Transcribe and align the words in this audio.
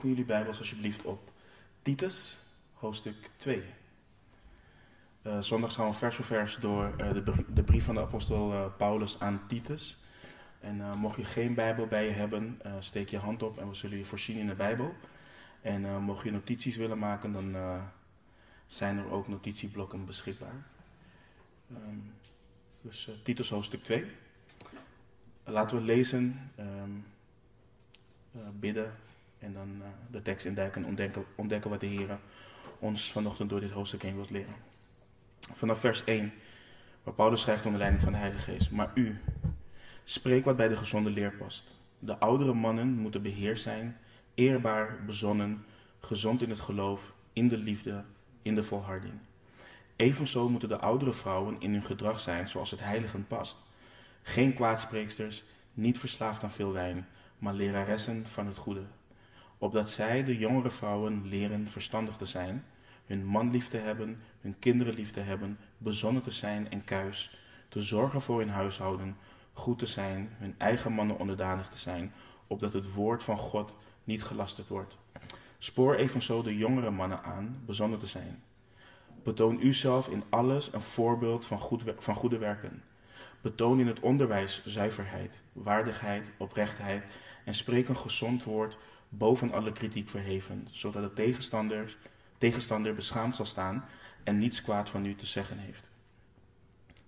Open 0.00 0.12
jullie 0.12 0.28
Bijbels 0.28 0.58
alsjeblieft 0.58 1.02
op 1.02 1.32
Titus, 1.82 2.42
hoofdstuk 2.74 3.30
2. 3.36 3.62
Uh, 5.22 5.40
zondag 5.40 5.72
gaan 5.74 5.88
we 5.88 5.94
vers 5.94 6.16
voor 6.16 6.24
vers 6.24 6.56
door 6.56 6.94
uh, 7.00 7.12
de, 7.12 7.22
brief, 7.22 7.46
de, 7.54 7.62
brief 7.62 7.84
van 7.84 7.94
de 7.94 8.00
apostel 8.00 8.52
uh, 8.52 8.64
Paulus 8.76 9.20
aan 9.20 9.46
Titus. 9.46 9.98
En 10.60 10.98
mocht 10.98 11.16
je 11.16 11.24
geen 11.24 11.54
Bijbel 11.54 11.86
bij 11.86 12.04
je 12.04 12.10
hebben, 12.10 12.60
steek 12.78 13.08
je 13.08 13.18
hand 13.18 13.42
op 13.42 13.58
en 13.58 13.68
we 13.68 13.74
zullen 13.74 13.98
je 13.98 14.04
voorzien 14.04 14.36
in 14.36 14.46
de 14.46 14.54
Bijbel. 14.54 14.94
En 15.62 16.02
mocht 16.02 16.24
je 16.24 16.30
notities 16.30 16.76
willen 16.76 16.98
maken, 16.98 17.32
dan 17.32 17.56
zijn 18.66 18.98
er 18.98 19.10
ook 19.10 19.28
notitieblokken 19.28 20.04
beschikbaar. 20.04 20.66
Um, 21.70 22.12
dus 22.80 23.10
Titus 23.22 23.50
hoofdstuk 23.50 23.84
2. 23.84 24.06
Laten 25.44 25.76
we 25.76 25.82
lezen, 25.82 26.50
um, 26.58 27.04
bidden 28.60 28.94
en 29.40 29.52
dan 29.52 29.68
uh, 29.78 29.86
de 30.10 30.22
tekst 30.22 30.46
induiken 30.46 30.82
en 30.82 30.88
ontdekken, 30.88 31.24
ontdekken 31.34 31.70
wat 31.70 31.80
de 31.80 31.86
Heer 31.86 32.18
ons 32.78 33.12
vanochtend 33.12 33.50
door 33.50 33.60
dit 33.60 33.70
hoofdstuk 33.70 34.02
heen 34.02 34.14
wilt 34.14 34.30
leren. 34.30 34.54
Vanaf 35.52 35.80
vers 35.80 36.04
1, 36.04 36.32
waar 37.02 37.14
Paulus 37.14 37.40
schrijft 37.40 37.64
onder 37.64 37.78
leiding 37.78 38.02
van 38.02 38.12
de 38.12 38.18
Heilige 38.18 38.52
Geest. 38.52 38.70
Maar 38.70 38.90
u, 38.94 39.20
spreek 40.04 40.44
wat 40.44 40.56
bij 40.56 40.68
de 40.68 40.76
gezonde 40.76 41.10
leer 41.10 41.32
past. 41.32 41.74
De 41.98 42.18
oudere 42.18 42.54
mannen 42.54 42.88
moeten 42.88 43.22
beheerst 43.22 43.62
zijn, 43.62 43.96
eerbaar, 44.34 45.04
bezonnen, 45.06 45.64
gezond 46.00 46.42
in 46.42 46.50
het 46.50 46.60
geloof, 46.60 47.14
in 47.32 47.48
de 47.48 47.58
liefde, 47.58 48.04
in 48.42 48.54
de 48.54 48.64
volharding. 48.64 49.14
Evenzo 49.96 50.48
moeten 50.48 50.68
de 50.68 50.78
oudere 50.78 51.12
vrouwen 51.12 51.56
in 51.58 51.72
hun 51.72 51.82
gedrag 51.82 52.20
zijn 52.20 52.48
zoals 52.48 52.70
het 52.70 52.80
heiligen 52.80 53.26
past. 53.26 53.58
Geen 54.22 54.54
kwaadspreeksters, 54.54 55.44
niet 55.72 55.98
verslaafd 55.98 56.42
aan 56.42 56.50
veel 56.50 56.72
wijn, 56.72 57.06
maar 57.38 57.54
leraressen 57.54 58.26
van 58.26 58.46
het 58.46 58.56
goede 58.56 58.82
opdat 59.60 59.90
zij, 59.90 60.24
de 60.24 60.38
jongere 60.38 60.70
vrouwen, 60.70 61.28
leren 61.28 61.68
verstandig 61.68 62.16
te 62.16 62.26
zijn, 62.26 62.64
hun 63.06 63.24
man 63.24 63.50
lief 63.50 63.68
te 63.68 63.76
hebben, 63.76 64.20
hun 64.40 64.58
kinderen 64.58 64.94
lief 64.94 65.10
te 65.10 65.20
hebben, 65.20 65.58
bezonnen 65.78 66.22
te 66.22 66.30
zijn 66.30 66.70
en 66.70 66.84
kuis, 66.84 67.38
te 67.68 67.82
zorgen 67.82 68.22
voor 68.22 68.38
hun 68.38 68.48
huishouden, 68.48 69.16
goed 69.52 69.78
te 69.78 69.86
zijn, 69.86 70.28
hun 70.38 70.54
eigen 70.58 70.92
mannen 70.92 71.18
onderdanig 71.18 71.68
te 71.68 71.78
zijn, 71.78 72.12
opdat 72.46 72.72
het 72.72 72.92
woord 72.92 73.22
van 73.22 73.36
God 73.36 73.76
niet 74.04 74.22
gelasterd 74.22 74.68
wordt. 74.68 74.96
Spoor 75.58 75.94
evenzo 75.94 76.42
de 76.42 76.56
jongere 76.56 76.90
mannen 76.90 77.22
aan, 77.22 77.62
bezonnen 77.66 77.98
te 77.98 78.06
zijn. 78.06 78.42
Betoon 79.22 79.58
uzelf 79.62 80.08
in 80.08 80.22
alles 80.28 80.72
een 80.72 80.80
voorbeeld 80.80 81.46
van, 81.46 81.58
goed, 81.58 81.82
van 81.98 82.14
goede 82.14 82.38
werken. 82.38 82.82
Betoon 83.40 83.80
in 83.80 83.86
het 83.86 84.00
onderwijs 84.00 84.62
zuiverheid, 84.64 85.42
waardigheid, 85.52 86.32
oprechtheid 86.38 87.04
en 87.44 87.54
spreek 87.54 87.88
een 87.88 87.96
gezond 87.96 88.44
woord 88.44 88.78
boven 89.10 89.52
alle 89.52 89.72
kritiek 89.72 90.08
verheven, 90.08 90.68
zodat 90.70 91.02
de 91.02 91.12
tegenstander, 91.12 91.96
tegenstander 92.38 92.94
beschaamd 92.94 93.36
zal 93.36 93.46
staan 93.46 93.84
en 94.24 94.38
niets 94.38 94.62
kwaad 94.62 94.90
van 94.90 95.04
u 95.04 95.14
te 95.14 95.26
zeggen 95.26 95.58
heeft. 95.58 95.90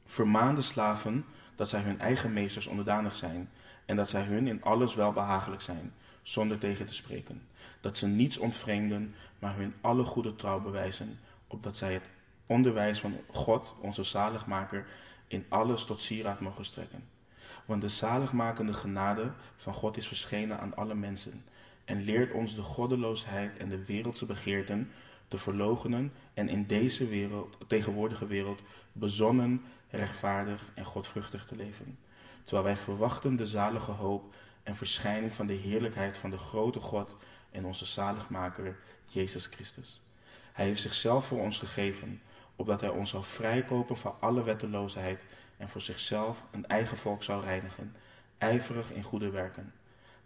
Vermaan 0.05 0.55
de 0.55 0.63
slaven 0.63 1.25
dat 1.57 1.69
zij 1.69 1.81
hun 1.81 2.01
eigen 2.01 2.33
meesters 2.33 2.67
onderdanig 2.67 3.17
zijn 3.17 3.51
en 3.87 3.97
dat 3.97 4.09
zij 4.09 4.23
hun 4.23 4.47
in 4.47 4.63
alles 4.63 4.95
welbehagelijk 4.95 5.63
zijn, 5.63 5.95
zonder 6.23 6.59
tegen 6.59 6.87
te 6.87 6.95
spreken. 6.95 7.47
Dat 7.81 7.99
ze 7.99 8.07
niets 8.07 8.39
ontvreemden, 8.39 9.15
maar 9.39 9.57
hun 9.57 9.75
alle 9.81 10.03
goede 10.03 10.37
trouw 10.37 10.61
bewijzen, 10.61 11.19
opdat 11.47 11.77
zij 11.77 11.93
het 11.93 12.05
onderwijs 12.47 13.01
van 13.01 13.21
God, 13.31 13.75
onze 13.81 14.03
zaligmaker, 14.03 14.87
in 15.27 15.45
alles 15.49 15.85
tot 15.85 16.01
sieraad 16.01 16.41
mogen 16.41 16.65
strekken. 16.65 17.09
Want 17.65 17.81
de 17.81 17.89
zaligmakende 17.89 18.73
genade 18.73 19.33
van 19.57 19.75
God 19.75 19.97
is 19.97 20.07
verschenen 20.07 20.61
aan 20.61 20.77
alle 20.77 20.95
mensen 20.95 21.45
en 21.85 22.03
leert 22.05 22.33
ons 22.33 22.55
de 22.55 22.63
goddeloosheid 22.63 23.57
en 23.57 23.69
de 23.69 23.85
wereldse 23.85 24.27
begeerten 24.27 24.91
te 25.29 25.39
verloochenen 25.39 26.13
en 26.35 26.49
in 26.49 26.67
deze 26.67 27.07
wereld, 27.07 27.57
tegenwoordige 27.67 28.27
wereld 28.27 28.61
bezonnen, 28.93 29.63
rechtvaardig 29.91 30.73
en 30.75 30.85
godvruchtig 30.85 31.47
te 31.47 31.57
leven. 31.57 31.99
Terwijl 32.45 32.67
wij 32.67 32.77
verwachten 32.77 33.37
de 33.37 33.47
zalige 33.47 33.91
hoop 33.91 34.35
en 34.63 34.77
verschijning 34.77 35.33
van 35.33 35.47
de 35.47 35.53
heerlijkheid 35.53 36.19
van 36.19 36.31
de 36.31 36.39
grote 36.39 36.81
God 36.81 37.17
en 37.51 37.65
onze 37.65 37.85
zaligmaker 37.85 38.79
Jezus 39.07 39.47
Christus. 39.47 40.01
Hij 40.53 40.65
heeft 40.65 40.81
zichzelf 40.81 41.27
voor 41.27 41.41
ons 41.41 41.59
gegeven, 41.59 42.23
opdat 42.57 42.81
hij 42.81 42.91
ons 42.91 43.11
zou 43.11 43.25
vrijkopen 43.25 43.97
van 43.97 44.15
alle 44.21 44.43
wetteloosheid 44.43 45.25
en 45.57 45.69
voor 45.69 45.81
zichzelf 45.81 46.45
een 46.51 46.67
eigen 46.67 46.97
volk 46.97 47.23
zou 47.23 47.45
reinigen, 47.45 47.97
ijverig 48.39 48.93
in 48.93 49.03
goede 49.03 49.31
werken. 49.31 49.73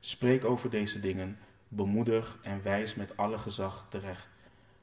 Spreek 0.06 0.44
over 0.44 0.70
deze 0.70 1.00
dingen, 1.00 1.38
bemoedig 1.68 2.38
en 2.42 2.62
wijs 2.62 2.94
met 2.94 3.16
alle 3.16 3.38
gezag 3.38 3.86
terecht. 3.88 4.28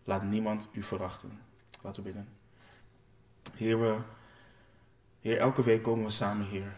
Laat 0.03 0.23
niemand 0.23 0.67
u 0.71 0.83
verachten. 0.83 1.39
Laten 1.81 2.03
we 2.03 2.11
bidden. 2.11 2.27
Heer, 3.53 3.79
we, 3.79 3.99
Heer, 5.21 5.37
elke 5.37 5.63
week 5.63 5.83
komen 5.83 6.05
we 6.05 6.09
samen, 6.09 6.47
Heer. 6.47 6.75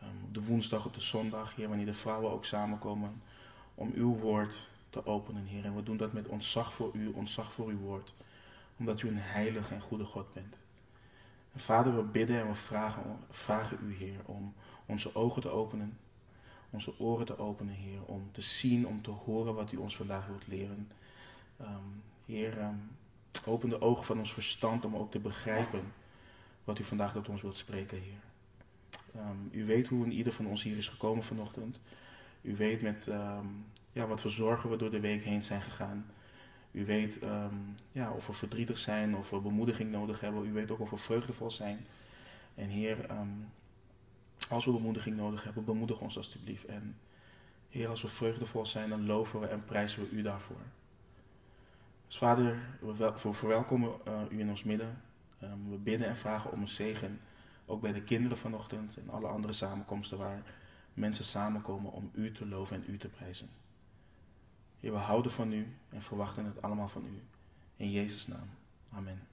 Ehm, 0.00 0.24
op 0.24 0.34
de 0.34 0.42
woensdag, 0.42 0.86
op 0.86 0.94
de 0.94 1.00
zondag, 1.00 1.54
Heer, 1.54 1.68
wanneer 1.68 1.86
de 1.86 1.94
vrouwen 1.94 2.30
ook 2.30 2.44
samenkomen 2.44 3.22
om 3.74 3.92
uw 3.94 4.16
woord 4.16 4.68
te 4.90 5.06
openen, 5.06 5.44
Heer. 5.44 5.64
En 5.64 5.74
we 5.74 5.82
doen 5.82 5.96
dat 5.96 6.12
met 6.12 6.28
ontzag 6.28 6.74
voor 6.74 6.90
u, 6.94 7.08
ontzag 7.08 7.52
voor 7.52 7.68
uw 7.68 7.78
woord. 7.78 8.14
Omdat 8.76 9.02
u 9.02 9.08
een 9.08 9.18
heilige 9.18 9.74
en 9.74 9.80
goede 9.80 10.04
God 10.04 10.32
bent. 10.32 10.58
En 11.52 11.60
Vader, 11.60 11.96
we 11.96 12.02
bidden 12.02 12.40
en 12.40 12.48
we 12.48 12.54
vragen, 12.54 13.02
vragen 13.30 13.78
u, 13.82 13.94
Heer, 13.94 14.20
om 14.24 14.54
onze 14.86 15.14
ogen 15.14 15.42
te 15.42 15.48
openen 15.48 15.98
onze 16.70 16.98
oren 16.98 17.26
te 17.26 17.38
openen, 17.38 17.74
Heer, 17.74 18.02
om 18.04 18.28
te 18.32 18.40
zien, 18.40 18.86
om 18.86 19.02
te 19.02 19.10
horen 19.10 19.54
wat 19.54 19.72
u 19.72 19.76
ons 19.76 19.96
vandaag 19.96 20.26
wilt 20.26 20.46
leren. 20.46 20.90
Um, 21.60 22.02
heer, 22.26 22.58
um, 22.58 22.90
open 23.44 23.68
de 23.68 23.80
ogen 23.80 24.04
van 24.04 24.18
ons 24.18 24.32
verstand 24.32 24.84
om 24.84 24.96
ook 24.96 25.10
te 25.10 25.18
begrijpen 25.18 25.92
wat 26.64 26.78
u 26.78 26.84
vandaag 26.84 27.12
tot 27.12 27.28
ons 27.28 27.42
wilt 27.42 27.56
spreken, 27.56 27.98
Heer. 27.98 28.20
Um, 29.16 29.48
u 29.52 29.66
weet 29.66 29.88
hoe 29.88 30.04
een 30.04 30.12
ieder 30.12 30.32
van 30.32 30.46
ons 30.46 30.62
hier 30.62 30.76
is 30.76 30.88
gekomen 30.88 31.24
vanochtend. 31.24 31.80
U 32.40 32.56
weet 32.56 32.82
met 32.82 33.08
ja, 33.92 34.06
wat 34.06 34.20
voor 34.20 34.30
zorgen 34.30 34.70
we 34.70 34.76
door 34.76 34.90
de 34.90 35.00
week 35.00 35.24
heen 35.24 35.42
zijn 35.42 35.62
gegaan. 35.62 36.10
U 36.70 36.84
weet 36.84 37.20
ja, 37.92 38.10
of 38.10 38.26
we 38.26 38.32
verdrietig 38.32 38.78
zijn, 38.78 39.16
of 39.16 39.30
we 39.30 39.38
bemoediging 39.38 39.90
nodig 39.90 40.20
hebben. 40.20 40.46
U 40.46 40.52
weet 40.52 40.70
ook 40.70 40.80
of 40.80 40.90
we 40.90 40.96
vreugdevol 40.96 41.50
zijn. 41.50 41.86
En 42.54 42.68
Heer, 42.68 43.06
als 44.48 44.64
we 44.64 44.72
bemoediging 44.72 45.16
nodig 45.16 45.44
hebben, 45.44 45.64
bemoedig 45.64 46.00
ons 46.00 46.16
alstublieft. 46.16 46.64
En 46.64 46.98
Heer, 47.68 47.88
als 47.88 48.02
we 48.02 48.08
vreugdevol 48.08 48.66
zijn, 48.66 48.88
dan 48.88 49.06
loven 49.06 49.40
we 49.40 49.46
en 49.46 49.64
prijzen 49.64 50.02
we 50.02 50.10
U 50.10 50.22
daarvoor. 50.22 50.60
Dus 52.06 52.18
Vader, 52.18 52.58
we 52.80 53.32
verwelkomen 53.32 53.90
uh, 54.08 54.20
U 54.30 54.40
in 54.40 54.48
ons 54.48 54.64
midden. 54.64 55.02
Um, 55.42 55.70
we 55.70 55.76
bidden 55.76 56.08
en 56.08 56.16
vragen 56.16 56.52
om 56.52 56.60
een 56.60 56.68
zegen. 56.68 57.20
Ook 57.66 57.80
bij 57.80 57.92
de 57.92 58.02
kinderen 58.02 58.38
vanochtend 58.38 58.96
en 58.96 59.10
alle 59.10 59.26
andere 59.26 59.52
samenkomsten 59.52 60.18
waar 60.18 60.42
mensen 60.94 61.24
samenkomen 61.24 61.92
om 61.92 62.10
U 62.14 62.32
te 62.32 62.46
loven 62.46 62.76
en 62.76 62.92
U 62.92 62.98
te 62.98 63.08
prijzen. 63.08 63.48
Heer, 64.80 64.92
we 64.92 64.98
houden 64.98 65.32
van 65.32 65.52
U 65.52 65.76
en 65.88 66.02
verwachten 66.02 66.44
het 66.44 66.62
allemaal 66.62 66.88
van 66.88 67.04
U. 67.06 67.22
In 67.76 67.90
Jezus' 67.90 68.26
naam. 68.26 68.50
Amen. 68.92 69.26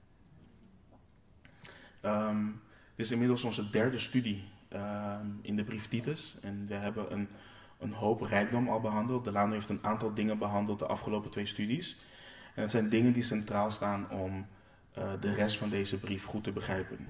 Um, 2.02 2.62
dit 2.94 3.06
is 3.06 3.12
inmiddels 3.12 3.44
onze 3.44 3.70
derde 3.70 3.98
studie 3.98 4.44
Ehm, 4.68 5.26
in 5.42 5.56
de 5.56 5.64
brief 5.64 5.88
Titus. 5.88 6.36
En 6.40 6.66
we 6.66 6.74
hebben 6.74 7.12
een, 7.12 7.28
een 7.78 7.92
hoop 7.92 8.20
rijkdom 8.20 8.68
al 8.68 8.80
behandeld. 8.80 9.24
De 9.24 9.32
Laan 9.32 9.52
heeft 9.52 9.68
een 9.68 9.84
aantal 9.84 10.14
dingen 10.14 10.38
behandeld 10.38 10.78
de 10.78 10.86
afgelopen 10.86 11.30
twee 11.30 11.46
studies. 11.46 11.96
En 12.54 12.62
het 12.62 12.70
zijn 12.70 12.88
dingen 12.88 13.12
die 13.12 13.22
centraal 13.22 13.70
staan 13.70 14.10
om 14.10 14.46
uh, 14.98 15.10
de 15.20 15.34
rest 15.34 15.58
van 15.58 15.70
deze 15.70 15.98
brief 15.98 16.24
goed 16.24 16.44
te 16.44 16.52
begrijpen. 16.52 17.06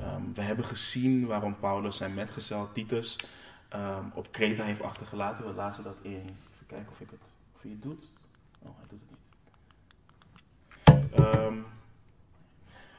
Um, 0.00 0.34
we 0.34 0.40
hebben 0.40 0.64
gezien 0.64 1.26
waarom 1.26 1.58
Paulus 1.58 1.96
zijn 1.96 2.14
metgezel 2.14 2.72
Titus 2.72 3.16
um, 3.74 4.10
op 4.14 4.32
Kreta 4.32 4.62
heeft 4.62 4.82
achtergelaten. 4.82 5.46
We 5.46 5.52
lazen 5.52 5.84
dat 5.84 5.96
in. 6.02 6.10
Even 6.12 6.66
kijken 6.66 6.88
of, 6.90 7.00
ik 7.00 7.10
het, 7.10 7.20
of 7.54 7.62
het 7.62 7.82
doet. 7.82 8.10
Oh, 8.58 8.76
hij 8.78 8.86
doet 8.88 9.00
het 9.00 9.10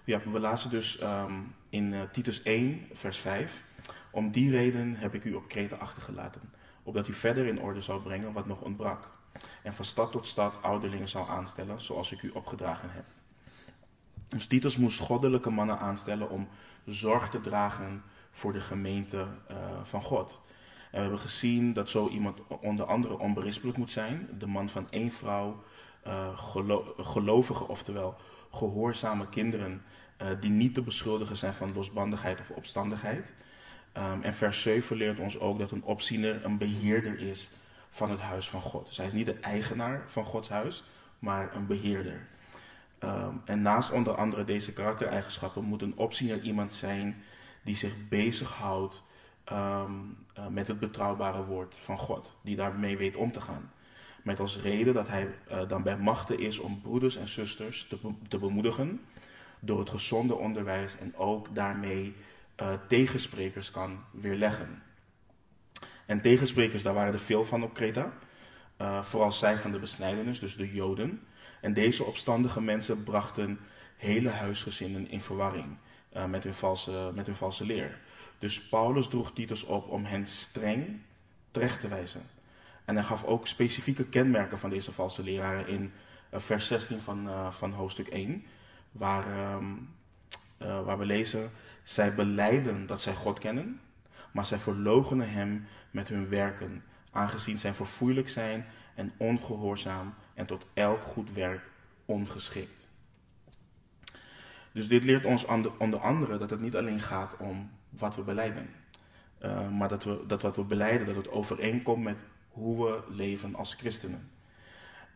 niet. 0.06 0.34
we 0.34 0.40
lazen 0.40 0.70
dus 0.70 1.00
in 1.70 1.94
uh, 1.94 2.02
Titus 2.12 2.42
1, 2.42 2.88
vers 2.94 3.18
5. 3.18 3.64
Om 4.12 4.32
die 4.32 4.52
reden 4.52 4.96
heb 4.96 5.14
ik 5.14 5.24
u 5.24 5.34
op 5.34 5.48
Kreta 5.48 5.76
achtergelaten, 5.76 6.42
opdat 6.84 7.08
u 7.08 7.14
verder 7.14 7.46
in 7.46 7.62
orde 7.62 7.82
zou 7.82 8.02
brengen 8.02 8.34
wat 8.34 8.48
nog 8.48 8.62
ontbrak, 8.62 9.10
en 9.64 9.74
van 9.74 9.86
stad 9.86 10.12
tot 10.12 10.26
stad 10.26 10.54
ouderlingen 10.62 11.10
zou 11.10 11.30
aanstellen, 11.30 11.82
zoals 11.82 12.12
ik 12.12 12.22
u 12.22 12.30
opgedragen 12.30 12.90
heb. 12.92 13.06
Dus 14.28 14.48
Titus 14.48 14.78
moest 14.78 15.00
goddelijke 15.00 15.50
mannen 15.50 15.80
aanstellen 15.80 16.30
om 16.30 16.48
zorg 16.86 17.30
te 17.30 17.42
dragen 17.42 18.04
voor 18.32 18.54
de 18.54 18.62
gemeente 18.62 19.18
uh, 19.52 19.58
van 19.84 20.02
God. 20.02 20.42
En 20.92 20.98
we 20.98 21.02
hebben 21.02 21.20
gezien 21.20 21.74
dat 21.74 21.90
zo 21.90 22.08
iemand 22.08 22.40
onder 22.48 22.86
andere 22.86 23.20
onberispelijk 23.20 23.78
moet 23.78 23.92
zijn, 23.92 24.30
de 24.38 24.48
man 24.48 24.70
van 24.70 24.88
één 24.90 25.12
vrouw, 25.12 25.64
gelo 26.36 26.94
gelovige, 26.98 27.68
oftewel 27.68 28.16
gehoorzame 28.52 29.30
kinderen, 29.30 29.82
uh, 30.22 30.28
die 30.40 30.50
niet 30.50 30.74
te 30.74 30.82
beschuldigen 30.82 31.38
zijn 31.38 31.54
van 31.54 31.74
losbandigheid 31.74 32.40
of 32.40 32.50
opstandigheid. 32.50 33.34
Um, 33.98 34.22
en 34.22 34.34
vers 34.34 34.62
7 34.62 34.98
leert 34.98 35.20
ons 35.20 35.40
ook 35.40 35.60
dat 35.60 35.72
een 35.72 35.84
opziener 35.84 36.46
een 36.46 36.58
beheerder 36.58 37.20
is 37.20 37.50
van 37.90 38.12
het 38.12 38.20
huis 38.20 38.50
van 38.50 38.62
God. 38.62 38.88
Dus 38.88 38.98
hij 38.98 39.06
is 39.06 39.14
niet 39.14 39.26
de 39.26 39.40
eigenaar 39.40 40.04
van 40.08 40.24
Gods 40.24 40.50
huis, 40.50 40.84
maar 41.20 41.56
een 41.56 41.68
beheerder. 41.68 42.28
Ehm, 43.00 43.36
en 43.46 43.62
naast 43.62 43.92
onder 43.92 44.16
andere 44.16 44.44
deze 44.44 44.74
karaktereigenschappen 44.74 45.64
moet 45.64 45.82
een 45.82 45.98
opziener 45.98 46.42
iemand 46.42 46.74
zijn 46.74 47.24
die 47.64 47.76
zich 47.76 48.08
bezighoudt 48.10 49.04
um, 49.52 50.18
met 50.50 50.68
het 50.68 50.80
betrouwbare 50.80 51.46
woord 51.46 51.76
van 51.76 51.98
God, 51.98 52.36
die 52.42 52.56
daarmee 52.56 52.98
weet 52.98 53.16
om 53.16 53.32
te 53.32 53.42
gaan. 53.42 53.72
Met 54.24 54.40
als 54.40 54.60
reden 54.60 54.94
dat 54.94 55.08
hij 55.08 55.28
uh, 55.52 55.60
dan 55.68 55.84
bij 55.84 55.98
machten 55.98 56.40
is 56.40 56.60
om 56.60 56.82
broeders 56.82 57.16
en 57.16 57.28
zusters 57.28 57.88
te, 57.88 58.00
te, 58.28 58.38
bemoedigen 58.38 59.02
door 59.60 59.80
het 59.80 59.90
gezonde 59.90 60.36
onderwijs 60.36 60.98
en 60.98 61.16
ook 61.16 61.56
daarmee 61.56 62.16
uh, 62.62 62.74
tegensprekers 62.88 63.72
kan 63.72 64.04
weerleggen. 64.12 64.84
En 66.06 66.22
tegensprekers, 66.22 66.84
daar 66.84 66.94
waren 66.94 67.14
er 67.14 67.20
veel 67.20 67.46
van 67.46 67.64
op 67.64 67.74
Kreta. 67.74 68.14
Uh, 68.82 69.04
vooral 69.04 69.32
zij 69.32 69.58
van 69.58 69.72
de 69.72 69.80
besnijdenis, 69.80 70.40
dus 70.40 70.56
de 70.56 70.74
Joden. 70.74 71.22
En 71.62 71.74
deze 71.74 72.04
opstandige 72.04 72.62
mensen 72.62 73.04
brachten 73.04 73.60
hele 73.98 74.30
huisgezinnen 74.30 75.10
in 75.10 75.22
verwarring 75.22 75.78
uh, 76.14 76.26
met, 76.26 76.44
hun 76.44 76.54
valse, 76.54 77.12
met 77.14 77.26
hun 77.26 77.36
valse 77.36 77.66
leer. 77.66 78.00
Dus 78.40 78.64
Paulus 78.64 79.08
droeg 79.08 79.34
Titus 79.34 79.64
op 79.64 79.88
om 79.88 80.06
hen 80.06 80.28
streng 80.28 81.02
terecht 81.52 81.80
te 81.80 81.88
wijzen. 81.88 82.22
En 82.86 82.96
hij 82.96 83.04
gaf 83.04 83.24
ook 83.24 83.48
specifieke 83.48 84.06
kenmerken 84.06 84.60
van 84.60 84.70
deze 84.70 84.92
valse 84.92 85.24
leraren 85.24 85.68
in 85.68 85.92
vers 86.32 86.68
16 86.68 87.00
van, 87.00 87.30
van 87.54 87.72
hoofdstuk 87.72 88.08
1, 88.08 88.46
waar, 88.92 89.54
um, 89.56 89.90
waar 90.58 90.98
we 90.98 91.06
lezen: 91.06 91.52
Zij 91.84 92.16
beleiden 92.16 92.86
dat 92.86 93.02
zij 93.02 93.14
God 93.14 93.40
kennen, 93.40 93.80
maar 94.32 94.46
zij 94.46 94.58
verloochenen 94.58 95.32
hem 95.32 95.68
met 95.92 96.08
hun 96.08 96.30
werken, 96.30 96.84
aangezien 97.12 97.58
zij 97.58 97.74
verfoeilijk 97.74 98.30
zijn 98.30 98.66
en 98.96 99.12
ongehoorzaam 99.18 100.14
en 100.34 100.46
tot 100.46 100.66
elk 100.74 101.04
goed 101.04 101.34
werk 101.34 101.62
ongeschikt. 102.06 102.90
Dus 104.72 104.88
dit 104.88 105.04
leert 105.04 105.26
ons 105.26 105.46
onder 105.78 106.00
andere 106.00 106.38
dat 106.38 106.50
het 106.50 106.60
niet 106.60 106.76
alleen 106.76 107.00
gaat 107.00 107.38
om 107.38 107.72
wat 107.90 108.16
we 108.16 108.22
beleiden, 108.22 108.70
uh, 109.42 109.70
maar 109.70 109.90
dat, 109.90 110.04
we, 110.04 110.24
dat 110.28 110.42
wat 110.42 110.56
we 110.56 110.64
beleiden, 110.64 111.08
dat 111.08 111.16
het 111.16 111.32
overeenkomt 111.32 112.04
met 112.04 112.20
hoe 112.50 112.86
we 112.86 113.04
leven 113.10 113.56
als 113.56 113.74
christenen. 113.74 114.32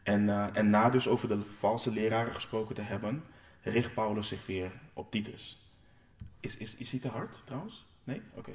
En, 0.03 0.27
uh, 0.27 0.47
en 0.53 0.69
na 0.69 0.89
dus 0.89 1.07
over 1.07 1.27
de 1.27 1.44
valse 1.44 1.91
leraren 1.91 2.33
gesproken 2.33 2.75
te 2.75 2.81
hebben, 2.81 3.23
richt 3.62 3.94
Paulus 3.94 4.27
zich 4.27 4.45
weer 4.45 4.71
op 4.94 5.12
Titus. 5.12 5.64
Is, 6.45 6.57
is, 6.57 6.75
is 6.75 6.92
hij 6.92 7.00
te 7.00 7.07
hard 7.07 7.42
trouwens? 7.45 7.86
Nee? 8.03 8.21
Oké. 8.33 8.51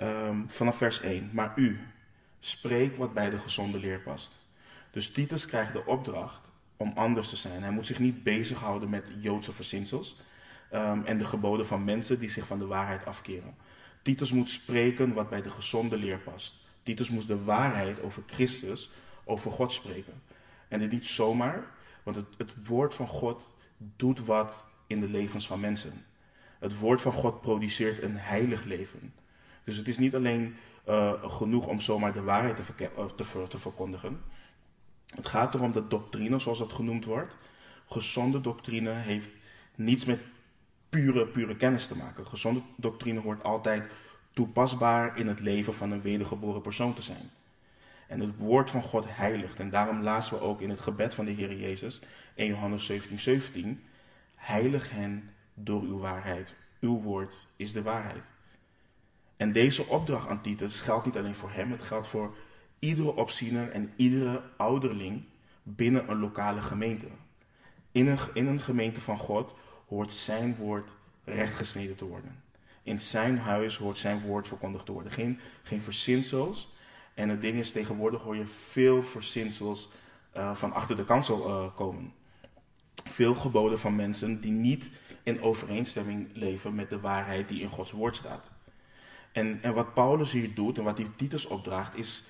Um, 0.00 0.50
vanaf 0.50 0.76
vers 0.76 1.00
1. 1.00 1.30
Maar 1.32 1.52
u, 1.56 1.80
spreek 2.40 2.96
wat 2.96 3.14
bij 3.14 3.30
de 3.30 3.38
gezonde 3.38 3.78
leer 3.78 4.00
past. 4.00 4.40
Dus 4.90 5.10
Titus 5.10 5.46
krijgt 5.46 5.72
de 5.72 5.86
opdracht 5.86 6.50
om 6.76 6.92
anders 6.94 7.28
te 7.28 7.36
zijn. 7.36 7.62
Hij 7.62 7.70
moet 7.70 7.86
zich 7.86 7.98
niet 7.98 8.22
bezighouden 8.22 8.90
met 8.90 9.12
Joodse 9.18 9.52
verzinsels 9.52 10.16
um, 10.72 11.04
en 11.04 11.18
de 11.18 11.24
geboden 11.24 11.66
van 11.66 11.84
mensen 11.84 12.18
die 12.18 12.30
zich 12.30 12.46
van 12.46 12.58
de 12.58 12.66
waarheid 12.66 13.04
afkeren. 13.04 13.54
Titus 14.02 14.32
moet 14.32 14.48
spreken 14.48 15.12
wat 15.12 15.30
bij 15.30 15.42
de 15.42 15.50
gezonde 15.50 15.96
leer 15.96 16.18
past. 16.18 16.56
Titus 16.82 17.10
moest 17.10 17.28
de 17.28 17.44
waarheid 17.44 18.00
over 18.00 18.22
Christus, 18.26 18.90
over 19.24 19.50
God 19.50 19.72
spreken. 19.72 20.22
En 20.68 20.78
dit 20.78 20.90
niet 20.90 21.06
zomaar, 21.06 21.64
want 22.02 22.16
het, 22.16 22.26
het 22.36 22.66
woord 22.66 22.94
van 22.94 23.06
God 23.06 23.54
doet 23.76 24.24
wat 24.24 24.66
in 24.86 25.00
de 25.00 25.08
levens 25.08 25.46
van 25.46 25.60
mensen. 25.60 26.06
Het 26.58 26.78
woord 26.78 27.00
van 27.00 27.12
God 27.12 27.40
produceert 27.40 28.02
een 28.02 28.16
heilig 28.16 28.64
leven. 28.64 29.14
Dus 29.64 29.76
het 29.76 29.88
is 29.88 29.98
niet 29.98 30.14
alleen 30.14 30.56
uh, 30.88 31.12
genoeg 31.22 31.66
om 31.66 31.80
zomaar 31.80 32.12
de 32.12 32.22
waarheid 32.22 32.56
te, 32.56 32.90
te, 33.14 33.46
te 33.48 33.58
verkondigen. 33.58 34.20
Het 35.14 35.26
gaat 35.26 35.54
erom 35.54 35.72
dat 35.72 35.90
doctrine, 35.90 36.38
zoals 36.38 36.58
dat 36.58 36.72
genoemd 36.72 37.04
wordt, 37.04 37.36
gezonde 37.86 38.40
doctrine 38.40 38.90
heeft 38.90 39.30
niets 39.74 40.04
met 40.04 40.20
pure, 40.88 41.26
pure 41.26 41.56
kennis 41.56 41.86
te 41.86 41.96
maken. 41.96 42.26
Gezonde 42.26 42.62
doctrine 42.76 43.20
hoort 43.20 43.44
altijd 43.44 43.90
toepasbaar 44.32 45.18
in 45.18 45.28
het 45.28 45.40
leven 45.40 45.74
van 45.74 45.90
een 45.90 46.00
wedergeboren 46.00 46.60
persoon 46.60 46.94
te 46.94 47.02
zijn. 47.02 47.30
En 48.08 48.20
het 48.20 48.36
woord 48.36 48.70
van 48.70 48.82
God 48.82 49.04
heiligt. 49.08 49.60
En 49.60 49.70
daarom 49.70 50.02
lazen 50.02 50.34
we 50.34 50.40
ook 50.40 50.60
in 50.60 50.70
het 50.70 50.80
gebed 50.80 51.14
van 51.14 51.24
de 51.24 51.30
Heer 51.30 51.56
Jezus, 51.56 52.00
1 52.34 52.48
Johannes 52.48 52.86
17, 52.86 53.18
17, 53.18 53.82
heilig 54.34 54.90
hen 54.90 55.30
door 55.64 55.82
uw 55.82 55.98
waarheid. 55.98 56.54
Uw 56.80 57.00
woord 57.00 57.46
is 57.56 57.72
de 57.72 57.82
waarheid. 57.82 58.30
En 59.36 59.52
deze 59.52 59.86
opdracht 59.86 60.28
aan 60.28 60.42
Titus 60.42 60.80
geldt 60.80 61.06
niet 61.06 61.16
alleen 61.16 61.34
voor 61.34 61.50
hem, 61.50 61.70
het 61.70 61.82
geldt 61.82 62.08
voor 62.08 62.36
iedere 62.78 63.14
opziener 63.14 63.70
en 63.70 63.92
iedere 63.96 64.42
ouderling 64.56 65.24
binnen 65.62 66.10
een 66.10 66.18
lokale 66.18 66.62
gemeente. 66.62 67.06
In 67.92 68.06
een, 68.06 68.18
in 68.34 68.46
een 68.46 68.60
gemeente 68.60 69.00
van 69.00 69.18
God 69.18 69.54
hoort 69.88 70.12
zijn 70.12 70.56
woord 70.56 70.94
rechtgesneden 71.24 71.96
te 71.96 72.04
worden. 72.04 72.42
In 72.82 73.00
zijn 73.00 73.38
huis 73.38 73.76
hoort 73.76 73.98
zijn 73.98 74.20
woord 74.20 74.48
verkondigd 74.48 74.86
te 74.86 74.92
worden. 74.92 75.12
Geen, 75.12 75.38
geen 75.62 75.80
verzinsels. 75.80 76.72
En 77.14 77.28
het 77.28 77.40
ding 77.40 77.58
is, 77.58 77.72
tegenwoordig 77.72 78.22
hoor 78.22 78.36
je 78.36 78.46
veel 78.46 79.02
verzinsels 79.02 79.88
uh, 80.36 80.54
van 80.54 80.72
achter 80.72 80.96
de 80.96 81.04
kansel 81.04 81.48
uh, 81.48 81.74
komen. 81.74 82.12
Veel 83.04 83.34
geboden 83.34 83.78
van 83.78 83.96
mensen 83.96 84.40
die 84.40 84.52
niet 84.52 84.90
in 85.22 85.42
overeenstemming 85.42 86.28
leven 86.32 86.74
met 86.74 86.90
de 86.90 87.00
waarheid 87.00 87.48
die 87.48 87.60
in 87.60 87.68
Gods 87.68 87.90
woord 87.90 88.16
staat. 88.16 88.52
En, 89.32 89.62
en 89.62 89.74
wat 89.74 89.94
Paulus 89.94 90.32
hier 90.32 90.54
doet 90.54 90.78
en 90.78 90.84
wat 90.84 90.98
hij 90.98 91.06
Titus 91.16 91.46
opdraagt, 91.46 91.96
is 91.96 92.22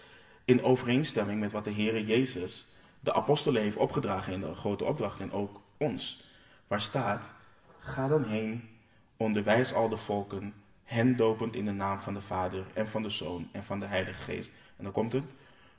in 0.44 0.62
overeenstemming 0.62 1.40
met 1.40 1.52
wat 1.52 1.64
de 1.64 1.72
Heere 1.72 2.04
Jezus 2.04 2.66
de 3.00 3.14
apostelen 3.14 3.62
heeft 3.62 3.76
opgedragen 3.76 4.32
in 4.32 4.40
de 4.40 4.54
grote 4.54 4.84
opdracht 4.84 5.20
en 5.20 5.32
ook 5.32 5.60
ons. 5.76 6.24
Waar 6.66 6.80
staat, 6.80 7.32
ga 7.78 8.08
dan 8.08 8.24
heen, 8.24 8.68
onderwijs 9.16 9.74
al 9.74 9.88
de 9.88 9.96
volken, 9.96 10.54
hen 10.84 11.16
dopend 11.16 11.54
in 11.54 11.64
de 11.64 11.72
naam 11.72 12.00
van 12.00 12.14
de 12.14 12.20
Vader 12.20 12.66
en 12.74 12.88
van 12.88 13.02
de 13.02 13.10
Zoon 13.10 13.48
en 13.52 13.64
van 13.64 13.80
de 13.80 13.86
Heilige 13.86 14.22
Geest. 14.22 14.52
En 14.76 14.84
dan 14.84 14.92
komt 14.92 15.12
het, 15.12 15.24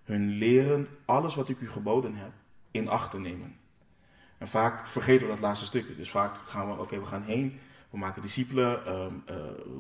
hun 0.04 0.30
lerend 0.30 0.90
alles 1.06 1.36
wat 1.36 1.50
ik 1.50 1.60
u 1.60 1.70
geboden 1.70 2.16
heb 2.16 2.32
in 2.72 2.90
acht 2.90 3.12
te 3.12 3.20
nemen. 3.20 3.59
En 4.40 4.48
vaak 4.48 4.88
vergeten 4.88 5.28
we 5.28 5.34
dat 5.34 5.42
laatste 5.42 5.66
stukje. 5.66 5.96
Dus 5.96 6.10
vaak 6.10 6.36
gaan 6.46 6.68
we, 6.68 6.82
oké, 6.82 7.00
we 7.00 7.06
gaan 7.06 7.24
heen, 7.24 7.60
we 7.90 7.98
maken 7.98 8.22
discipelen, 8.22 9.00
um, 9.00 9.24
uh, 9.30 9.36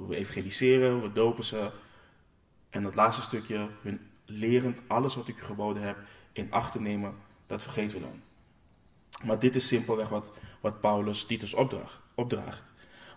we 0.08 0.16
evangeliseren, 0.16 1.02
we 1.02 1.12
dopen 1.12 1.44
ze. 1.44 1.72
En 2.70 2.84
dat 2.84 2.96
laatste 2.96 3.22
stukje, 3.22 3.70
hun 3.82 4.00
lerend 4.26 4.80
alles 4.88 5.16
wat 5.16 5.28
ik 5.28 5.38
u 5.38 5.44
geboden 5.44 5.84
heb 5.84 5.98
in 6.32 6.52
acht 6.52 6.72
te 6.72 6.82
nemen, 6.82 7.16
dat 7.48 7.64
vergeten 7.64 7.98
we 7.98 8.04
dan. 8.04 8.22
Maar 9.24 9.40
dit 9.40 9.56
is 9.56 9.68
simpelweg 9.68 10.10
wat, 10.10 10.32
wat 10.60 10.80
Paulus 10.80 11.26
Titus 11.26 11.54
opdraagt, 11.54 12.00
opdraagt. 12.16 12.64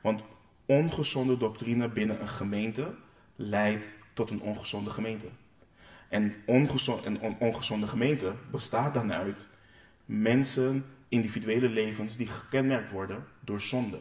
Want 0.03 0.23
ongezonde 0.67 1.37
doctrine 1.37 1.89
binnen 1.89 2.21
een 2.21 2.29
gemeente 2.29 2.95
leidt 3.37 3.95
tot 4.13 4.31
een 4.31 4.41
ongezonde 4.41 4.91
gemeente. 4.91 5.27
En, 6.09 6.35
een 6.47 7.37
ongezonde 7.39 7.87
gemeente 7.87 8.35
bestaat 8.51 8.95
dan 8.95 9.13
uit 9.13 9.49
mensen, 10.05 10.85
individuele 11.13 11.69
levens 11.69 12.17
die 12.17 12.27
gekenmerkt 12.27 12.91
worden 12.91 13.25
door 13.41 13.61
zonde. 13.61 14.01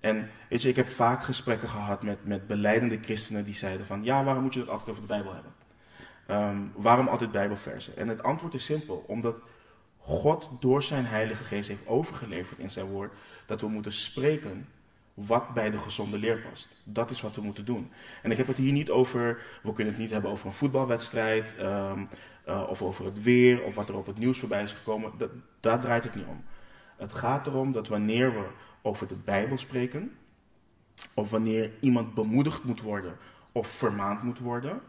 En 0.00 0.30
weet 0.48 0.62
je, 0.62 0.68
ik 0.68 0.76
heb 0.76 0.88
vaak 0.88 1.22
gesprekken 1.22 1.68
gehad 1.68 2.02
met, 2.02 2.24
met 2.24 2.46
beleidende 2.46 2.98
christenen 3.02 3.44
die 3.44 3.54
zeiden 3.54 3.86
van, 3.86 4.04
ja, 4.04 4.24
waarom 4.24 4.42
moet 4.42 4.54
je 4.54 4.60
het 4.60 4.68
altijd 4.68 4.88
over 4.90 5.02
de 5.02 5.08
Bijbel 5.08 5.34
hebben? 5.34 5.52
Um, 6.30 6.72
waarom 6.74 7.08
altijd 7.08 7.30
Bijbelversen? 7.30 7.96
En 7.96 8.08
het 8.08 8.22
antwoord 8.22 8.54
is 8.54 8.64
simpel, 8.64 9.04
omdat 9.06 9.36
God 9.98 10.50
door 10.60 10.82
zijn 10.82 11.04
Heilige 11.04 11.44
Geest 11.44 11.68
heeft 11.68 11.86
overgeleverd 11.86 12.58
in 12.58 12.70
zijn 12.70 12.86
woord 12.86 13.12
dat 13.46 13.60
we 13.60 13.68
moeten 13.68 13.92
spreken 13.92 14.68
wat 15.14 15.54
bij 15.54 15.70
de 15.70 15.78
gezonde 15.78 16.18
leer 16.18 16.40
past. 16.40 16.68
Dat 16.84 17.10
is 17.10 17.20
wat 17.20 17.36
we 17.36 17.42
moeten 17.42 17.64
doen. 17.64 17.90
En 18.22 18.30
ik 18.30 18.36
heb 18.36 18.46
het 18.46 18.56
hier 18.56 18.72
niet 18.72 18.90
over, 18.90 19.42
we 19.62 19.72
kunnen 19.72 19.92
het 19.92 20.02
niet 20.02 20.10
hebben 20.10 20.30
over 20.30 20.46
een 20.46 20.52
voetbalwedstrijd, 20.52 21.56
um, 21.60 22.08
uh, 22.48 22.68
of 22.68 22.82
over 22.82 23.04
het 23.04 23.22
weer, 23.22 23.62
of 23.62 23.74
wat 23.74 23.88
er 23.88 23.96
op 23.96 24.06
het 24.06 24.18
nieuws 24.18 24.38
voorbij 24.38 24.62
is 24.62 24.72
gekomen. 24.72 25.12
Dat, 25.18 25.30
daar 25.60 25.80
draait 25.80 26.04
het 26.04 26.14
niet 26.14 26.24
om. 26.24 26.44
Het 26.96 27.14
gaat 27.14 27.46
erom 27.46 27.72
dat 27.72 27.88
wanneer 27.88 28.32
we 28.32 28.46
over 28.82 29.06
de 29.08 29.14
Bijbel 29.14 29.58
spreken, 29.58 30.16
of 31.14 31.30
wanneer 31.30 31.72
iemand 31.80 32.14
bemoedigd 32.14 32.64
moet 32.64 32.80
worden 32.80 33.16
of 33.52 33.68
vermaand 33.68 34.22
moet 34.22 34.38
worden, 34.38 34.80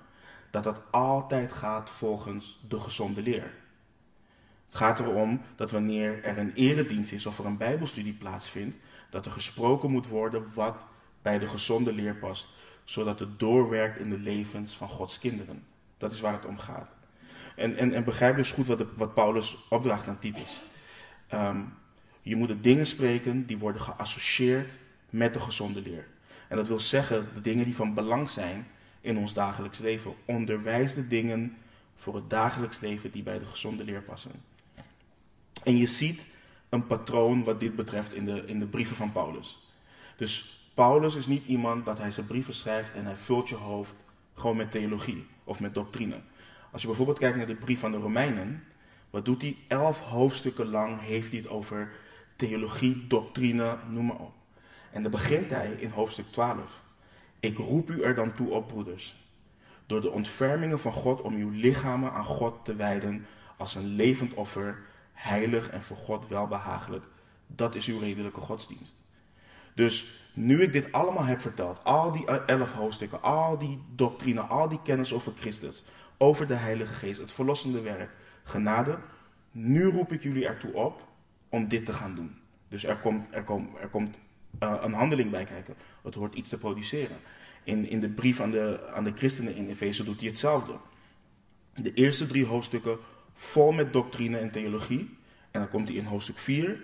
dat 0.52 0.64
dat 0.64 0.82
altijd 0.92 1.52
gaat 1.52 1.90
volgens 1.90 2.60
de 2.68 2.80
gezonde 2.80 3.22
leer. 3.22 3.54
Het 4.66 4.78
gaat 4.78 5.00
erom 5.00 5.42
dat 5.56 5.72
wanneer 5.72 6.24
er 6.24 6.38
een 6.38 6.54
eredienst 6.54 7.12
is 7.12 7.26
of 7.26 7.40
er 7.40 7.46
een 7.46 7.58
Bijbelstudie 7.58 8.14
plaatsvindt, 8.14 8.78
dat 9.10 9.26
er 9.26 9.32
gesproken 9.32 9.92
moet 9.92 10.08
worden 10.08 10.54
wat 10.54 10.88
bij 11.22 11.40
de 11.40 11.48
gezonde 11.48 11.94
leer 11.94 12.16
past, 12.16 12.50
zodat 12.84 13.20
het 13.20 13.40
doorwerkt 13.40 14.00
in 14.00 14.10
de 14.10 14.20
levens 14.20 14.78
van 14.78 14.90
Gods 14.90 15.20
kinderen. 15.20 15.64
Dat 15.98 16.12
is 16.12 16.20
waar 16.20 16.34
het 16.34 16.46
om 16.46 16.58
gaat. 16.58 16.98
En, 17.60 17.78
en, 17.78 17.94
en 17.94 18.04
begrijp 18.04 18.36
dus 18.36 18.52
goed 18.52 18.68
wat, 18.68 18.78
de, 18.78 18.88
wat 18.96 19.14
Paulus 19.14 19.58
opdraagt 19.70 20.08
aan 20.08 20.20
Titus. 20.20 20.62
Um, 21.34 21.74
je 22.22 22.36
moet 22.36 22.48
de 22.48 22.62
dingen 22.62 22.86
spreken 22.86 23.46
die 23.46 23.58
worden 23.58 23.82
geassocieerd 23.82 24.78
met 25.10 25.34
de 25.34 25.40
gezonde 25.40 25.82
leer. 25.82 26.08
En 26.48 26.58
dat 26.58 26.68
wil 26.68 26.80
zeggen 26.80 27.28
de 27.34 27.42
dingen 27.42 27.66
die 27.66 27.76
van 27.76 27.94
belang 27.94 28.30
zijn 28.30 28.68
in 29.02 29.18
ons 29.18 29.34
dagelijks 29.34 29.80
leven. 29.80 30.14
Onderwijs 30.26 30.94
de 30.94 31.08
dingen 31.08 31.58
voor 31.96 32.16
het 32.16 32.30
dagelijks 32.30 32.80
leven 32.80 33.12
die 33.12 33.24
bij 33.24 33.40
de 33.40 33.46
gezonde 33.46 33.84
leer 33.84 34.02
passen. 34.02 34.32
En 35.64 35.78
je 35.78 35.88
ziet 35.88 36.28
een 36.70 36.88
patroon 36.88 37.44
wat 37.44 37.60
dit 37.60 37.76
betreft 37.76 38.14
in 38.14 38.26
de, 38.26 38.44
in 38.46 38.60
de 38.60 38.68
brieven 38.68 38.96
van 38.96 39.12
Paulus. 39.12 39.60
Dus 40.18 40.64
Paulus 40.74 41.16
is 41.16 41.28
niet 41.28 41.46
iemand 41.46 41.86
dat 41.86 41.98
hij 41.98 42.12
zijn 42.12 42.28
brieven 42.28 42.54
schrijft 42.54 42.94
en 42.94 43.06
hij 43.06 43.16
vult 43.16 43.50
je 43.50 43.56
hoofd 43.56 44.06
gewoon 44.36 44.58
met 44.58 44.72
theologie 44.72 45.26
of 45.44 45.60
met 45.60 45.74
doctrine. 45.74 46.22
Als 46.72 46.82
je 46.82 46.88
bijvoorbeeld 46.88 47.20
kijkt 47.20 47.38
naar 47.38 47.48
de 47.48 47.56
brief 47.56 47.80
van 47.80 47.92
de 47.92 47.98
Romeinen, 47.98 48.64
wat 49.10 49.26
doet 49.26 49.42
hij? 49.42 49.58
Elf 49.68 50.00
hoofdstukken 50.00 50.70
lang 50.70 51.02
heeft 51.02 51.32
hij 51.32 51.40
het 51.40 51.50
over 51.50 51.92
theologie, 52.36 53.08
doctrine, 53.08 53.78
noem 53.90 54.06
maar 54.06 54.20
op. 54.20 54.34
En 54.92 55.02
dan 55.02 55.12
begint 55.12 55.50
hij 55.50 55.72
in 55.72 55.90
hoofdstuk 55.90 56.26
12. 56.32 56.84
Ik 57.40 57.58
roep 57.58 57.90
u 57.90 58.02
er 58.02 58.16
dan 58.16 58.34
toe 58.34 58.50
op, 58.50 58.68
broeders, 58.68 59.16
door 59.86 60.02
de 60.02 60.12
ontfermingen 60.12 60.80
van 60.80 60.92
God 60.92 61.22
om 61.22 61.36
uw 61.36 61.50
lichamen 61.50 62.12
aan 62.12 62.26
God 62.26 62.66
te 62.66 62.76
wijden 62.76 63.26
als 63.58 63.76
een 63.76 63.88
levend 63.88 64.34
offer, 64.34 64.82
heilig 65.14 65.70
en 65.70 65.82
voor 65.82 65.98
God 65.98 66.28
welbehagelijk. 66.28 67.06
Dat 67.48 67.76
is 67.76 67.88
uw 67.88 68.00
redelijke 68.00 68.40
godsdienst. 68.40 69.02
Dus 69.76 70.08
nu 70.34 70.62
ik 70.62 70.74
dit 70.74 70.92
allemaal 70.92 71.26
heb 71.26 71.42
verteld, 71.42 71.84
al 71.84 72.12
die 72.12 72.26
elf 72.26 72.72
hoofdstukken, 72.72 73.22
al 73.22 73.58
die 73.58 73.84
doctrine, 73.96 74.42
al 74.42 74.70
die 74.70 74.82
kennis 74.82 75.14
over 75.14 75.32
Christus, 75.36 75.84
over 76.22 76.48
de 76.48 76.54
Heilige 76.54 76.94
Geest, 76.94 77.20
het 77.20 77.32
verlossende 77.32 77.82
werk, 77.82 78.16
genade, 78.44 79.00
nu 79.52 79.86
roep 79.86 80.12
ik 80.12 80.24
jullie 80.24 80.48
ertoe 80.48 80.74
op 80.74 81.08
om 81.50 81.68
dit 81.68 81.86
te 81.86 81.94
gaan 81.94 82.16
doen. 82.16 82.38
Dus 82.68 82.86
er 82.86 82.98
komt, 82.98 83.28
er 83.32 83.44
komt, 83.44 83.80
er 83.80 83.88
komt 83.88 84.20
uh, 84.64 84.76
een 84.82 84.94
handeling 84.94 85.32
bij 85.32 85.44
kijken. 85.44 85.76
Het 86.04 86.16
hoort 86.16 86.36
iets 86.36 86.50
te 86.50 86.58
produceren. 86.58 87.18
In, 87.64 87.90
in 87.90 88.00
de 88.00 88.10
brief 88.10 88.40
aan 88.40 88.52
de, 88.52 88.90
aan 88.94 89.04
de 89.04 89.14
christenen 89.16 89.56
in 89.56 89.70
Efeze 89.70 90.04
doet 90.04 90.20
hij 90.20 90.30
hetzelfde. 90.30 90.78
De 91.74 91.94
eerste 91.94 92.26
drie 92.26 92.46
hoofdstukken 92.46 92.98
vol 93.34 93.72
met 93.72 93.94
doctrine 93.94 94.38
en 94.38 94.52
theologie. 94.52 95.18
En 95.52 95.60
dan 95.60 95.70
komt 95.70 95.88
hij 95.88 95.98
in 95.98 96.06
hoofdstuk 96.06 96.38
4, 96.38 96.82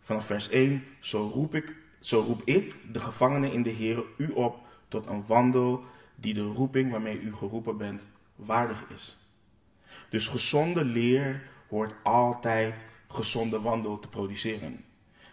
vanaf 0.00 0.26
vers 0.26 0.48
1. 0.48 0.84
Zo 0.98 1.30
roep 1.34 1.54
ik, 1.54 1.76
zo 2.00 2.20
roep 2.20 2.42
ik 2.44 2.76
de 2.92 3.00
gevangenen 3.00 3.52
in 3.52 3.62
de 3.62 3.70
Heer 3.70 4.04
u 4.16 4.30
op 4.30 4.60
tot 4.88 5.06
een 5.06 5.24
wandel 5.26 5.84
die 6.14 6.34
de 6.34 6.42
roeping 6.42 6.90
waarmee 6.90 7.20
u 7.20 7.34
geroepen 7.34 7.76
bent 7.76 8.08
waardig 8.36 8.84
is. 8.94 9.16
Dus 10.08 10.28
gezonde 10.28 10.84
leer 10.84 11.42
hoort 11.68 11.94
altijd 12.02 12.84
gezonde 13.08 13.60
wandel 13.60 13.98
te 13.98 14.08
produceren. 14.08 14.84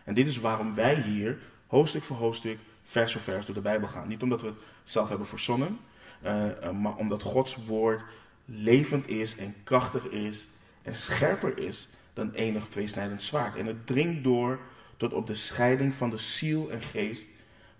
En 0.03 0.13
dit 0.13 0.27
is 0.27 0.37
waarom 0.37 0.75
wij 0.75 0.95
hier 0.95 1.39
hoofdstuk 1.67 2.03
voor 2.03 2.17
hoofdstuk, 2.17 2.59
vers 2.83 3.11
voor 3.11 3.21
vers 3.21 3.45
door 3.45 3.55
de 3.55 3.61
Bijbel 3.61 3.87
gaan. 3.87 4.07
Niet 4.07 4.23
omdat 4.23 4.41
we 4.41 4.47
het 4.47 4.57
zelf 4.83 5.09
hebben 5.09 5.27
verzonnen, 5.27 5.79
uh, 6.23 6.71
maar 6.71 6.95
omdat 6.95 7.21
Gods 7.23 7.55
woord 7.55 8.01
levend 8.45 9.07
is 9.07 9.35
en 9.35 9.55
krachtig 9.63 10.03
is 10.03 10.47
en 10.81 10.95
scherper 10.95 11.57
is 11.57 11.89
dan 12.13 12.31
enig 12.31 12.67
tweesnijdend 12.67 13.21
zwaard. 13.21 13.55
En 13.55 13.65
het 13.65 13.87
dringt 13.87 14.23
door 14.23 14.59
tot 14.97 15.13
op 15.13 15.27
de 15.27 15.35
scheiding 15.35 15.93
van 15.93 16.09
de 16.09 16.17
ziel 16.17 16.71
en 16.71 16.81
geest, 16.81 17.27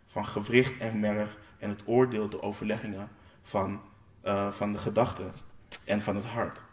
van 0.06 0.26
gewricht 0.26 0.78
en 0.78 1.00
merg 1.00 1.38
en 1.60 1.70
het 1.70 1.82
oordeel, 1.86 2.30
de 2.30 2.42
overleggingen 2.42 3.10
van, 3.42 3.82
uh, 4.24 4.52
van 4.52 4.72
de 4.72 4.78
gedachten 4.78 5.34
en 5.86 6.02
van 6.02 6.16
het 6.16 6.26
hart. 6.26 6.64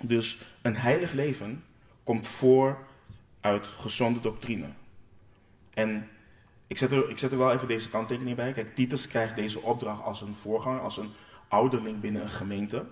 Dus 0.00 0.40
een 0.62 0.76
heilig 0.76 1.12
leven 1.12 1.64
komt 2.04 2.26
voor 2.26 2.78
uit 3.40 3.66
gezonde 3.66 4.20
doctrine. 4.20 4.66
En 5.74 6.08
ik 6.66 6.78
zet, 6.78 6.90
er, 6.90 7.10
ik 7.10 7.18
zet 7.18 7.32
er 7.32 7.38
wel 7.38 7.52
even 7.52 7.68
deze 7.68 7.90
kanttekening 7.90 8.36
bij. 8.36 8.52
Kijk, 8.52 8.74
Titus 8.74 9.06
krijgt 9.06 9.36
deze 9.36 9.60
opdracht 9.60 10.02
als 10.02 10.20
een 10.20 10.34
voorganger, 10.34 10.80
als 10.80 10.96
een 10.96 11.12
ouderling 11.48 12.00
binnen 12.00 12.22
een 12.22 12.28
gemeente. 12.28 12.86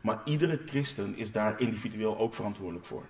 Maar 0.00 0.20
iedere 0.24 0.60
christen 0.66 1.16
is 1.16 1.32
daar 1.32 1.60
individueel 1.60 2.18
ook 2.18 2.34
verantwoordelijk 2.34 2.86
voor. 2.86 3.06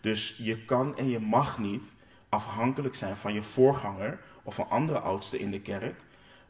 Dus 0.00 0.36
je 0.38 0.64
kan 0.64 0.96
en 0.96 1.08
je 1.08 1.18
mag 1.18 1.58
niet 1.58 1.94
afhankelijk 2.28 2.94
zijn 2.94 3.16
van 3.16 3.34
je 3.34 3.42
voorganger 3.42 4.20
of 4.42 4.54
van 4.54 4.68
andere 4.68 4.98
oudsten 4.98 5.38
in 5.38 5.50
de 5.50 5.60
kerk. 5.60 6.00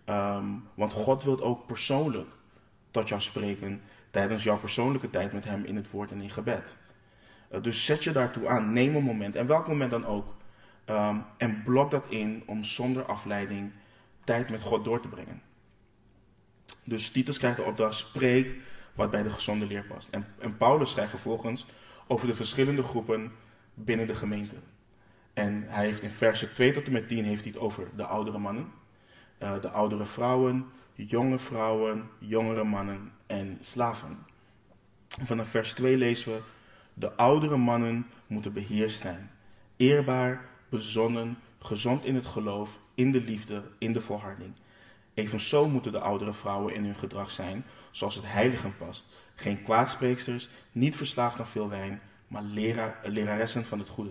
Ehm, 0.05 0.47
want 0.75 0.93
God 0.93 1.25
wil 1.25 1.43
ook 1.43 1.67
persoonlijk 1.67 2.37
tot 2.95 3.09
jou 3.09 3.21
spreken 3.21 3.83
tijdens 4.11 4.43
jouw 4.43 4.59
persoonlijke 4.59 5.11
tijd 5.11 5.33
met 5.33 5.45
Hem 5.45 5.65
in 5.65 5.77
het 5.77 5.91
woord 5.91 6.11
en 6.11 6.21
in 6.21 6.31
gebed. 6.31 6.77
Uh, 7.53 7.63
dus 7.63 7.85
zet 7.85 8.05
je 8.05 8.13
daartoe 8.13 8.49
aan, 8.49 8.73
neem 8.73 8.97
een 8.97 9.03
moment, 9.03 9.35
en 9.35 9.47
welk 9.47 9.69
moment 9.69 9.91
dan 9.91 10.07
ook, 10.07 10.37
um, 10.91 11.25
en 11.37 11.63
blok 11.63 11.91
dat 11.91 12.05
in 12.09 12.43
om 12.47 12.65
zonder 12.65 13.05
afleiding 13.05 13.73
tijd 14.25 14.51
met 14.51 14.63
God 14.63 14.85
door 14.85 15.01
te 15.01 15.09
brengen. 15.09 15.43
Dus 16.85 17.11
Titus 17.11 17.39
krijgt 17.39 17.57
de 17.57 17.63
opdracht, 17.63 17.95
spreek 17.95 18.57
wat 18.95 19.11
bij 19.11 19.23
de 19.23 19.31
gezonde 19.31 19.67
leer 19.67 19.85
past. 19.85 20.09
En, 20.09 20.27
en 20.39 20.57
Paulus 20.57 20.91
schrijft 20.91 21.11
vervolgens 21.11 21.67
over 22.07 22.27
de 22.27 22.35
verschillende 22.35 22.83
groepen 22.83 23.33
binnen 23.75 24.07
de 24.07 24.15
gemeente. 24.15 24.57
En 25.33 25.65
hij 25.67 25.85
heeft 25.85 26.03
in 26.03 26.11
versen 26.11 26.55
2 26.55 26.73
tot 26.73 26.87
en 26.87 26.93
met 26.93 27.09
10 27.09 27.25
heeft 27.25 27.45
hij 27.45 27.53
het 27.53 27.61
over 27.61 27.89
de 27.97 28.05
oudere 28.05 28.39
mannen, 28.39 28.73
uh, 29.43 29.53
de 29.61 29.71
oudere 29.71 30.07
vrouwen, 30.07 30.67
jonge 30.95 31.39
vrouwen, 31.39 32.11
jongere 32.19 32.65
mannen 32.65 33.13
en 33.27 33.59
slaven. 33.61 34.19
Vanaf 35.23 35.49
vers 35.49 35.73
2 35.73 35.97
lezen 35.97 36.33
we: 36.33 36.41
De 36.95 37.15
oudere 37.15 37.57
mannen 37.57 38.07
moeten 38.27 38.53
beheerst 38.53 39.01
zijn, 39.01 39.31
eerbaar, 39.77 40.49
bezonnen, 40.69 41.39
gezond 41.59 42.05
in 42.05 42.15
het 42.15 42.27
geloof, 42.27 42.81
in 42.95 43.13
de 43.13 43.21
liefde, 43.21 43.63
in 43.79 43.93
de 43.93 44.01
volharding. 44.01 44.53
Evenzo 45.15 45.69
moeten 45.69 45.93
de 45.93 46.01
oudere 46.01 46.33
vrouwen 46.33 46.75
in 46.75 46.85
hun 46.85 46.95
gedrag 46.95 47.31
zijn, 47.31 47.65
zoals 47.91 48.15
het 48.15 48.25
heiligen 48.27 48.77
past. 48.77 49.07
Geen 49.35 49.63
kwaadspreeksters, 49.63 50.49
niet 50.73 50.97
verslaafd 50.97 51.41
aan 51.41 51.47
veel 51.47 51.69
wijn, 51.69 52.01
maar 52.29 52.43
leraar, 52.43 53.01
leraressen 53.05 53.65
van 53.65 53.79
het 53.79 53.89
goede. 53.89 54.11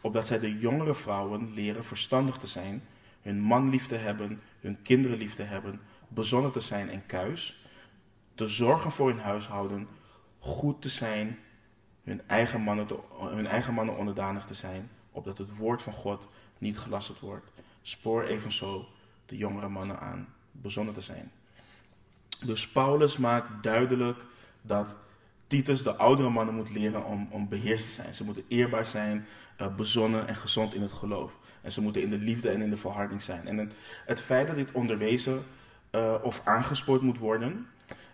Opdat 0.00 0.26
zij 0.26 0.38
de 0.38 0.58
jongere 0.58 0.94
vrouwen 0.94 1.52
leren 1.54 1.84
verstandig 1.84 2.36
te 2.36 2.46
zijn, 2.46 2.82
hun 3.22 3.40
man 3.40 3.70
lief 3.70 3.86
te 3.86 3.94
hebben, 3.94 4.40
hun 4.60 4.82
kinderen 4.82 5.18
lief 5.18 5.34
te 5.34 5.42
hebben, 5.42 5.80
bezonnen 6.10 6.52
te 6.52 6.60
zijn 6.60 6.90
en 6.90 7.06
kuis, 7.06 7.64
te 8.34 8.46
zorgen 8.46 8.92
voor 8.92 9.08
hun 9.08 9.20
huishouden, 9.20 9.88
goed 10.38 10.82
te 10.82 10.88
zijn, 10.88 11.38
hun 12.02 12.22
eigen 12.26 12.60
mannen, 12.60 12.86
hun 13.18 13.46
eigen 13.46 13.74
mannen 13.74 13.96
onderdanig 13.96 14.44
te 14.44 14.54
zijn, 14.54 14.90
opdat 15.10 15.38
het 15.38 15.56
woord 15.56 15.82
van 15.82 15.92
God 15.92 16.28
niet 16.58 16.78
gelasterd 16.78 17.20
wordt. 17.20 17.46
Spoor 17.82 18.24
evenzo 18.24 18.88
de 19.26 19.36
jongere 19.36 19.68
mannen 19.68 20.00
aan 20.00 20.28
bezonnen 20.52 20.94
te 20.94 21.00
zijn. 21.00 21.32
Dus 22.44 22.68
Paulus 22.68 23.16
maakt 23.16 23.62
duidelijk 23.62 24.24
dat 24.62 24.98
Titus 25.46 25.82
de 25.82 25.96
oudere 25.96 26.30
mannen 26.30 26.54
moet 26.54 26.70
leren 26.70 27.04
om, 27.04 27.28
om 27.30 27.48
beheerst 27.48 27.84
te 27.84 27.90
zijn. 27.90 28.14
Ze 28.14 28.24
moeten 28.24 28.44
eerbaar 28.48 28.86
zijn, 28.86 29.26
uh, 29.60 29.74
bezonnen 29.74 30.28
en 30.28 30.36
gezond 30.36 30.74
in 30.74 30.82
het 30.82 30.92
geloof. 30.92 31.38
En 31.62 31.72
ze 31.72 31.80
moeten 31.80 32.02
in 32.02 32.10
de 32.10 32.18
liefde 32.18 32.50
en 32.50 32.62
in 32.62 32.70
de 32.70 32.76
volharding 32.76 33.22
zijn. 33.22 33.46
En 33.46 33.58
het, 33.58 33.72
het 34.06 34.20
feit 34.20 34.46
dat 34.46 34.56
dit 34.56 34.72
onderwezen 34.72 35.44
uh, 35.90 36.14
of 36.22 36.40
aangespoord 36.44 37.02
moet 37.02 37.18
worden 37.18 37.66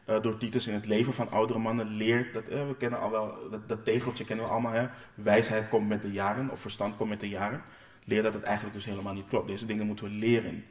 uh, 0.06 0.22
door 0.22 0.38
Titus 0.38 0.66
in 0.66 0.74
het 0.74 0.86
leven 0.86 1.14
van 1.14 1.30
oudere 1.30 1.58
mannen 1.58 1.86
leert 1.86 2.34
dat, 2.34 2.44
we 2.44 2.74
kennen 2.78 3.00
al 3.00 3.10
wel, 3.10 3.38
dat, 3.66 3.84
tegeltje 3.84 4.24
kennen 4.24 4.44
we 4.44 4.50
allemaal, 4.50 4.72
hè? 4.72 4.86
wijsheid 5.14 5.68
komt 5.68 5.88
met 5.88 6.02
de 6.02 6.12
jaren 6.12 6.50
of 6.50 6.60
verstand 6.60 6.96
komt 6.96 7.10
met 7.10 7.20
de 7.20 7.28
jaren. 7.28 7.62
Leer 8.04 8.22
dat 8.22 8.34
het 8.34 8.42
eigenlijk 8.42 8.74
dus 8.74 8.84
helemaal 8.84 9.14
niet 9.14 9.28
klopt. 9.28 9.48
Deze 9.48 9.66
dingen 9.66 9.86
moeten 9.86 10.04
we 10.04 10.10
leren. 10.10 10.64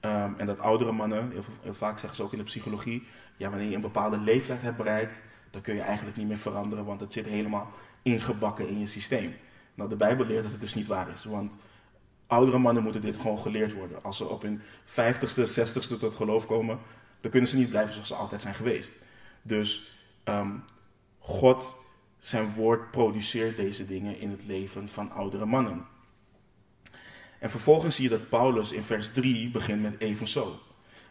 Um, 0.00 0.34
en 0.36 0.46
dat 0.46 0.58
oudere 0.58 0.92
mannen, 0.92 1.30
heel, 1.30 1.44
heel, 1.62 1.74
vaak 1.74 1.98
zeggen 1.98 2.16
ze 2.16 2.22
ook 2.22 2.32
in 2.32 2.38
de 2.38 2.44
psychologie, 2.44 3.06
ja, 3.36 3.50
wanneer 3.50 3.68
je 3.68 3.74
een 3.74 3.80
bepaalde 3.80 4.18
leeftijd 4.18 4.62
hebt 4.62 4.76
bereikt, 4.76 5.20
dan 5.50 5.60
kun 5.60 5.74
je 5.74 5.80
eigenlijk 5.80 6.16
niet 6.16 6.28
meer 6.28 6.38
veranderen, 6.38 6.84
want 6.84 7.00
het 7.00 7.12
zit 7.12 7.26
helemaal 7.26 7.70
ingebakken 8.02 8.68
in 8.68 8.78
je 8.78 8.86
systeem. 8.86 9.34
Nou, 9.74 9.88
de 9.88 9.96
Bijbel 9.96 10.26
leert 10.26 10.42
dat 10.42 10.52
het 10.52 10.60
dus 10.60 10.74
niet 10.74 10.86
waar 10.86 11.10
is, 11.10 11.24
want 11.24 11.56
oudere 12.30 12.58
mannen 12.58 12.82
moeten 12.82 13.02
dit 13.02 13.16
gewoon 13.16 13.38
geleerd 13.38 13.72
worden. 13.72 14.02
Als 14.02 14.16
ze 14.16 14.28
op 14.28 14.42
hun 14.42 14.62
vijftigste, 14.84 15.46
zestigste 15.46 15.96
tot 15.96 16.16
geloof 16.16 16.46
komen, 16.46 16.78
dan 17.20 17.30
kunnen 17.30 17.48
ze 17.50 17.56
niet 17.56 17.68
blijven 17.68 17.92
zoals 17.92 18.08
ze 18.08 18.14
altijd 18.14 18.40
zijn 18.40 18.54
geweest. 18.54 18.98
Dus 19.42 19.96
um, 20.24 20.64
God, 21.18 21.78
zijn 22.18 22.52
woord, 22.52 22.90
produceert 22.90 23.56
deze 23.56 23.86
dingen 23.86 24.20
in 24.20 24.30
het 24.30 24.46
leven 24.46 24.88
van 24.88 25.12
oudere 25.12 25.46
mannen. 25.46 25.86
En 27.38 27.50
vervolgens 27.50 27.94
zie 27.94 28.04
je 28.04 28.10
dat 28.10 28.28
Paulus 28.28 28.72
in 28.72 28.82
vers 28.82 29.10
3 29.12 29.50
begint 29.50 29.82
met 29.82 30.00
evenzo. 30.00 30.58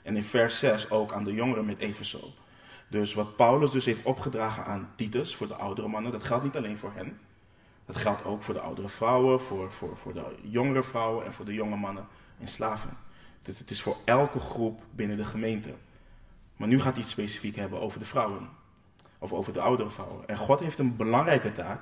En 0.04 0.16
in 0.16 0.24
vers 0.24 0.60
6 0.60 0.90
ook 0.90 1.14
aan 1.14 1.24
de 1.24 1.34
jongeren 1.34 1.66
met 1.66 1.80
evenzo. 1.80 2.34
Dus 2.88 3.14
wat 3.14 3.36
Paulus 3.36 3.72
dus 3.72 3.86
heeft 3.86 4.04
opgedragen 4.04 4.66
aan 4.66 4.94
Titus 4.96 5.36
voor 5.36 5.48
de 5.48 5.56
oudere 5.56 5.88
mannen, 5.88 6.12
dat 6.12 6.24
geldt 6.24 6.44
niet 6.44 6.56
alleen 6.56 6.78
voor 6.78 6.92
hen. 6.96 7.20
Dat 7.90 7.98
geldt 7.98 8.24
ook 8.24 8.44
voor 8.44 8.54
de 8.54 8.60
oudere 8.60 8.90
vrouwen, 8.90 9.42
voor, 9.42 9.72
voor, 9.72 9.98
voor 9.98 10.14
de 10.14 10.36
jongere 10.42 10.84
vrouwen 10.84 11.26
en 11.26 11.34
voor 11.34 11.46
de 11.46 11.54
jonge 11.54 11.76
mannen 11.76 12.08
en 12.40 12.48
slaven. 12.48 12.90
Het 13.42 13.72
is 13.72 13.82
voor 13.82 13.98
elke 14.06 14.40
groep 14.40 14.82
binnen 14.92 15.18
de 15.18 15.26
gemeente. 15.26 15.74
Maar 16.56 16.68
nu 16.68 16.80
gaat 16.80 16.94
hij 16.94 17.02
het 17.02 17.12
specifiek 17.12 17.56
hebben 17.56 17.80
over 17.80 18.00
de 18.00 18.06
vrouwen. 18.06 18.50
Of 19.18 19.32
over 19.32 19.54
de 19.54 19.62
oudere 19.62 19.90
vrouwen. 19.90 20.28
En 20.28 20.38
God 20.38 20.60
heeft 20.60 20.80
een 20.80 20.96
belangrijke 20.96 21.52
taak 21.52 21.82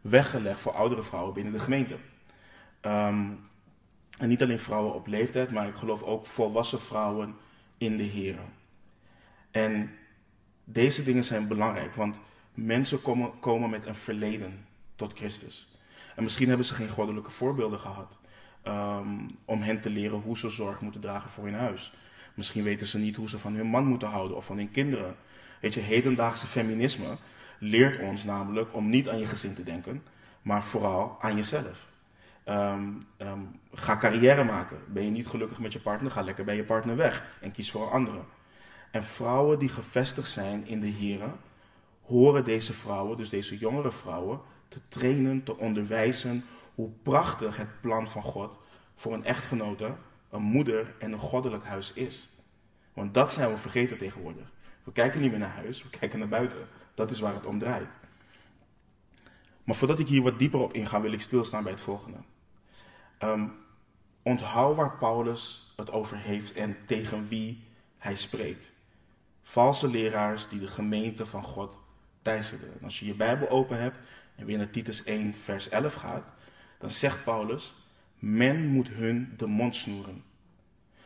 weggelegd 0.00 0.60
voor 0.60 0.72
oudere 0.72 1.02
vrouwen 1.02 1.34
binnen 1.34 1.52
de 1.52 1.58
gemeente. 1.58 1.94
Um, 1.94 3.48
en 4.18 4.28
niet 4.28 4.42
alleen 4.42 4.58
vrouwen 4.58 4.94
op 4.94 5.06
leeftijd, 5.06 5.50
maar 5.50 5.66
ik 5.66 5.74
geloof 5.74 6.02
ook 6.02 6.26
volwassen 6.26 6.80
vrouwen 6.80 7.36
in 7.78 7.96
de 7.96 8.02
Heer. 8.02 8.38
En 9.50 9.90
Deze 10.64 11.02
dingen 11.02 11.24
zijn 11.24 11.48
belangrijk, 11.48 11.94
want 11.94 12.20
mensen 12.54 13.02
komen, 13.02 13.38
komen 13.38 13.70
met 13.70 13.86
een 13.86 13.94
verleden 13.94 14.68
tot 15.00 15.18
Christus. 15.18 15.68
En 16.16 16.22
misschien 16.22 16.48
hebben 16.48 16.66
ze 16.66 16.74
geen 16.74 16.88
goddelijke 16.88 17.30
voorbeelden 17.30 17.80
gehad 17.80 18.18
ehm, 18.62 19.28
om 19.44 19.62
hen 19.62 19.80
te 19.80 19.90
leren 19.90 20.18
hoe 20.18 20.38
ze 20.38 20.48
zorg 20.48 20.80
moeten 20.80 21.00
dragen 21.00 21.30
voor 21.30 21.44
hun 21.44 21.54
huis. 21.54 21.92
Misschien 22.34 22.62
weten 22.62 22.86
ze 22.86 22.98
niet 22.98 23.16
hoe 23.16 23.28
ze 23.28 23.38
van 23.38 23.54
hun 23.54 23.66
man 23.66 23.84
moeten 23.84 24.08
houden 24.08 24.36
of 24.36 24.44
van 24.44 24.56
hun 24.56 24.70
kinderen. 24.70 25.16
Weet 25.60 25.74
je, 25.74 25.80
hedendaagse 25.80 26.46
feminisme 26.46 27.16
leert 27.58 28.00
ons 28.00 28.24
namelijk 28.24 28.74
om 28.74 28.88
niet 28.88 29.08
aan 29.08 29.18
je 29.18 29.26
gezin 29.26 29.54
te 29.54 29.62
denken, 29.62 30.02
maar 30.42 30.64
vooral 30.64 31.16
aan 31.20 31.36
jezelf. 31.36 31.88
Ehm, 32.44 32.88
ehm, 33.16 33.40
ga 33.72 33.96
carrière 33.96 34.44
maken. 34.44 34.78
Ben 34.86 35.04
je 35.04 35.10
niet 35.10 35.26
gelukkig 35.26 35.58
met 35.58 35.72
je 35.72 35.80
partner, 35.80 36.10
ga 36.10 36.22
lekker 36.22 36.44
bij 36.44 36.56
je 36.56 36.64
partner 36.64 36.96
weg 36.96 37.24
en 37.40 37.52
kies 37.52 37.70
voor 37.70 37.82
een 37.82 37.92
andere. 37.92 38.20
En 38.90 39.02
vrouwen 39.02 39.58
die 39.58 39.68
gevestigd 39.68 40.30
zijn 40.30 40.66
in 40.66 40.80
de 40.80 40.86
Heren, 40.86 41.32
horen 42.02 42.44
deze 42.44 42.72
vrouwen, 42.72 43.16
dus 43.16 43.28
deze 43.28 43.58
jongere 43.58 43.92
vrouwen, 43.92 44.40
te 44.70 44.80
trainen, 44.88 45.42
te 45.42 45.56
onderwijzen 45.56 46.44
hoe 46.74 46.90
prachtig 47.02 47.56
het 47.56 47.80
plan 47.80 48.08
van 48.08 48.22
God 48.22 48.58
voor 48.94 49.14
een 49.14 49.24
echtgenote, 49.24 49.96
een 50.30 50.42
moeder 50.42 50.94
en 50.98 51.12
een 51.12 51.18
goddelijk 51.18 51.64
huis 51.64 51.92
is. 51.92 52.28
Want 52.92 53.14
dat 53.14 53.32
zijn 53.32 53.50
we 53.50 53.56
vergeten 53.56 53.98
tegenwoordig. 53.98 54.52
We 54.84 54.92
kijken 54.92 55.20
niet 55.20 55.30
meer 55.30 55.38
naar 55.38 55.54
huis, 55.54 55.82
we 55.82 55.90
kijken 55.98 56.18
naar 56.18 56.28
buiten. 56.28 56.68
Dat 56.94 57.10
is 57.10 57.20
waar 57.20 57.34
het 57.34 57.46
om 57.46 57.58
draait. 57.58 57.90
Maar 59.64 59.74
voordat 59.74 59.98
ik 59.98 60.08
hier 60.08 60.22
wat 60.22 60.38
dieper 60.38 60.60
op 60.60 60.72
inga, 60.72 61.00
wil 61.00 61.12
ik 61.12 61.20
stilstaan 61.20 61.62
bij 61.62 61.72
het 61.72 61.80
volgende. 61.80 62.18
Um, 63.18 63.52
onthoud 64.22 64.76
waar 64.76 64.96
Paulus 64.96 65.72
het 65.76 65.92
over 65.92 66.16
heeft 66.16 66.52
en 66.52 66.76
tegen 66.86 67.28
wie 67.28 67.64
hij 67.98 68.14
spreekt. 68.14 68.72
Valse 69.42 69.88
leraars 69.88 70.48
die 70.48 70.60
de 70.60 70.68
gemeente 70.68 71.26
van 71.26 71.42
God 71.42 71.78
teisteren. 72.22 72.78
Als 72.82 72.98
je 72.98 73.06
je 73.06 73.14
Bijbel 73.14 73.48
open 73.48 73.80
hebt 73.80 74.00
en 74.40 74.46
weer 74.46 74.58
naar 74.58 74.70
Titus 74.70 75.04
1, 75.04 75.34
vers 75.34 75.68
11 75.68 75.94
gaat, 75.94 76.32
dan 76.78 76.90
zegt 76.90 77.24
Paulus: 77.24 77.74
Men 78.18 78.66
moet 78.66 78.88
hun 78.88 79.34
de 79.36 79.46
mond 79.46 79.76
snoeren. 79.76 80.24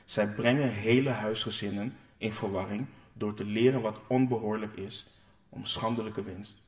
Zij 0.04 0.28
brengen 0.28 0.68
hele 0.72 1.10
huisgezinnen 1.10 1.96
in 2.16 2.32
verwarring 2.32 2.86
door 3.12 3.34
te 3.34 3.44
leren 3.44 3.82
wat 3.82 4.00
onbehoorlijk 4.06 4.76
is 4.76 5.06
om 5.48 5.64
schandelijke 5.64 6.22
winst. 6.22 6.60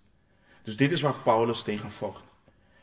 Dus 0.62 0.76
dit 0.76 0.92
is 0.92 1.00
waar 1.00 1.20
Paulus 1.20 1.62
tegen 1.62 1.90
vocht. 1.90 2.34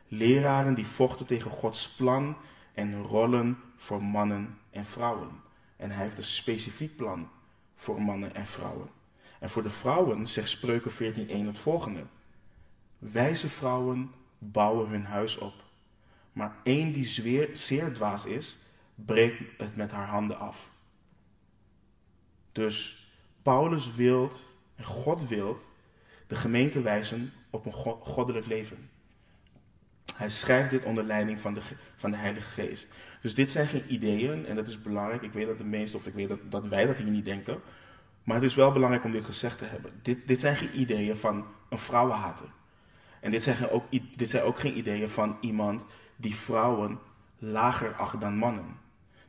Leraren 0.07 0.73
die 0.73 0.87
vochten 0.87 1.25
tegen 1.25 1.51
Gods 1.51 1.89
plan 1.89 2.37
en 2.73 3.01
rollen 3.01 3.59
voor 3.75 4.03
mannen 4.03 4.57
en 4.69 4.85
vrouwen. 4.85 5.29
En 5.77 5.91
hij 5.91 6.03
heeft 6.03 6.17
een 6.17 6.23
specifiek 6.23 6.95
plan 6.95 7.29
voor 7.75 8.01
mannen 8.01 8.35
en 8.35 8.45
vrouwen. 8.45 8.89
En 9.39 9.49
voor 9.49 9.63
de 9.63 9.69
vrouwen 9.69 10.27
zegt 10.27 10.49
Spreuken 10.49 10.91
14.1 10.91 11.45
het 11.45 11.59
volgende. 11.59 12.03
Wijze 13.11 13.49
vrouwen 13.49 14.11
bouwen 14.37 14.89
hun 14.89 15.05
huis 15.05 15.37
op. 15.37 15.53
Maar 16.33 16.55
één 16.63 16.91
die 16.91 17.05
zeer 17.53 17.93
dwaas 17.93 18.25
is, 18.25 18.57
breekt 18.95 19.43
het 19.57 19.75
met 19.75 19.91
haar 19.91 20.07
handen 20.07 20.39
af. 20.39 20.71
Dus 22.51 23.07
Paulus 23.41 23.95
wil, 23.95 24.31
en 24.75 24.83
God 24.83 25.27
wil, 25.27 25.57
de 26.27 26.35
gemeente 26.35 26.81
wijzen 26.81 27.33
op 27.49 27.65
een 27.65 27.71
goddelijk 28.01 28.45
leven. 28.45 28.89
Hij 30.15 30.29
schrijft 30.29 30.69
dit 30.69 30.83
onder 30.83 31.03
leiding 31.03 31.39
van 31.39 31.53
de, 31.53 31.61
van 31.95 32.11
de 32.11 32.17
Heilige 32.17 32.49
Geest. 32.49 32.87
Dus 33.21 33.35
dit 33.35 33.51
zijn 33.51 33.67
geen 33.67 33.93
ideeën, 33.93 34.45
en 34.45 34.55
dat 34.55 34.67
is 34.67 34.81
belangrijk. 34.81 35.21
Ik 35.21 35.33
weet 35.33 35.47
dat 35.47 35.57
de 35.57 35.63
meesten, 35.63 35.99
of 35.99 36.07
ik 36.07 36.13
weet 36.13 36.29
dat, 36.29 36.39
dat 36.51 36.67
wij 36.67 36.85
dat 36.85 36.97
hier 36.97 37.11
niet 37.11 37.25
denken. 37.25 37.61
Maar 38.23 38.35
het 38.35 38.45
is 38.45 38.55
wel 38.55 38.71
belangrijk 38.71 39.03
om 39.03 39.11
dit 39.11 39.25
gezegd 39.25 39.57
te 39.57 39.65
hebben. 39.65 39.91
Dit, 40.01 40.27
dit 40.27 40.39
zijn 40.39 40.55
geen 40.55 40.79
ideeën 40.79 41.17
van 41.17 41.45
een 41.69 41.79
vrouwenhater. 41.79 42.47
En 43.23 43.31
dit 43.31 43.43
zijn, 43.43 43.69
ook, 43.69 43.85
dit 44.17 44.29
zijn 44.29 44.43
ook 44.43 44.59
geen 44.59 44.77
ideeën 44.77 45.09
van 45.09 45.37
iemand 45.41 45.85
die 46.15 46.35
vrouwen 46.35 46.99
lager 47.37 47.93
acht 47.93 48.21
dan 48.21 48.37
mannen. 48.37 48.79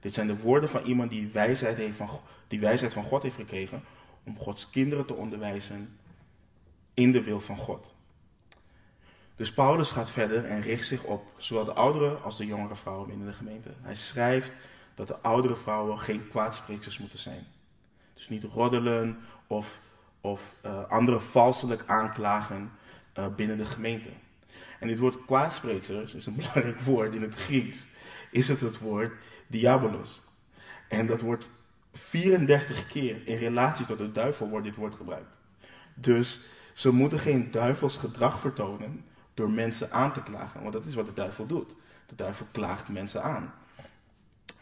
Dit 0.01 0.15
zijn 0.15 0.27
de 0.27 0.39
woorden 0.39 0.69
van 0.69 0.85
iemand 0.85 1.11
die 1.11 1.29
wijsheid, 1.29 1.77
heeft 1.77 1.97
van, 1.97 2.09
die 2.49 2.61
wijsheid 2.61 2.93
van 2.93 3.05
God 3.05 3.23
heeft 3.23 3.35
gekregen 3.35 3.85
om 4.25 4.39
Gods 4.39 4.71
kinderen 4.71 5.07
te 5.07 5.15
onderwijzen 5.15 5.99
in 6.95 7.13
de 7.13 7.23
wil 7.23 7.41
van 7.41 7.57
God. 7.57 7.95
Dus 9.35 9.53
Paulus 9.53 9.91
gaat 9.91 10.11
verder 10.11 10.45
en 10.45 10.61
richt 10.61 10.87
zich 10.87 11.03
op 11.03 11.25
zowel 11.37 11.65
de 11.65 11.75
oudere 11.75 12.15
als 12.15 12.37
de 12.37 12.47
jongere 12.47 12.77
vrouwen 12.77 13.09
binnen 13.09 13.27
de 13.27 13.33
gemeente. 13.33 13.71
Hij 13.81 13.97
schrijft 13.97 14.53
dat 14.95 15.07
de 15.07 15.19
oudere 15.21 15.57
vrouwen 15.57 15.99
geen 15.99 16.29
kwaadspreeksters 16.29 16.99
moeten 16.99 17.19
zijn. 17.19 17.47
Dus 18.15 18.29
niet 18.29 18.45
roddelen 18.45 19.19
of, 19.47 19.81
of 20.21 20.55
uh, 20.67 20.85
andere 20.89 21.21
valselijk 21.21 21.83
aanklagen 21.87 22.71
uh, 23.19 23.27
binnen 23.37 23.59
de 23.59 23.65
gemeente. 23.65 24.09
En 24.81 24.89
dit 24.89 24.99
woord 24.99 25.25
kwaadspreeksters 25.25 26.15
is 26.15 26.27
een 26.27 26.37
belangrijk 26.43 26.81
woord 26.81 27.15
in 27.15 27.23
het 27.23 27.35
Grieks. 27.35 27.87
Is 28.31 28.49
het 28.49 28.61
het 28.61 28.79
woord 28.79 29.13
diabolos. 29.47 30.23
En 30.89 31.07
dat 31.07 31.21
wordt 31.21 31.51
34 31.93 32.87
keer 32.87 33.27
in 33.27 33.37
relatie 33.37 33.87
tot 33.87 33.99
de 33.99 34.13
duivel 34.13 34.49
wordt 34.49 34.67
dit 34.67 34.77
woord 34.77 34.95
gebruikt. 34.95 35.39
Dus 35.95 36.41
ze 36.73 36.91
moeten 36.91 37.19
geen 37.19 37.51
duivels 37.51 37.97
gedrag 37.97 38.41
vertonen 38.41 39.05
door 39.35 39.51
mensen 39.51 39.93
aan 39.93 40.13
te 40.13 40.23
klagen. 40.23 40.61
Want 40.61 40.73
dat 40.73 40.85
is 40.85 40.95
wat 40.95 41.07
de 41.07 41.13
duivel 41.13 41.47
doet. 41.47 41.77
De 42.07 42.15
duivel 42.15 42.47
klaagt 42.51 42.89
mensen 42.89 43.23
aan. 43.23 43.55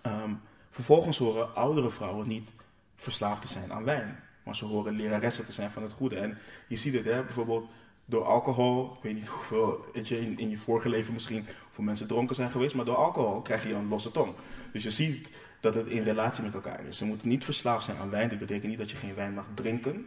Um, 0.06 0.40
vervolgens 0.70 1.18
horen 1.18 1.54
oudere 1.54 1.90
vrouwen 1.90 2.28
niet 2.28 2.54
verslaafd 2.96 3.42
te 3.42 3.48
zijn 3.48 3.72
aan 3.72 3.84
wijn. 3.84 4.20
Maar 4.42 4.56
ze 4.56 4.64
horen 4.64 4.96
leraressen 4.96 5.44
te 5.44 5.52
zijn 5.52 5.70
van 5.70 5.82
het 5.82 5.92
goede. 5.92 6.16
En 6.16 6.38
je 6.68 6.76
ziet 6.76 6.94
het 6.94 7.04
hè, 7.04 7.22
bijvoorbeeld 7.22 7.70
door 8.04 8.24
alcohol. 8.24 8.92
Ik 8.96 9.02
weet 9.02 9.14
niet 9.14 9.28
hoeveel 9.28 9.84
in, 9.92 10.38
in 10.38 10.50
je 10.50 10.58
vorige 10.58 10.88
leven 10.88 11.12
misschien 11.12 11.46
voor 11.70 11.84
mensen 11.84 12.06
dronken 12.06 12.36
zijn 12.36 12.50
geweest. 12.50 12.74
Maar 12.74 12.84
door 12.84 12.96
alcohol 12.96 13.40
krijg 13.40 13.66
je 13.66 13.74
een 13.74 13.88
losse 13.88 14.10
tong. 14.10 14.34
Dus 14.72 14.82
je 14.82 14.90
ziet 14.90 15.28
dat 15.60 15.74
het 15.74 15.86
in 15.86 16.02
relatie 16.02 16.42
met 16.42 16.54
elkaar 16.54 16.86
is. 16.86 16.96
Ze 16.96 17.04
moeten 17.04 17.28
niet 17.28 17.44
verslaafd 17.44 17.84
zijn 17.84 17.96
aan 17.96 18.10
wijn. 18.10 18.28
Dit 18.28 18.38
betekent 18.38 18.68
niet 18.68 18.78
dat 18.78 18.90
je 18.90 18.96
geen 18.96 19.14
wijn 19.14 19.34
mag 19.34 19.46
drinken. 19.54 20.06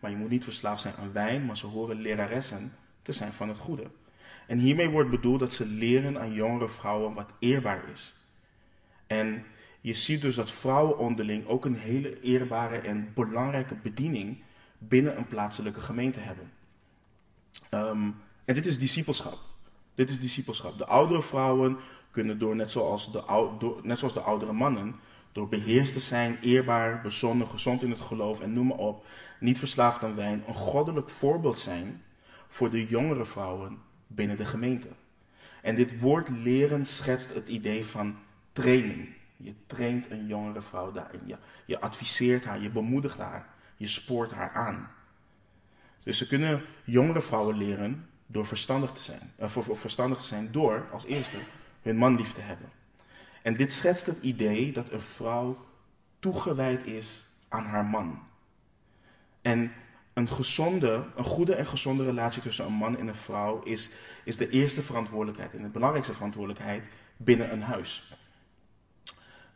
Maar 0.00 0.10
je 0.10 0.16
moet 0.16 0.30
niet 0.30 0.44
verslaafd 0.44 0.80
zijn 0.80 0.94
aan 0.94 1.12
wijn. 1.12 1.44
Maar 1.44 1.56
ze 1.56 1.66
horen 1.66 2.00
leraressen 2.00 2.72
te 3.02 3.12
zijn 3.12 3.32
van 3.32 3.48
het 3.48 3.58
goede. 3.58 3.90
En 4.46 4.58
hiermee 4.58 4.88
wordt 4.88 5.10
bedoeld 5.10 5.40
dat 5.40 5.52
ze 5.52 5.66
leren 5.66 6.20
aan 6.20 6.32
jongere 6.32 6.68
vrouwen 6.68 7.14
wat 7.14 7.30
eerbaar 7.38 7.82
is. 7.92 8.14
En 9.06 9.44
je 9.80 9.94
ziet 9.94 10.20
dus 10.20 10.34
dat 10.34 10.50
vrouwen 10.50 10.98
onderling 10.98 11.46
ook 11.46 11.64
een 11.64 11.76
hele 11.76 12.20
eerbare 12.20 12.78
en 12.78 13.10
belangrijke 13.14 13.74
bediening 13.74 14.42
binnen 14.78 15.16
een 15.16 15.26
plaatselijke 15.26 15.80
gemeente 15.80 16.20
hebben. 16.20 16.52
Um, 17.70 18.16
en 18.44 18.54
dit 18.54 18.66
is 18.66 18.78
discipelschap. 18.78 19.38
Dit 19.94 20.10
is 20.10 20.20
discipelschap. 20.20 20.78
De 20.78 20.86
oudere 20.86 21.22
vrouwen 21.22 21.76
kunnen 22.10 22.38
door, 22.38 22.56
net 22.56 22.70
zoals 22.70 23.12
de, 23.12 23.22
door, 23.58 23.80
net 23.82 23.98
zoals 23.98 24.14
de 24.14 24.20
oudere 24.20 24.52
mannen, 24.52 24.94
door 25.32 25.48
beheerst 25.48 25.92
te 25.92 26.00
zijn, 26.00 26.38
eerbaar, 26.40 27.00
bezonnen, 27.00 27.46
gezond 27.46 27.82
in 27.82 27.90
het 27.90 28.00
geloof 28.00 28.40
en 28.40 28.52
noem 28.52 28.66
maar 28.66 28.76
op, 28.76 29.06
niet 29.40 29.58
verslaafd 29.58 30.04
aan 30.04 30.14
wijn, 30.14 30.42
een 30.46 30.54
goddelijk 30.54 31.10
voorbeeld 31.10 31.58
zijn 31.58 32.02
voor 32.48 32.70
de 32.70 32.86
jongere 32.86 33.24
vrouwen 33.24 33.78
binnen 34.06 34.36
de 34.36 34.44
gemeente. 34.44 34.88
En 35.62 35.74
dit 35.74 36.00
woord 36.00 36.28
leren 36.28 36.86
schetst 36.86 37.34
het 37.34 37.48
idee 37.48 37.84
van 37.84 38.16
training. 38.52 39.08
Je 39.36 39.54
traint 39.66 40.10
een 40.10 40.26
jongere 40.26 40.62
vrouw 40.62 40.92
daarin. 40.92 41.36
Je 41.66 41.80
adviseert 41.80 42.44
haar, 42.44 42.60
je 42.60 42.70
bemoedigt 42.70 43.18
haar, 43.18 43.48
je 43.76 43.86
spoort 43.86 44.32
haar 44.32 44.52
aan. 44.52 44.90
Dus 46.06 46.18
ze 46.18 46.26
kunnen 46.26 46.62
jongere 46.84 47.20
vrouwen 47.20 47.56
leren 47.56 48.08
door 48.26 48.46
verstandig 48.46 48.92
te 48.92 49.00
zijn. 49.00 49.32
Of, 49.36 49.56
of 49.56 49.80
verstandig 49.80 50.18
te 50.18 50.26
zijn 50.26 50.52
door, 50.52 50.88
als 50.92 51.04
eerste, 51.04 51.36
hun 51.82 51.96
man 51.96 52.16
lief 52.16 52.32
te 52.32 52.40
hebben. 52.40 52.70
En 53.42 53.56
dit 53.56 53.72
schetst 53.72 54.06
het 54.06 54.18
idee 54.20 54.72
dat 54.72 54.90
een 54.90 55.00
vrouw 55.00 55.66
toegewijd 56.18 56.84
is 56.84 57.24
aan 57.48 57.64
haar 57.64 57.84
man. 57.84 58.22
En 59.42 59.72
een 60.12 60.28
gezonde, 60.28 61.04
een 61.14 61.24
goede 61.24 61.54
en 61.54 61.66
gezonde 61.66 62.04
relatie 62.04 62.42
tussen 62.42 62.66
een 62.66 62.72
man 62.72 62.98
en 62.98 63.06
een 63.06 63.14
vrouw 63.14 63.62
is, 63.62 63.90
is 64.24 64.36
de 64.36 64.48
eerste 64.48 64.82
verantwoordelijkheid 64.82 65.54
en 65.54 65.62
de 65.62 65.68
belangrijkste 65.68 66.14
verantwoordelijkheid 66.14 66.88
binnen 67.16 67.52
een 67.52 67.62
huis. 67.62 68.16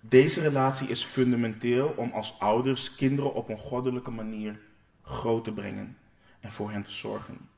Deze 0.01 0.41
relatie 0.41 0.89
is 0.89 1.05
fundamenteel 1.05 1.95
om 1.97 2.11
als 2.13 2.39
ouders 2.39 2.95
kinderen 2.95 3.35
op 3.35 3.49
een 3.49 3.59
goddelijke 3.59 4.11
manier 4.11 4.61
groot 5.03 5.45
te 5.45 5.53
brengen 5.53 5.97
en 6.41 6.51
voor 6.51 6.71
hen 6.71 6.83
te 6.83 6.93
zorgen. 6.93 7.49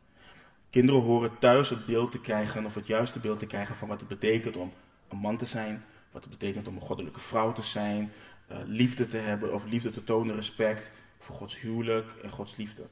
Kinderen 0.70 1.02
horen 1.02 1.38
thuis 1.38 1.70
het 1.70 1.86
beeld 1.86 2.10
te 2.10 2.20
krijgen, 2.20 2.64
of 2.64 2.74
het 2.74 2.86
juiste 2.86 3.20
beeld 3.20 3.38
te 3.38 3.46
krijgen 3.46 3.76
van 3.76 3.88
wat 3.88 4.00
het 4.00 4.08
betekent 4.08 4.56
om 4.56 4.72
een 5.08 5.18
man 5.18 5.36
te 5.36 5.46
zijn, 5.46 5.84
wat 6.10 6.24
het 6.24 6.38
betekent 6.38 6.68
om 6.68 6.74
een 6.74 6.80
goddelijke 6.80 7.20
vrouw 7.20 7.52
te 7.52 7.62
zijn, 7.62 8.12
uh, 8.50 8.56
liefde 8.66 9.06
te 9.06 9.16
hebben 9.16 9.54
of 9.54 9.64
liefde 9.64 9.90
te 9.90 10.04
tonen, 10.04 10.34
respect 10.34 10.92
voor 11.18 11.36
Gods 11.36 11.60
huwelijk 11.60 12.14
en 12.22 12.30
Gods 12.30 12.56
liefde. 12.56 12.82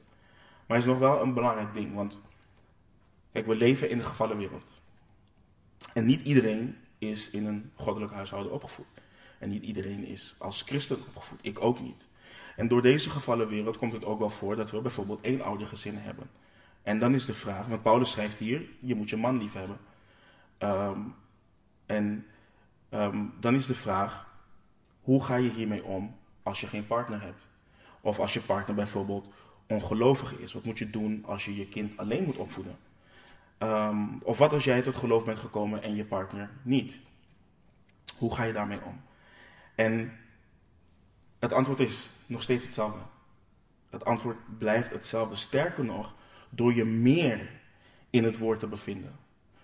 Maar 0.65 0.77
het 0.77 0.85
is 0.85 0.91
nog 0.91 0.99
wel 0.99 1.21
een 1.21 1.33
belangrijk 1.33 1.73
ding, 1.73 1.93
want 1.93 2.19
kijk, 3.31 3.45
we 3.45 3.55
leven 3.55 3.89
in 3.89 3.97
de 3.97 4.03
gevallen 4.03 4.37
wereld. 4.37 4.81
En 5.93 6.05
niet 6.05 6.27
iedereen 6.27 6.77
is 6.97 7.29
in 7.29 7.45
een 7.45 7.71
goddelijk 7.75 8.13
huishouden 8.13 8.51
opgevoed. 8.51 8.85
En 9.39 9.49
niet 9.49 9.63
iedereen 9.63 10.05
is 10.05 10.35
als 10.37 10.61
christen 10.61 10.97
opgevoed. 11.07 11.39
Ik 11.41 11.61
ook 11.61 11.81
niet. 11.81 12.07
En 12.55 12.67
door 12.67 12.81
deze 12.81 13.09
gevallen 13.09 13.47
wereld 13.47 13.77
komt 13.77 13.93
het 13.93 14.05
ook 14.05 14.19
wel 14.19 14.29
voor 14.29 14.55
dat 14.55 14.71
we 14.71 14.81
bijvoorbeeld 14.81 15.21
één 15.21 15.41
oude 15.41 15.65
gezin 15.65 15.97
hebben. 15.97 16.29
En 16.83 16.99
dan 16.99 17.13
is 17.13 17.25
de 17.25 17.33
vraag, 17.33 17.67
want 17.67 17.83
Paulus 17.83 18.11
schrijft 18.11 18.39
hier, 18.39 18.61
je 18.79 18.95
moet 18.95 19.09
je 19.09 19.17
man 19.17 19.37
lief 19.37 19.53
hebben. 19.53 19.77
Ehm, 20.57 20.99
en 21.85 22.25
ehm, 22.89 23.25
dan 23.39 23.55
is 23.55 23.65
de 23.65 23.75
vraag, 23.75 24.27
hoe 25.01 25.23
ga 25.23 25.35
je 25.35 25.49
hiermee 25.49 25.83
om 25.83 26.15
als 26.43 26.61
je 26.61 26.67
geen 26.67 26.87
partner 26.87 27.21
hebt? 27.21 27.49
Of 28.01 28.19
als 28.19 28.33
je 28.33 28.41
partner 28.41 28.75
bijvoorbeeld 28.75 29.27
ongelovig 29.67 30.37
is. 30.37 30.53
Wat 30.53 30.65
moet 30.65 30.79
je 30.79 30.89
doen 30.89 31.23
als 31.25 31.45
je 31.45 31.55
je 31.55 31.67
kind 31.67 31.97
alleen 31.97 32.23
moet 32.23 32.37
opvoeden? 32.37 32.77
Ehm, 33.57 34.05
of 34.23 34.37
wat 34.37 34.53
als 34.53 34.63
jij 34.63 34.81
tot 34.81 34.95
geloof 34.95 35.25
bent 35.25 35.39
gekomen 35.39 35.83
en 35.83 35.95
je 35.95 36.05
partner 36.05 36.49
niet? 36.61 37.01
Hoe 38.17 38.35
ga 38.35 38.43
je 38.43 38.53
daarmee 38.53 38.83
om? 38.83 39.01
En 39.75 40.11
het 41.41 41.53
antwoord 41.53 41.79
is 41.79 42.09
nog 42.25 42.41
steeds 42.41 42.63
hetzelfde. 42.63 42.99
Het 43.89 44.05
antwoord 44.05 44.37
blijft 44.57 44.91
hetzelfde. 44.91 45.35
Sterker 45.35 45.85
nog, 45.85 46.13
door 46.49 46.73
je 46.73 46.85
meer 46.85 47.49
in 48.09 48.23
het 48.23 48.37
woord 48.37 48.59
te 48.59 48.67
bevinden. 48.67 49.15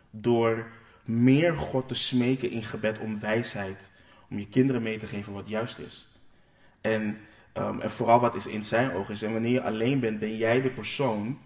Door 0.10 0.68
meer 1.04 1.54
God 1.54 1.88
te 1.88 1.96
smeken 1.96 2.52
in 2.52 2.63
gebed 2.63 3.00
om 3.00 3.20
wijsheid. 3.20 3.92
Om 4.30 4.40
je 4.40 4.48
kinderen 4.48 4.82
mee 4.82 4.98
te 4.98 5.08
geven 5.08 5.34
wat 5.34 5.50
juist 5.50 5.80
is. 5.80 6.08
En, 6.82 7.20
um, 7.54 7.82
en 7.82 7.92
vooral 7.92 8.20
wat 8.20 8.36
is 8.36 8.48
in 8.48 8.63
zijn 8.63 8.92
ogen 8.92 9.13
is. 9.13 9.22
En 9.22 9.34
wanneer 9.34 9.52
je 9.52 9.63
alleen 9.63 10.00
bent, 10.00 10.20
ben 10.20 10.38
jij 10.38 10.62
de 10.62 10.72
persoon 10.72 11.40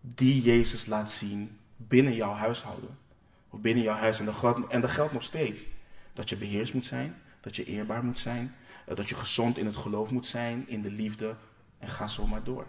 die 0.00 0.42
Jezus 0.42 0.86
laat 0.86 1.10
zien 1.10 1.58
binnen 1.76 2.14
jouw 2.14 2.32
huishouden. 2.32 2.98
Of 3.50 3.60
binnen 3.60 3.84
jouw 3.84 3.96
huis. 3.96 4.20
En 4.20 4.24
dat, 4.24 4.70
en 4.70 4.80
dat 4.80 4.90
geldt 4.90 5.12
nog 5.12 5.22
steeds. 5.22 5.66
Dat 6.12 6.28
je 6.28 6.36
beheerst 6.36 6.74
moet 6.74 6.86
zijn. 6.86 7.16
Dat 7.40 7.56
je 7.56 7.64
eerbaar 7.64 8.04
moet 8.04 8.18
zijn. 8.18 8.54
Eh, 8.86 8.96
dat 8.96 9.08
je 9.08 9.14
gezond 9.14 9.58
in 9.58 9.66
het 9.66 9.76
geloof 9.76 10.10
moet 10.10 10.26
zijn. 10.26 10.68
In 10.68 10.82
de 10.82 10.90
liefde. 10.90 11.36
En 11.78 11.88
ga 11.88 12.06
zo 12.06 12.26
maar 12.26 12.44
door. 12.44 12.66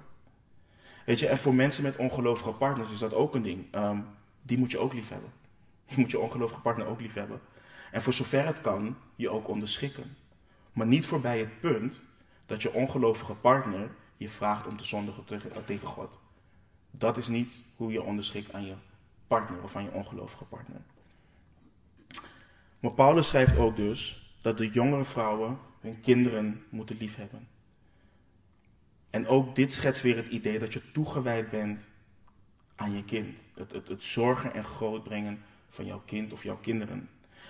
Weet 1.05 1.19
je, 1.19 1.27
en 1.27 1.37
voor 1.37 1.53
mensen 1.53 1.83
met 1.83 1.95
ongelovige 1.95 2.51
partners 2.51 2.91
is 2.91 2.99
dat 2.99 3.13
ook 3.13 3.35
een 3.35 3.41
ding. 3.41 3.67
Ehm, 3.71 3.99
die 4.41 4.57
moet 4.57 4.71
je 4.71 4.77
ook 4.77 4.93
lief 4.93 5.09
hebben. 5.09 5.31
Je 5.85 5.95
moet 5.97 6.11
je 6.11 6.19
ongelovige 6.19 6.61
partner 6.61 6.87
ook 6.87 7.01
lief 7.01 7.13
hebben. 7.13 7.41
En 7.91 8.01
voor 8.01 8.13
zover 8.13 8.45
het 8.45 8.61
kan, 8.61 8.97
je 9.15 9.29
ook 9.29 9.47
onderschikken. 9.47 10.17
Maar 10.73 10.87
niet 10.87 11.05
voorbij 11.05 11.39
het 11.39 11.59
punt 11.59 12.03
dat 12.45 12.61
je 12.61 12.73
ongelovige 12.73 13.33
partner 13.33 13.89
je 14.17 14.29
vraagt 14.29 14.67
om 14.67 14.77
te 14.77 14.83
zondigen 14.83 15.23
tegen 15.65 15.87
God. 15.87 16.19
Dat 16.91 17.17
is 17.17 17.27
niet 17.27 17.63
hoe 17.75 17.91
je 17.91 18.03
onderschikt 18.03 18.53
aan 18.53 18.65
je 18.65 18.75
partner 19.27 19.63
of 19.63 19.75
aan 19.75 19.83
je 19.83 19.91
ongelovige 19.91 20.43
partner. 20.43 20.81
Maar 22.79 22.91
Paulus 22.91 23.27
schrijft 23.27 23.57
ook 23.57 23.75
dus 23.75 24.33
dat 24.41 24.57
de 24.57 24.69
jongere 24.69 25.05
vrouwen 25.05 25.59
hun 25.85 26.01
kinderen 26.01 26.63
moeten 26.69 26.97
liefhebben. 26.97 27.47
En 29.09 29.27
ook 29.27 29.55
dit 29.55 29.73
schetst 29.73 30.01
weer 30.01 30.15
het 30.15 30.27
idee 30.27 30.59
dat 30.59 30.73
je 30.73 30.91
toegewijd 30.91 31.49
bent 31.49 31.89
aan 32.75 32.95
je 32.95 33.03
kind. 33.03 33.39
Het, 33.55 33.71
het, 33.71 33.87
het 33.87 34.03
zorgen 34.03 34.53
en 34.53 34.63
grootbrengen 34.63 35.41
van 35.69 35.85
jouw 35.85 36.01
kind 36.05 36.33
of 36.33 36.43
jouw 36.43 36.57
kinderen. 36.57 37.09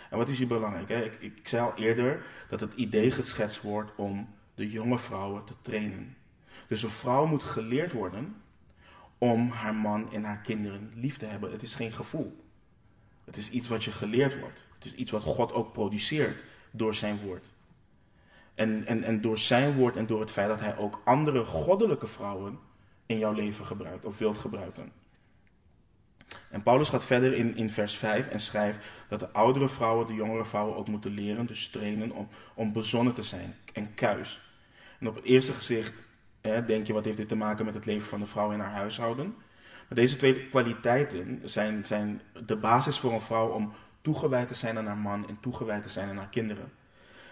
En 0.09 0.17
wat 0.17 0.29
is 0.29 0.37
hier 0.37 0.47
belangrijk? 0.47 0.89
Hè? 0.89 1.03
Ik, 1.03 1.21
ik 1.21 1.47
zei 1.47 1.63
al 1.63 1.77
eerder 1.77 2.25
dat 2.49 2.59
het 2.59 2.73
idee 2.73 3.11
geschetst 3.11 3.61
wordt 3.61 3.95
om 3.95 4.29
de 4.55 4.69
jonge 4.69 4.99
vrouwen 4.99 5.45
te 5.45 5.53
trainen. 5.61 6.15
Dus 6.67 6.83
een 6.83 6.89
vrouw 6.89 7.25
moet 7.25 7.43
geleerd 7.43 7.91
worden 7.91 8.35
om 9.17 9.49
haar 9.49 9.75
man 9.75 10.13
en 10.13 10.23
haar 10.23 10.41
kinderen 10.41 10.91
lief 10.95 11.17
te 11.17 11.25
hebben. 11.25 11.51
Het 11.51 11.61
is 11.61 11.75
geen 11.75 11.91
gevoel. 11.91 12.43
Het 13.25 13.37
is 13.37 13.49
iets 13.49 13.67
wat 13.67 13.83
je 13.83 13.91
geleerd 13.91 14.39
wordt. 14.39 14.67
Het 14.75 14.85
is 14.85 14.93
iets 14.93 15.11
wat 15.11 15.21
God 15.21 15.53
ook 15.53 15.73
produceert 15.73 16.45
door 16.71 16.95
zijn 16.95 17.17
woord. 17.17 17.53
En, 18.55 18.85
en, 18.85 19.03
en 19.03 19.21
door 19.21 19.37
zijn 19.37 19.73
woord 19.73 19.95
en 19.95 20.05
door 20.05 20.19
het 20.19 20.31
feit 20.31 20.47
dat 20.47 20.59
hij 20.59 20.77
ook 20.77 21.01
andere 21.05 21.43
goddelijke 21.43 22.07
vrouwen 22.07 22.59
in 23.05 23.17
jouw 23.17 23.33
leven 23.33 23.65
gebruikt 23.65 24.05
of 24.05 24.17
wilt 24.17 24.37
gebruiken. 24.37 24.91
En 26.49 26.63
Paulus 26.63 26.89
gaat 26.89 27.05
verder 27.05 27.33
in, 27.33 27.55
in 27.55 27.69
vers 27.69 27.95
5 27.95 28.27
en 28.27 28.39
schrijft 28.39 28.85
dat 29.09 29.19
de 29.19 29.31
oudere 29.31 29.69
vrouwen 29.69 30.07
de 30.07 30.13
jongere 30.13 30.45
vrouwen 30.45 30.75
ook 30.75 30.87
moeten 30.87 31.11
leren, 31.11 31.45
dus 31.45 31.69
trainen 31.69 32.11
om, 32.11 32.27
om 32.53 32.73
bezonnen 32.73 33.13
te 33.13 33.23
zijn 33.23 33.55
en 33.73 33.93
kuis. 33.93 34.41
En 34.99 35.07
op 35.07 35.15
het 35.15 35.23
eerste 35.23 35.53
gezicht 35.53 35.93
hè, 36.41 36.65
denk 36.65 36.87
je, 36.87 36.93
wat 36.93 37.05
heeft 37.05 37.17
dit 37.17 37.27
te 37.27 37.35
maken 37.35 37.65
met 37.65 37.73
het 37.73 37.85
leven 37.85 38.07
van 38.07 38.19
de 38.19 38.25
vrouw 38.25 38.51
in 38.51 38.59
haar 38.59 38.73
huishouden? 38.73 39.35
Maar 39.87 39.97
deze 39.97 40.15
twee 40.15 40.47
kwaliteiten 40.47 41.41
zijn, 41.43 41.85
zijn 41.85 42.21
de 42.45 42.55
basis 42.55 42.99
voor 42.99 43.13
een 43.13 43.21
vrouw 43.21 43.47
om 43.47 43.73
toegewijd 44.01 44.47
te 44.47 44.55
zijn 44.55 44.77
aan 44.77 44.85
haar 44.85 44.97
man 44.97 45.27
en 45.27 45.37
toegewijd 45.39 45.83
te 45.83 45.89
zijn 45.89 46.09
aan 46.09 46.17
haar 46.17 46.29
kinderen. 46.29 46.71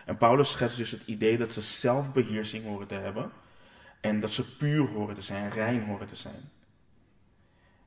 En 0.05 0.17
Paulus 0.17 0.51
schetst 0.51 0.77
dus 0.77 0.91
het 0.91 1.01
idee 1.05 1.37
dat 1.37 1.51
ze 1.51 1.61
zelfbeheersing 1.61 2.65
horen 2.65 2.87
te 2.87 2.93
hebben 2.93 3.31
en 4.01 4.19
dat 4.19 4.31
ze 4.31 4.55
puur 4.55 4.87
horen 4.87 5.15
te 5.15 5.21
zijn, 5.21 5.51
rein 5.51 5.83
horen 5.83 6.07
te 6.07 6.15
zijn. 6.15 6.49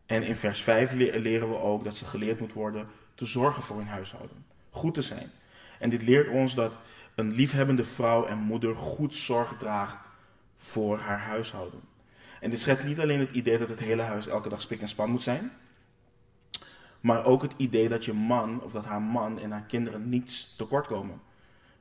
En 0.07 0.23
in 0.23 0.37
vers 0.37 0.61
5 0.61 0.93
leren 0.93 1.49
we 1.49 1.57
ook 1.57 1.85
dat 1.85 1.97
ze 1.97 2.05
geleerd 2.05 2.41
moet 2.41 2.53
worden 2.53 2.89
te 3.15 3.25
zorgen 3.25 3.63
voor 3.63 3.77
hun 3.77 3.87
huishouden, 3.87 4.45
goed 4.71 4.95
te 4.95 5.03
zijn. 5.03 5.31
En 5.79 5.91
dit 5.91 6.03
leert 6.03 6.29
ons 6.29 6.55
dat 6.55 6.81
een 7.15 7.33
liefhebbende 7.33 7.85
vrouw 7.85 8.25
en 8.25 8.39
moeder 8.39 8.77
goed 8.77 9.15
zorg 9.15 9.55
draagt 9.59 10.03
voor 10.57 10.99
haar 10.99 11.21
huishouden. 11.21 11.81
En 12.41 12.51
dit 12.51 12.61
schetst 12.61 12.85
niet 12.85 13.01
alleen 13.01 13.19
het 13.19 13.31
idee 13.31 13.59
dat 13.59 13.69
het 13.69 13.79
hele 13.79 14.03
huis 14.03 14.27
elke 14.27 14.49
dag 14.49 14.61
spik 14.61 14.81
en 14.81 14.89
span 14.89 15.11
moet 15.11 15.23
zijn, 15.23 15.53
maar 17.01 17.25
ook 17.25 17.43
het 17.43 17.55
idee 17.57 17.89
dat 17.89 18.05
je 18.05 18.13
man 18.13 18.63
of 18.63 18.73
dat 18.73 18.85
haar 18.85 19.03
man 19.03 19.39
en 19.39 19.51
haar 19.51 19.65
kinderen 19.67 20.09
niets 20.09 20.55
tekort 20.57 20.87
komen. 20.87 21.21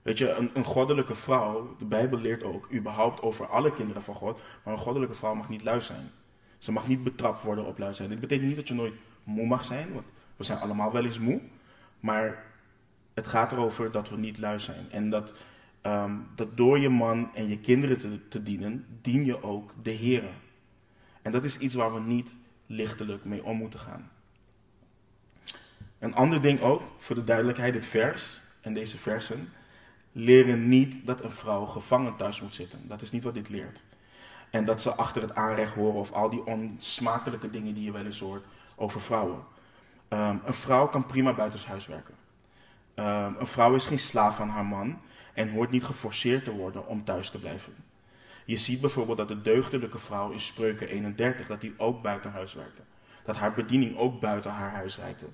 Weet 0.06 0.18
je, 0.18 0.50
een, 0.54 0.64
goddelijke 0.64 1.16
vrouw, 1.16 1.76
de 1.78 1.86
Bijbel 1.86 2.20
leert 2.20 2.44
ook, 2.44 2.74
überhaupt 2.74 3.22
over 3.22 3.48
alle 3.48 3.74
kinderen 3.74 4.02
van 4.02 4.16
God, 4.16 4.40
maar 4.64 4.74
een 4.74 4.80
goddelijke 4.80 5.16
vrouw 5.16 5.34
mag 5.34 5.50
niet 5.50 5.64
lui 5.64 5.82
zijn. 5.82 6.12
Ze 6.58 6.72
mag 6.72 6.88
niet 6.88 7.04
betrapt 7.04 7.44
worden 7.44 7.66
op 7.66 7.78
lui 7.78 7.94
zijn. 7.94 8.10
Dit 8.10 8.20
betekent 8.20 8.48
niet 8.48 8.56
dat 8.56 8.68
je 8.68 8.74
nooit 8.74 8.94
moe 9.24 9.46
mag 9.46 9.66
zijn, 9.66 9.94
want 9.94 10.06
we 10.36 10.44
zijn 10.44 10.60
allemaal 10.60 10.92
wel 10.92 11.06
eens 11.06 11.20
moe. 11.20 11.42
Maar 12.00 12.44
het 13.14 13.28
gaat 13.28 13.52
erover 13.52 13.92
dat 13.92 14.10
we 14.10 14.18
niet 14.18 14.38
lui 14.38 14.60
zijn. 14.60 14.92
En 14.92 15.10
dat, 15.10 15.34
um, 15.82 16.28
dat 16.36 16.58
door 16.58 16.80
je 16.80 16.90
man 16.90 17.36
en 17.36 17.48
je 17.48 17.60
kinderen 17.60 18.28
te, 18.30 18.44
dienen, 18.44 18.86
dien 19.02 19.26
je 19.26 19.44
ook 19.44 19.74
de 19.82 19.92
Heer. 19.92 20.24
En 21.22 21.32
dat 21.32 21.44
is 21.44 21.58
iets 21.58 21.76
waar 21.76 21.94
we 21.94 22.00
niet 22.00 22.38
lichtelijk 22.66 23.26
mee 23.26 23.44
om 23.44 23.58
moeten 23.58 23.80
gaan. 23.80 24.12
Een 26.00 26.16
ander 26.16 26.42
ding 26.42 26.62
ook, 26.62 26.82
voor 26.98 27.16
de 27.16 27.24
duidelijkheid, 27.24 27.74
dit 27.74 27.86
vers 27.86 28.42
en 28.62 28.74
deze 28.74 28.98
versen 28.98 29.50
leren 30.18 30.68
niet 30.68 31.06
dat 31.06 31.24
een 31.24 31.32
vrouw 31.32 31.66
gevangen 31.66 32.16
thuis 32.16 32.42
moet 32.42 32.54
zitten. 32.54 32.88
Dat 32.88 33.02
is 33.02 33.12
niet 33.12 33.24
wat 33.24 33.34
dit 33.34 33.50
leert. 33.50 33.86
En 34.50 34.66
dat 34.66 34.82
ze 34.82 34.94
achter 34.94 35.22
het 35.22 35.36
aanrecht 35.36 35.74
horen 35.74 36.00
of 36.00 36.12
al 36.12 36.30
die 36.30 36.46
onsmakelijke 36.46 37.50
dingen 37.50 37.74
die 37.74 37.84
je 37.84 37.92
wel 37.92 38.06
eens 38.06 38.20
hoort 38.20 38.46
over 38.76 39.02
vrouwen. 39.02 39.44
Um, 40.10 40.42
een 40.46 40.54
vrouw 40.54 40.88
kan 40.88 41.06
prima 41.06 41.34
buitenshuis 41.34 41.88
werken. 41.88 42.14
Um, 42.96 43.36
een 43.40 43.48
vrouw 43.48 43.74
is 43.74 43.86
geen 43.86 44.00
slaaf 44.00 44.36
van 44.36 44.50
haar 44.50 44.66
man 44.66 45.00
en 45.34 45.52
hoort 45.52 45.72
niet 45.72 45.84
geforceerd 45.84 46.44
te 46.44 46.52
worden 46.52 46.88
om 46.88 47.04
thuis 47.04 47.30
te 47.30 47.40
blijven. 47.40 47.74
Je 48.46 48.58
ziet 48.58 48.82
bijvoorbeeld 48.82 49.18
dat 49.18 49.28
de 49.28 49.42
deugdelijke 49.42 49.98
vrouw 49.98 50.32
in 50.32 50.40
Spreuken 50.40 50.88
31, 50.88 51.48
dat 51.48 51.62
die 51.62 51.74
ook 51.78 52.02
buiten 52.02 52.32
huis 52.32 52.54
werkte. 52.54 52.82
Dat 53.24 53.38
haar 53.38 53.54
bediening 53.54 53.98
ook 53.98 54.20
buiten 54.20 54.52
haar 54.52 54.72
huis 54.72 54.98
reikte. 54.98 55.26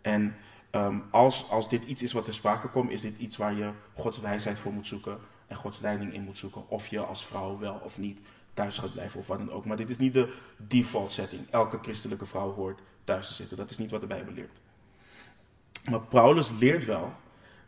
En 0.00 0.36
um, 0.70 1.04
als, 1.10 1.68
dit 1.68 1.84
iets 1.84 2.02
is 2.02 2.12
wat 2.12 2.24
ter 2.24 2.34
sprake 2.34 2.68
komt, 2.68 2.90
is 2.90 3.00
dit 3.00 3.18
iets 3.18 3.36
waar 3.36 3.54
je 3.54 3.72
Gods 3.94 4.20
wijsheid 4.20 4.58
voor 4.58 4.72
moet 4.72 4.86
zoeken 4.86 5.18
en 5.46 5.56
Gods 5.56 5.80
leiding 5.80 6.14
in 6.14 6.22
moet 6.22 6.38
zoeken. 6.38 6.68
Of 6.68 6.86
je 6.86 7.00
als 7.00 7.26
vrouw 7.26 7.58
wel 7.58 7.80
of 7.84 7.98
niet 7.98 8.20
thuis 8.54 8.78
gaat 8.78 8.92
blijven 8.92 9.20
of 9.20 9.26
wat 9.26 9.38
dan 9.38 9.50
ook. 9.50 9.64
Maar 9.64 9.76
dit 9.76 9.88
is 9.88 9.98
niet 9.98 10.14
de 10.14 10.34
default 10.56 11.12
setting. 11.12 11.50
Elke 11.50 11.78
christelijke 11.82 12.26
vrouw 12.26 12.54
hoort 12.54 12.80
thuis 13.04 13.26
te 13.26 13.34
zitten. 13.34 13.56
Dat 13.56 13.70
is 13.70 13.78
niet 13.78 13.90
wat 13.90 14.00
de 14.00 14.06
Bijbel 14.06 14.32
leert. 14.32 14.60
Maar 15.90 16.00
Paulus 16.00 16.50
leert 16.50 16.84
wel 16.84 17.12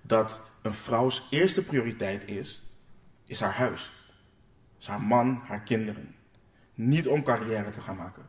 dat 0.03 0.43
een 0.63 0.75
vrouws 0.75 1.27
eerste 1.31 1.63
prioriteit 1.63 2.29
is, 2.29 2.63
is 3.25 3.41
haar 3.41 3.55
huis. 3.55 3.93
Is 4.79 4.87
haar 4.87 5.03
man, 5.03 5.43
haar 5.45 5.61
kinderen. 5.61 6.15
Niet 6.75 7.09
om 7.09 7.23
carrière 7.23 7.71
te 7.71 7.81
gaan 7.81 7.97
maken. 7.97 8.27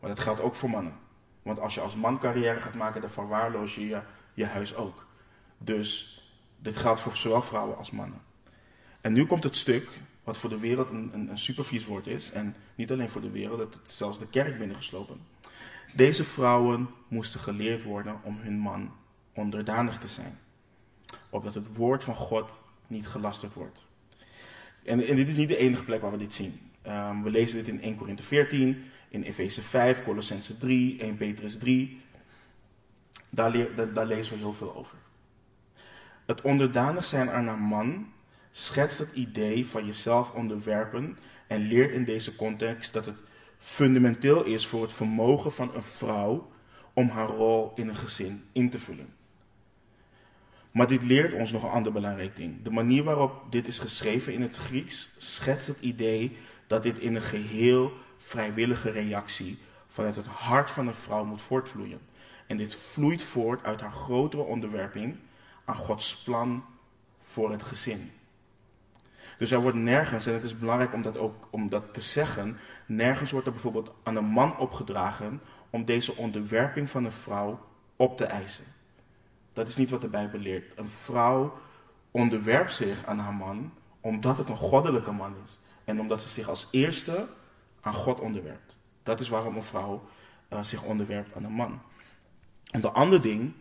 Maar 0.00 0.08
dat 0.10 0.20
geldt 0.20 0.40
ook 0.40 0.54
voor 0.54 0.70
mannen. 0.70 0.98
Want 1.46 1.60
als 1.60 1.74
je 1.74 1.80
als 1.80 1.96
man 1.96 2.18
carrière 2.18 2.60
gaat 2.60 2.74
maken, 2.74 3.00
dan 3.00 3.10
verwaarloos 3.10 3.74
je 3.74 4.00
je, 4.34 4.44
huis 4.44 4.74
ook. 4.74 5.06
Dus 5.58 6.20
dit 6.58 6.76
geldt 6.76 7.00
voor 7.00 7.16
zowel 7.16 7.42
vrouwen 7.42 7.76
als 7.76 7.90
mannen. 7.90 8.20
En 9.00 9.12
nu 9.12 9.26
komt 9.26 9.44
het 9.44 9.56
stuk 9.56 9.88
wat 10.24 10.38
voor 10.38 10.50
de 10.50 10.58
wereld 10.58 10.90
een, 10.90 11.10
een, 11.12 11.28
een 11.30 11.38
supervies 11.38 11.84
woord 11.84 12.06
is. 12.06 12.32
En 12.32 12.56
niet 12.74 12.92
alleen 12.92 13.08
voor 13.08 13.20
de 13.20 13.30
wereld, 13.30 13.58
het 13.58 13.80
is 13.84 13.96
zelfs 13.96 14.18
de 14.18 14.26
kerk 14.26 14.58
binnengeslopen. 14.58 15.20
Deze 15.94 16.24
vrouwen 16.24 16.88
moesten 17.08 17.40
geleerd 17.40 17.82
worden 17.82 18.20
om 18.22 18.38
hun 18.40 18.58
man 18.58 18.92
onderdanig 19.34 19.98
te 19.98 20.08
zijn. 20.08 20.38
Opdat 21.30 21.54
het 21.54 21.76
woord 21.76 22.04
van 22.04 22.14
God 22.14 22.60
niet 22.86 23.06
gelasterd 23.06 23.54
wordt. 23.54 23.86
En, 24.84 25.06
en 25.06 25.16
dit 25.16 25.28
is 25.28 25.36
niet 25.36 25.48
de 25.48 25.56
enige 25.56 25.84
plek 25.84 26.00
waar 26.00 26.12
we 26.12 26.18
dit 26.18 26.32
zien. 26.32 26.60
Um, 26.86 27.22
we 27.22 27.30
lezen 27.30 27.64
dit 27.64 27.68
in 27.68 27.82
1 27.82 27.96
Korinthe 27.96 28.22
14, 28.22 28.84
in 29.16 29.22
Efeze 29.22 29.62
5, 29.62 30.02
Colossense 30.02 30.58
3, 30.58 31.00
1 31.00 31.16
Petrus 31.16 31.58
3. 31.58 32.00
Daar, 33.30 33.50
lezen 34.06 34.32
we 34.32 34.38
heel 34.38 34.52
veel 34.52 34.74
over. 34.74 34.96
Het 36.26 36.40
onderdanig 36.40 37.04
zijn 37.04 37.30
aan 37.30 37.48
een 37.48 37.60
man 37.60 38.12
schetst 38.50 38.98
het 38.98 39.12
idee 39.12 39.66
van 39.66 39.86
jezelf 39.86 40.32
onderwerpen 40.32 41.18
en 41.46 41.66
leert 41.66 41.92
in 41.92 42.04
deze 42.04 42.34
context 42.34 42.92
dat 42.92 43.06
het 43.06 43.18
fundamenteel 43.58 44.44
is 44.44 44.66
voor 44.66 44.82
het 44.82 44.92
vermogen 44.92 45.52
van 45.52 45.74
een 45.74 45.82
vrouw 45.82 46.50
om 46.92 47.08
haar 47.08 47.28
rol 47.28 47.72
in 47.74 47.88
een 47.88 47.96
gezin 47.96 48.44
in 48.52 48.70
te 48.70 48.78
vullen. 48.78 49.14
Maar 50.70 50.86
dit 50.86 51.02
leert 51.02 51.32
ons 51.32 51.52
nog 51.52 51.62
een 51.62 51.70
ander 51.70 51.92
belangrijk 51.92 52.36
ding. 52.36 52.62
De 52.62 52.70
manier 52.70 53.02
waarop 53.02 53.42
dit 53.50 53.66
is 53.66 53.78
geschreven 53.78 54.32
in 54.32 54.42
het 54.42 54.56
Grieks 54.56 55.08
schetst 55.18 55.66
het 55.66 55.80
idee 55.80 56.36
dat 56.66 56.82
dit 56.82 56.98
in 56.98 57.14
een 57.14 57.22
geheel 57.22 57.92
vrijwillige 58.18 58.90
reactie 58.90 59.58
vanuit 59.86 60.16
het 60.16 60.26
hart 60.26 60.70
van 60.70 60.86
een 60.86 60.94
vrouw 60.94 61.24
moet 61.24 61.42
voortvloeien. 61.42 62.00
En 62.46 62.56
dit 62.56 62.76
vloeit 62.76 63.22
voort 63.22 63.64
uit 63.64 63.80
haar 63.80 63.92
grotere 63.92 64.42
onderwerping 64.42 65.16
aan 65.64 65.76
Gods 65.76 66.16
plan 66.16 66.64
voor 67.18 67.50
het 67.50 67.62
gezin. 67.62 68.10
Dus 69.36 69.50
er 69.50 69.60
wordt 69.60 69.76
nergens, 69.76 70.26
en 70.26 70.32
het 70.32 70.44
is 70.44 70.58
belangrijk 70.58 70.92
om 70.92 71.02
dat 71.02 71.18
ook 71.18 71.48
om 71.50 71.68
dat 71.68 71.94
te 71.94 72.00
zeggen, 72.00 72.58
nergens 72.86 73.30
wordt 73.30 73.46
er 73.46 73.52
bijvoorbeeld 73.52 73.94
aan 74.02 74.16
een 74.16 74.24
man 74.24 74.58
opgedragen 74.58 75.40
om 75.70 75.84
deze 75.84 76.16
onderwerping 76.16 76.90
van 76.90 77.04
een 77.04 77.12
vrouw 77.12 77.60
op 77.96 78.16
te 78.16 78.24
eisen. 78.24 78.64
Dat 79.52 79.68
is 79.68 79.76
niet 79.76 79.90
wat 79.90 80.00
de 80.00 80.08
Bijbel 80.08 80.38
leert. 80.38 80.78
Een 80.78 80.88
vrouw 80.88 81.58
onderwerpt 82.10 82.72
zich 82.72 83.04
aan 83.04 83.18
haar 83.18 83.34
man 83.34 83.72
omdat 84.00 84.38
het 84.38 84.48
een 84.48 84.56
goddelijke 84.56 85.12
man 85.12 85.34
is. 85.44 85.58
En 85.84 86.00
omdat 86.00 86.22
ze 86.22 86.28
zich 86.28 86.48
als 86.48 86.68
eerste 86.70 87.26
aan 87.86 87.94
God 87.94 88.20
onderwerpt. 88.20 88.78
Dat 89.02 89.20
is 89.20 89.28
waarom 89.28 89.56
een 89.56 89.62
vrouw 89.62 90.08
uh, 90.52 90.62
zich 90.62 90.82
onderwerpt 90.82 91.34
aan 91.34 91.44
een 91.44 91.52
man. 91.52 91.80
En 92.66 92.80
de 92.80 92.90
andere 92.90 93.22
ding, 93.22 93.52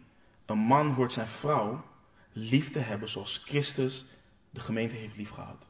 een 0.46 0.58
man 0.58 0.90
hoort 0.90 1.14
zijn 1.14 1.28
vrouw 1.28 1.84
lief 2.32 2.70
te 2.70 2.80
hebben 2.80 3.10
zoals 3.10 3.42
Christus 3.46 4.06
de 4.50 4.60
gemeente 4.60 4.96
heeft 4.96 5.18
liefgehad. 5.18 5.70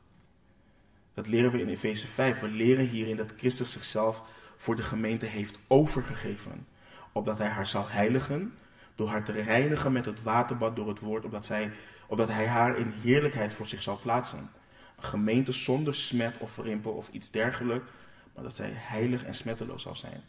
Dat 1.14 1.28
leren 1.28 1.52
we 1.52 1.62
in 1.62 1.68
Efeze 1.68 2.08
5. 2.08 2.40
We 2.40 2.48
leren 2.48 2.88
hierin 2.88 3.16
dat 3.16 3.34
Christus 3.38 3.72
zichzelf 3.72 4.24
voor 4.58 4.76
de 4.76 4.82
gemeente 4.82 5.26
heeft 5.26 5.60
overgegeven. 5.68 6.68
Opdat 7.12 7.38
hij 7.38 7.48
haar 7.48 7.68
zal 7.68 7.90
heiligen, 7.90 8.54
door 8.96 9.08
haar 9.08 9.24
te 9.24 9.32
reinigen 9.32 9.92
met 9.92 10.06
het 10.06 10.24
waterbad 10.24 10.76
door 10.76 10.88
het 10.88 11.00
woord, 11.00 11.26
opdat, 11.26 11.46
zij, 11.46 11.72
opdat 12.08 12.28
hij 12.28 12.48
haar 12.48 12.78
in 12.78 12.94
heerlijkheid 13.02 13.54
voor 13.54 13.66
zich 13.66 13.82
zal 13.82 14.00
plaatsen. 14.00 14.50
Een 14.98 15.04
gemeente 15.04 15.52
zonder 15.52 15.96
smet 15.96 16.38
of 16.38 16.58
rimpel 16.58 16.92
of 16.92 17.10
iets 17.12 17.32
dergelijks, 17.32 17.92
maar 18.36 18.44
dat 18.44 18.56
zij 18.56 18.72
heilig 18.74 19.24
en 19.24 19.36
smetteloos 19.36 19.82
zal 19.82 19.96
zijn. 19.96 20.24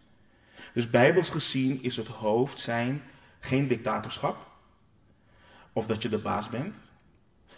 Dus 0.73 0.91
bijbels 0.91 1.29
gezien 1.29 1.83
is 1.83 1.97
het 1.97 2.09
hoofd 2.09 2.59
zijn 2.59 3.03
geen 3.41 3.69
dictatorschap, 3.69 4.47
of 5.73 5.87
dat 5.87 6.03
je 6.03 6.09
de 6.09 6.19
baas 6.19 6.49
bent. 6.49 6.77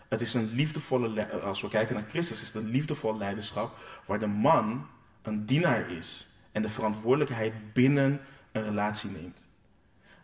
Het 0.08 0.20
is 0.20 0.34
een 0.34 0.50
liefdevolle, 0.54 1.30
als 1.40 1.60
we 1.60 1.68
kijken 1.68 1.94
naar 1.94 2.08
Christus, 2.08 2.40
is 2.40 2.46
het 2.46 2.62
een 2.62 2.70
liefdevol 2.70 3.16
leiderschap 3.16 3.78
waar 4.06 4.18
de 4.18 4.26
man 4.26 4.86
een 5.22 5.46
dienaar 5.46 5.90
is 5.90 6.26
en 6.52 6.62
de 6.62 6.70
verantwoordelijkheid 6.70 7.72
binnen 7.72 8.20
een 8.52 8.62
relatie 8.62 9.10
neemt. 9.10 9.46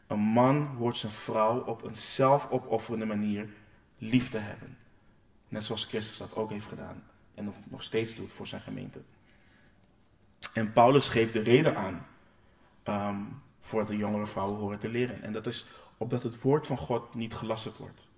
Een 0.07 0.21
man 0.21 0.67
hoort 0.67 0.97
zijn 0.97 1.13
vrouw 1.13 1.61
op 1.61 1.83
een 1.83 1.97
zelfopofferende 1.97 3.07
manier 3.07 3.49
lief 3.99 4.31
te 4.31 4.39
hebben. 4.39 4.77
Net 5.49 5.65
zoals 5.65 5.85
Christus 5.85 6.17
dat 6.17 6.35
ook 6.37 6.51
heeft 6.51 6.67
gedaan 6.67 7.03
en 7.35 7.55
nog 7.69 7.83
steeds 7.83 8.15
doet 8.15 8.33
voor 8.33 8.47
zijn 8.47 8.61
gemeente. 8.61 9.01
En 10.53 10.73
Paulus 10.73 11.09
geeft 11.09 11.33
de 11.33 11.41
reden 11.41 11.77
aan 11.77 12.07
um, 12.85 13.43
voor 13.59 13.87
de 13.87 13.97
jongere 13.97 14.27
vrouwen 14.27 14.59
horen 14.59 14.79
te 14.79 14.89
leren. 14.89 15.23
En 15.23 15.33
dat 15.33 15.47
is 15.47 15.67
opdat 15.97 16.23
het 16.23 16.41
woord 16.41 16.67
van 16.67 16.79
God 16.79 17.15
niet 17.15 17.35
gelasterd 17.35 17.77
wordt. 17.77 18.09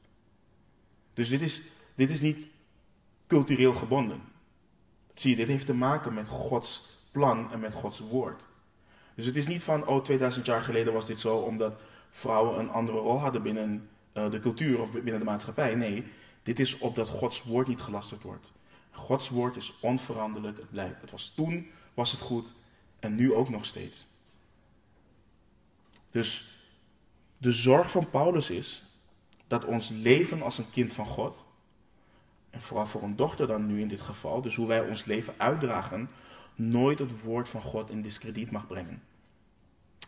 Dus 1.14 1.28
dit 1.28 1.40
is, 1.40 1.62
dit 1.94 2.10
is 2.10 2.20
niet 2.20 2.46
cultureel 3.26 3.74
gebonden. 3.74 4.20
Zie 5.14 5.30
je, 5.30 5.36
dit 5.36 5.48
heeft 5.48 5.66
te 5.66 5.74
maken 5.74 6.14
met 6.14 6.28
Gods 6.28 6.82
plan 7.10 7.52
en 7.52 7.60
met 7.60 7.74
Gods 7.74 7.98
woord. 7.98 8.46
Dus 9.14 9.26
het 9.26 9.36
is 9.36 9.46
niet 9.46 9.62
van, 9.62 9.86
oh, 9.86 10.02
2000 10.02 10.46
jaar 10.46 10.62
geleden 10.62 10.92
was 10.92 11.06
dit 11.06 11.20
zo 11.20 11.36
omdat 11.36 11.80
vrouwen 12.10 12.58
een 12.58 12.70
andere 12.70 12.98
rol 12.98 13.18
hadden 13.18 13.42
binnen 13.42 13.88
uh, 14.14 14.30
de 14.30 14.38
cultuur 14.38 14.80
of 14.80 14.90
binnen 14.92 15.18
de 15.18 15.24
maatschappij. 15.24 15.74
Nee, 15.74 16.04
dit 16.42 16.58
is 16.58 16.78
opdat 16.78 17.08
Gods 17.08 17.42
woord 17.42 17.68
niet 17.68 17.80
gelasterd 17.80 18.22
wordt. 18.22 18.52
Gods 18.90 19.28
woord 19.28 19.56
is 19.56 19.78
onveranderlijk, 19.80 20.58
het. 20.70 21.00
Het 21.00 21.10
was 21.10 21.32
toen, 21.36 21.70
was 21.96 22.12
het 22.12 22.20
goed 22.20 22.54
en 22.98 23.14
nu 23.14 23.34
ook 23.34 23.48
nog 23.48 23.64
steeds. 23.64 24.06
Dus 26.10 26.60
de 27.38 27.52
zorg 27.52 27.90
van 27.90 28.10
Paulus 28.10 28.50
is 28.50 28.82
dat 29.46 29.64
ons 29.64 29.88
leven 29.88 30.42
als 30.42 30.58
een 30.58 30.70
kind 30.70 30.92
van 30.92 31.06
God, 31.06 31.44
en 32.50 32.60
vooral 32.60 32.86
voor 32.86 33.02
een 33.02 33.16
dochter 33.16 33.46
dan 33.46 33.66
nu 33.66 33.80
in 33.80 33.88
dit 33.88 34.00
geval, 34.00 34.42
dus 34.42 34.56
hoe 34.56 34.66
wij 34.66 34.80
ons 34.80 35.04
leven 35.04 35.34
uitdragen, 35.36 36.10
nooit 36.54 36.98
het 36.98 37.22
woord 37.22 37.48
van 37.48 37.62
God 37.62 37.90
in 37.90 38.02
discrediet 38.02 38.50
mag 38.50 38.66
brengen. 38.66 39.02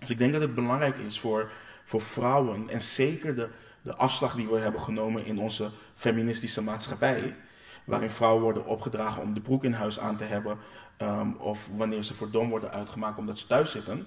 Dus 0.01 0.11
ik 0.11 0.19
denk 0.19 0.33
dat 0.33 0.41
het 0.41 0.55
belangrijk 0.55 0.97
is 0.97 1.21
voor, 1.21 1.51
voor 1.85 2.03
vrouwen, 2.03 2.69
en 2.69 2.81
zeker 2.81 3.35
de, 3.35 3.51
de 3.83 3.95
afslag 3.95 4.35
die 4.35 4.49
we 4.49 4.59
hebben 4.59 4.81
genomen 4.81 5.25
in 5.25 5.39
onze 5.39 5.71
feministische 5.95 6.63
maatschappij, 6.63 7.37
waarin 7.85 8.11
vrouwen 8.11 8.43
worden 8.43 8.67
opgedragen 8.67 9.23
om 9.23 9.35
de 9.35 9.41
broek 9.41 9.65
in 9.65 9.73
huis 9.73 9.99
aan 9.99 10.17
te 10.17 10.25
hebben, 10.25 10.59
um, 10.99 11.37
of 11.39 11.69
wanneer 11.77 12.03
ze 12.03 12.15
voor 12.15 12.31
worden 12.31 12.71
uitgemaakt 12.71 13.19
omdat 13.19 13.39
ze 13.39 13.47
thuis 13.47 13.71
zitten. 13.71 14.07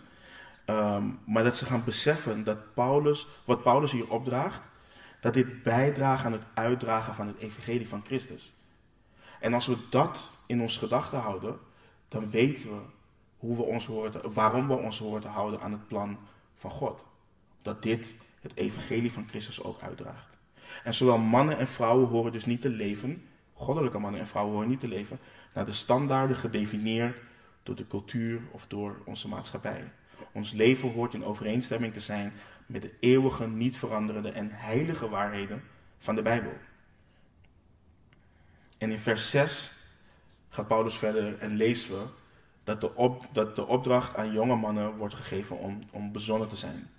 Um, 0.65 1.19
maar 1.25 1.43
dat 1.43 1.58
ze 1.58 1.65
gaan 1.65 1.84
beseffen 1.84 2.43
dat 2.43 2.73
Paulus, 2.73 3.27
wat 3.45 3.63
Paulus 3.63 3.91
hier 3.91 4.10
opdraagt, 4.10 4.62
dat 5.19 5.34
dit 5.34 5.63
bijdraagt 5.63 6.25
aan 6.25 6.32
het 6.32 6.45
uitdragen 6.54 7.13
van 7.13 7.27
het 7.27 7.38
evangelie 7.38 7.88
van 7.88 8.04
Christus. 8.06 8.54
En 9.39 9.54
als 9.54 9.67
we 9.67 9.77
dat 9.89 10.38
in 10.45 10.62
ons 10.62 10.77
gedachten 10.77 11.19
houden, 11.19 11.60
dan 12.08 12.30
weten 12.30 12.69
we 12.69 12.82
hoe 13.38 13.56
we 13.56 13.63
ons 13.63 13.86
horen 13.86 14.34
waarom 14.34 14.67
we 14.67 14.73
ons 14.77 14.99
horen 14.99 15.21
te 15.21 15.27
houden 15.27 15.62
aan 15.62 15.71
het 15.71 15.88
plan 15.88 16.17
van 16.56 16.71
God. 16.71 17.08
Dat 17.62 17.84
dit 17.84 18.17
het 18.41 18.56
evangelie 18.56 19.12
van 19.12 19.27
Christus 19.30 19.63
ook 19.63 19.82
uitdraagt. 19.82 20.38
En 20.84 20.93
zowel 20.93 21.17
mannen 21.17 21.58
en 21.58 21.67
vrouwen 21.67 22.08
horen 22.08 22.32
dus 22.32 22.45
niet 22.45 22.62
te 22.62 22.69
leven, 22.69 23.27
goddelijke 23.54 23.99
mannen 23.99 24.19
en 24.19 24.27
vrouwen 24.27 24.54
horen 24.54 24.69
niet 24.69 24.80
te 24.80 24.88
leven, 24.88 25.19
naar 25.54 25.66
de 25.66 25.72
standaarden 25.72 26.38
gedefinieerd 26.38 27.22
door 27.64 27.76
de 27.76 27.88
cultuur 27.88 28.42
of 28.52 28.68
door 28.68 29.02
onze 29.06 29.28
maatschappij. 29.28 29.92
Ons 30.32 30.52
leven 30.52 30.92
hoort 30.92 31.14
in 31.14 31.26
overeenstemming 31.26 31.94
te 31.94 32.00
zijn 32.00 32.34
met 32.66 32.82
de 32.82 32.94
eeuwige, 33.00 33.48
niet 33.48 33.78
veranderende 33.78 34.32
en 34.32 34.50
heilige 34.52 35.10
waarheden 35.10 35.64
van 35.98 36.16
de 36.16 36.22
Bijbel. 36.22 36.54
En 38.78 38.92
in 38.92 39.00
vers 39.00 39.30
6 39.30 39.72
gaat 40.50 40.68
Paulus 40.68 40.98
verder 40.98 41.40
en 41.40 41.56
lezen 41.56 41.92
we 41.92 42.06
dat 42.64 42.82
de, 42.82 42.96
op, 42.96 43.28
dat 43.32 43.56
de 43.56 43.68
opdracht 43.68 44.16
aan 44.16 44.32
jonge 44.32 44.56
mannen 44.56 44.96
wordt 44.98 45.14
gegeven 45.14 45.58
om, 45.58 45.80
om 45.92 46.12
bezonnen 46.12 46.48
te 46.48 46.56
zijn. 46.56 46.90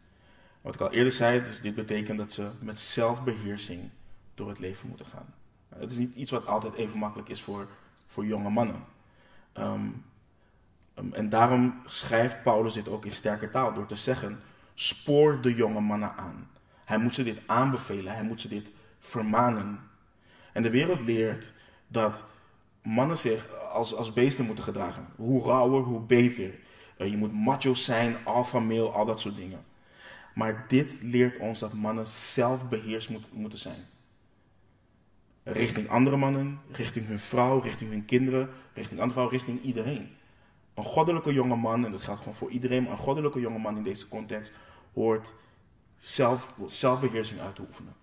Wat 0.60 0.74
ik 0.74 0.80
al 0.80 0.92
eerder 0.92 1.12
zei, 1.12 1.42
dus 1.42 1.60
dit 1.60 1.74
betekent 1.74 2.18
dat 2.18 2.32
ze 2.32 2.50
met 2.60 2.80
zelfbeheersing 2.80 3.90
door 4.34 4.48
het 4.48 4.58
leven 4.58 4.88
moeten 4.88 5.06
gaan. 5.06 5.34
Het 5.68 5.90
is 5.90 5.96
niet 5.96 6.14
iets 6.14 6.30
wat 6.30 6.46
altijd 6.46 6.74
even 6.74 6.98
makkelijk 6.98 7.28
is 7.28 7.42
voor, 7.42 7.68
voor 8.12 8.26
jonge 8.26 8.50
mannen. 8.50 8.84
Um, 9.58 10.04
Ehm, 10.94 11.12
en 11.12 11.28
daarom 11.28 11.80
schrijft 11.86 12.42
Paulus 12.42 12.74
dit 12.74 12.88
ook 12.88 13.04
in 13.04 13.12
sterke 13.12 13.50
taal 13.50 13.72
door 13.72 13.86
te 13.86 13.96
zeggen: 13.96 14.40
spoor 14.74 15.40
de 15.40 15.54
jonge 15.54 15.80
mannen 15.80 16.16
aan. 16.16 16.50
Hij 16.84 16.98
moet 16.98 17.14
ze 17.14 17.22
dit 17.22 17.38
aanbevelen, 17.46 18.14
hij 18.14 18.24
moet 18.24 18.40
ze 18.40 18.48
dit 18.48 18.72
vermanen. 18.98 19.80
En 20.52 20.62
de 20.62 20.70
wereld 20.70 21.00
leert 21.00 21.52
dat 21.88 22.24
mannen 22.82 23.16
zich 23.16 23.48
als, 23.72 23.94
als 23.94 24.12
beesten 24.12 24.44
moeten 24.44 24.64
gedragen. 24.64 25.06
Hoe 25.16 25.44
rauwer, 25.44 25.82
hoe 25.82 26.00
beter. 26.00 26.58
Eh, 26.96 27.10
je 27.10 27.16
moet 27.16 27.32
macho's 27.32 27.84
zijn, 27.84 28.16
alpha 28.24 28.60
male, 28.60 28.88
al 28.88 29.04
dat 29.04 29.20
soort 29.20 29.36
dingen. 29.36 29.64
Maar 30.34 30.64
dit 30.68 30.98
leert 31.02 31.38
ons 31.38 31.58
dat 31.58 31.72
mannen 31.72 32.06
zelfbeheerst 32.06 33.10
moet, 33.10 33.32
moeten 33.32 33.58
zijn. 33.58 33.86
Richting 35.42 35.88
andere 35.88 36.16
mannen, 36.16 36.60
richting 36.70 37.06
hun 37.06 37.18
vrouw, 37.18 37.58
richting 37.58 37.90
hun 37.90 38.04
kinderen, 38.04 38.50
richting 38.74 39.00
andere 39.00 39.10
vrouwen, 39.10 39.36
richting 39.36 39.62
iedereen. 39.62 40.10
Een 40.74 40.84
goddelijke 40.84 41.32
jonge 41.32 41.56
man, 41.56 41.84
en 41.84 41.92
dat 41.92 42.00
geldt 42.00 42.18
gewoon 42.18 42.34
voor 42.34 42.50
iedereen, 42.50 42.82
maar 42.82 42.92
een 42.92 42.98
goddelijke 42.98 43.40
jonge 43.40 43.58
man 43.58 43.76
in 43.76 43.82
deze 43.82 44.08
context 44.08 44.52
hoort 44.92 45.34
zelf, 45.98 46.54
zelfbeheersing 46.68 47.40
uit 47.40 47.54
te 47.54 47.62
oefenen. 47.68 47.94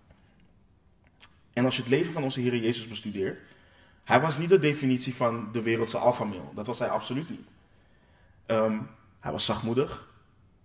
En 1.52 1.64
als 1.64 1.76
je 1.76 1.82
het 1.82 1.90
leven 1.90 2.12
van 2.12 2.22
onze 2.22 2.40
Heer 2.40 2.56
Jezus 2.56 2.88
bestudeert, 2.88 3.40
hij 4.04 4.20
was 4.20 4.38
niet 4.38 4.48
de 4.48 4.58
definitie 4.58 5.14
van 5.14 5.48
de 5.52 5.62
wereldse 5.62 5.98
alfameel. 5.98 6.52
Dat 6.54 6.66
was 6.66 6.78
hij 6.78 6.88
absoluut 6.88 7.30
niet. 7.30 7.48
Ehm, 8.46 8.78
hij 9.20 9.32
was 9.32 9.44
zachtmoedig. 9.44 10.08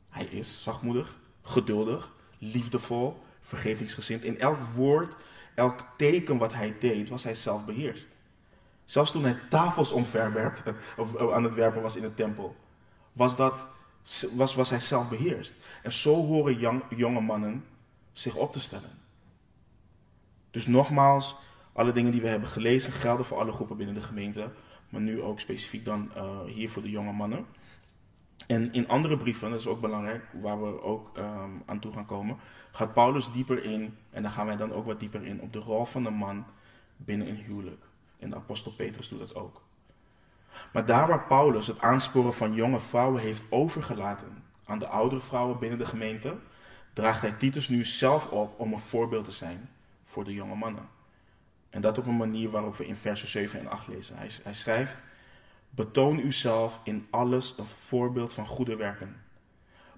Hij 0.10 0.26
is 0.26 0.64
zachtmoedig, 0.64 1.18
geduldig, 1.42 2.12
liefdevol, 2.38 3.22
vergevingsgezind. 3.42 4.24
In 4.24 4.40
elk 4.40 4.64
woord, 4.64 5.16
elk 5.56 5.80
teken 5.98 6.38
wat 6.38 6.54
hij 6.54 6.76
deed, 6.80 7.10
was 7.10 7.24
hij 7.24 7.36
zelfbeheerst. 7.36 8.08
Zelfs 8.86 9.12
toen 9.12 9.24
hij 9.24 9.40
tafels 9.50 9.92
omverwerpte, 9.92 10.76
of 10.98 11.32
aan 11.32 11.44
het 11.44 11.56
werpen 11.56 11.82
was 11.82 11.96
in 11.96 12.02
de 12.02 12.14
tempel, 12.14 12.56
was, 13.12 13.36
dat, 13.36 13.68
was, 14.32 14.56
was 14.56 14.70
hij 14.70 14.80
zelf 14.80 15.10
beheerst. 15.10 15.56
En 15.84 15.94
zo 15.94 16.16
horen 16.26 16.82
jonge 16.90 17.22
mannen 17.22 17.66
zich 18.12 18.36
op 18.36 18.54
te 18.54 18.60
stellen. 18.60 18.90
Dus 20.52 20.68
nogmaals, 20.68 21.36
alle 21.74 21.92
dingen 21.92 22.12
die 22.12 22.22
we 22.22 22.28
hebben 22.28 22.50
gelezen 22.50 22.94
gelden 22.94 23.26
voor 23.26 23.38
alle 23.38 23.52
groepen 23.52 23.78
binnen 23.78 23.96
de 23.96 24.02
gemeente, 24.02 24.52
maar 24.90 25.02
nu 25.02 25.22
ook 25.22 25.40
specifiek 25.40 25.86
dan 25.86 26.12
uh, 26.16 26.44
hier 26.46 26.70
voor 26.70 26.82
de 26.82 26.90
jonge 26.90 27.12
mannen. 27.12 27.46
En 28.48 28.74
in 28.74 28.88
andere 28.88 29.18
brieven, 29.18 29.50
dat 29.50 29.60
is 29.60 29.68
ook 29.68 29.82
belangrijk, 29.82 30.26
waar 30.42 30.62
we 30.62 30.82
ook 30.82 31.12
um, 31.18 31.64
aan 31.66 31.80
toe 31.80 31.92
gaan 31.92 32.06
komen, 32.06 32.38
gaat 32.72 32.94
Paulus 32.94 33.32
dieper 33.32 33.64
in, 33.64 33.98
en 34.10 34.24
daar 34.24 34.32
gaan 34.32 34.46
wij 34.46 34.58
dan 34.58 34.74
ook 34.74 34.86
wat 34.86 35.00
dieper 35.00 35.24
in, 35.24 35.42
op 35.42 35.54
de 35.54 35.60
rol 35.60 35.86
van 35.86 36.04
de 36.04 36.10
man 36.10 36.46
binnen 36.98 37.30
een 37.30 37.36
huwelijk. 37.36 37.84
En 38.20 38.30
de 38.30 38.36
apostel 38.36 38.72
Petrus 38.72 39.10
doet 39.10 39.20
dat 39.20 39.36
ook. 39.36 39.64
Maar 40.74 40.86
daar 40.86 41.08
waar 41.08 41.24
Paulus 41.28 41.68
het 41.68 41.82
aansporen 41.82 42.34
van 42.34 42.54
jonge 42.54 42.80
vrouwen 42.80 43.22
heeft 43.22 43.46
overgelaten 43.50 44.44
aan 44.66 44.80
de 44.80 44.88
oudere 44.88 45.22
vrouwen 45.22 45.60
binnen 45.60 45.80
de 45.80 45.86
gemeente, 45.86 46.38
draagt 46.94 47.22
hij 47.22 47.32
Titus 47.32 47.70
nu 47.70 47.84
zelf 47.84 48.28
op 48.28 48.60
om 48.60 48.74
een 48.74 48.80
voorbeeld 48.80 49.26
te 49.26 49.32
zijn 49.32 49.70
voor 50.04 50.24
de 50.24 50.34
jonge 50.34 50.56
mannen. 50.56 50.90
En 51.70 51.82
dat 51.82 51.98
op 51.98 52.06
een 52.06 52.18
manier 52.18 52.50
waarop 52.50 52.76
we 52.76 52.88
in 52.88 52.96
versen 52.96 53.28
7 53.28 53.60
en 53.60 53.68
8 53.68 53.88
lezen. 53.88 54.18
Hij, 54.18 54.30
hij 54.44 54.54
schrijft: 54.54 54.98
Betoon 55.76 56.20
uzelf 56.20 56.80
in 56.84 57.08
alles 57.10 57.54
een 57.58 57.66
voorbeeld 57.66 58.34
van 58.34 58.46
goede 58.46 58.76
werken. 58.76 59.24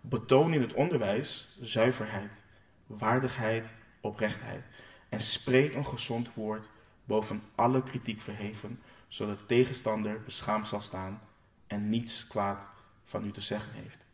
Betoon 0.01 0.53
in 0.53 0.61
het 0.61 0.73
onderwijs 0.73 1.57
zuiverheid, 1.59 2.43
waardigheid, 2.85 3.73
oprechtheid. 4.01 4.65
En 5.09 5.21
spreek 5.21 5.73
een 5.73 5.85
gezond 5.85 6.33
woord 6.33 6.69
boven 7.05 7.43
alle 7.55 7.83
kritiek 7.83 8.21
verheven, 8.21 8.81
zodat 9.07 9.37
de 9.37 9.45
tegenstander 9.45 10.23
beschaamd 10.23 10.67
zal 10.67 10.81
staan 10.81 11.21
en 11.67 11.89
niets 11.89 12.27
kwaad 12.27 12.69
van 13.03 13.25
u 13.25 13.31
te 13.31 13.41
zeggen 13.41 13.71
heeft. 13.73 14.05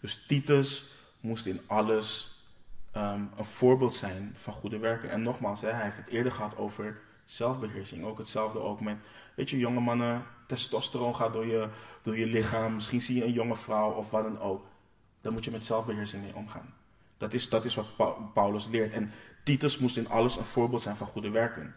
Dus 0.00 0.26
Titus 0.26 0.84
moest 1.20 1.46
in 1.46 1.60
alles 1.66 2.36
Ehm, 2.96 3.24
een 3.36 3.44
voorbeeld 3.44 3.94
zijn 3.94 4.34
van 4.36 4.52
goede 4.52 4.78
werken. 4.78 5.10
En 5.10 5.22
nogmaals, 5.22 5.60
hè, 5.60 5.70
hij 5.70 5.84
heeft 5.84 5.96
het 5.96 6.08
eerder 6.08 6.32
gehad 6.32 6.56
over 6.56 7.00
zelfbeheersing. 7.26 8.04
Ook 8.04 8.18
hetzelfde 8.18 8.58
ook 8.58 8.80
met, 8.80 8.98
weet 9.34 9.50
je, 9.50 9.58
jonge 9.58 9.80
mannen, 9.80 10.22
testosteron 10.46 11.14
gaat 11.14 11.32
door 11.32 11.46
je, 11.46 11.68
door 12.02 12.18
je 12.18 12.26
lichaam. 12.26 12.74
Misschien 12.74 13.02
zie 13.02 13.16
je 13.16 13.24
een 13.24 13.32
jonge 13.32 13.56
vrouw 13.56 13.90
of 13.90 14.10
wat 14.10 14.22
dan 14.22 14.40
ook. 14.40 14.66
Daar 15.20 15.32
moet 15.32 15.44
je 15.44 15.50
met 15.50 15.64
zelfbeheersing 15.64 16.22
mee 16.22 16.34
omgaan. 16.34 16.74
Dat 17.18 17.32
is, 17.32 17.48
dat 17.48 17.64
is 17.64 17.74
wat 17.74 17.86
Paulus 18.32 18.68
leert. 18.68 18.92
En 18.92 19.12
Titus 19.42 19.78
moest 19.78 19.96
in 19.96 20.08
alles 20.08 20.36
een 20.36 20.44
voorbeeld 20.44 20.82
zijn 20.82 20.96
van 20.96 21.06
goede 21.06 21.30
werken. 21.30 21.74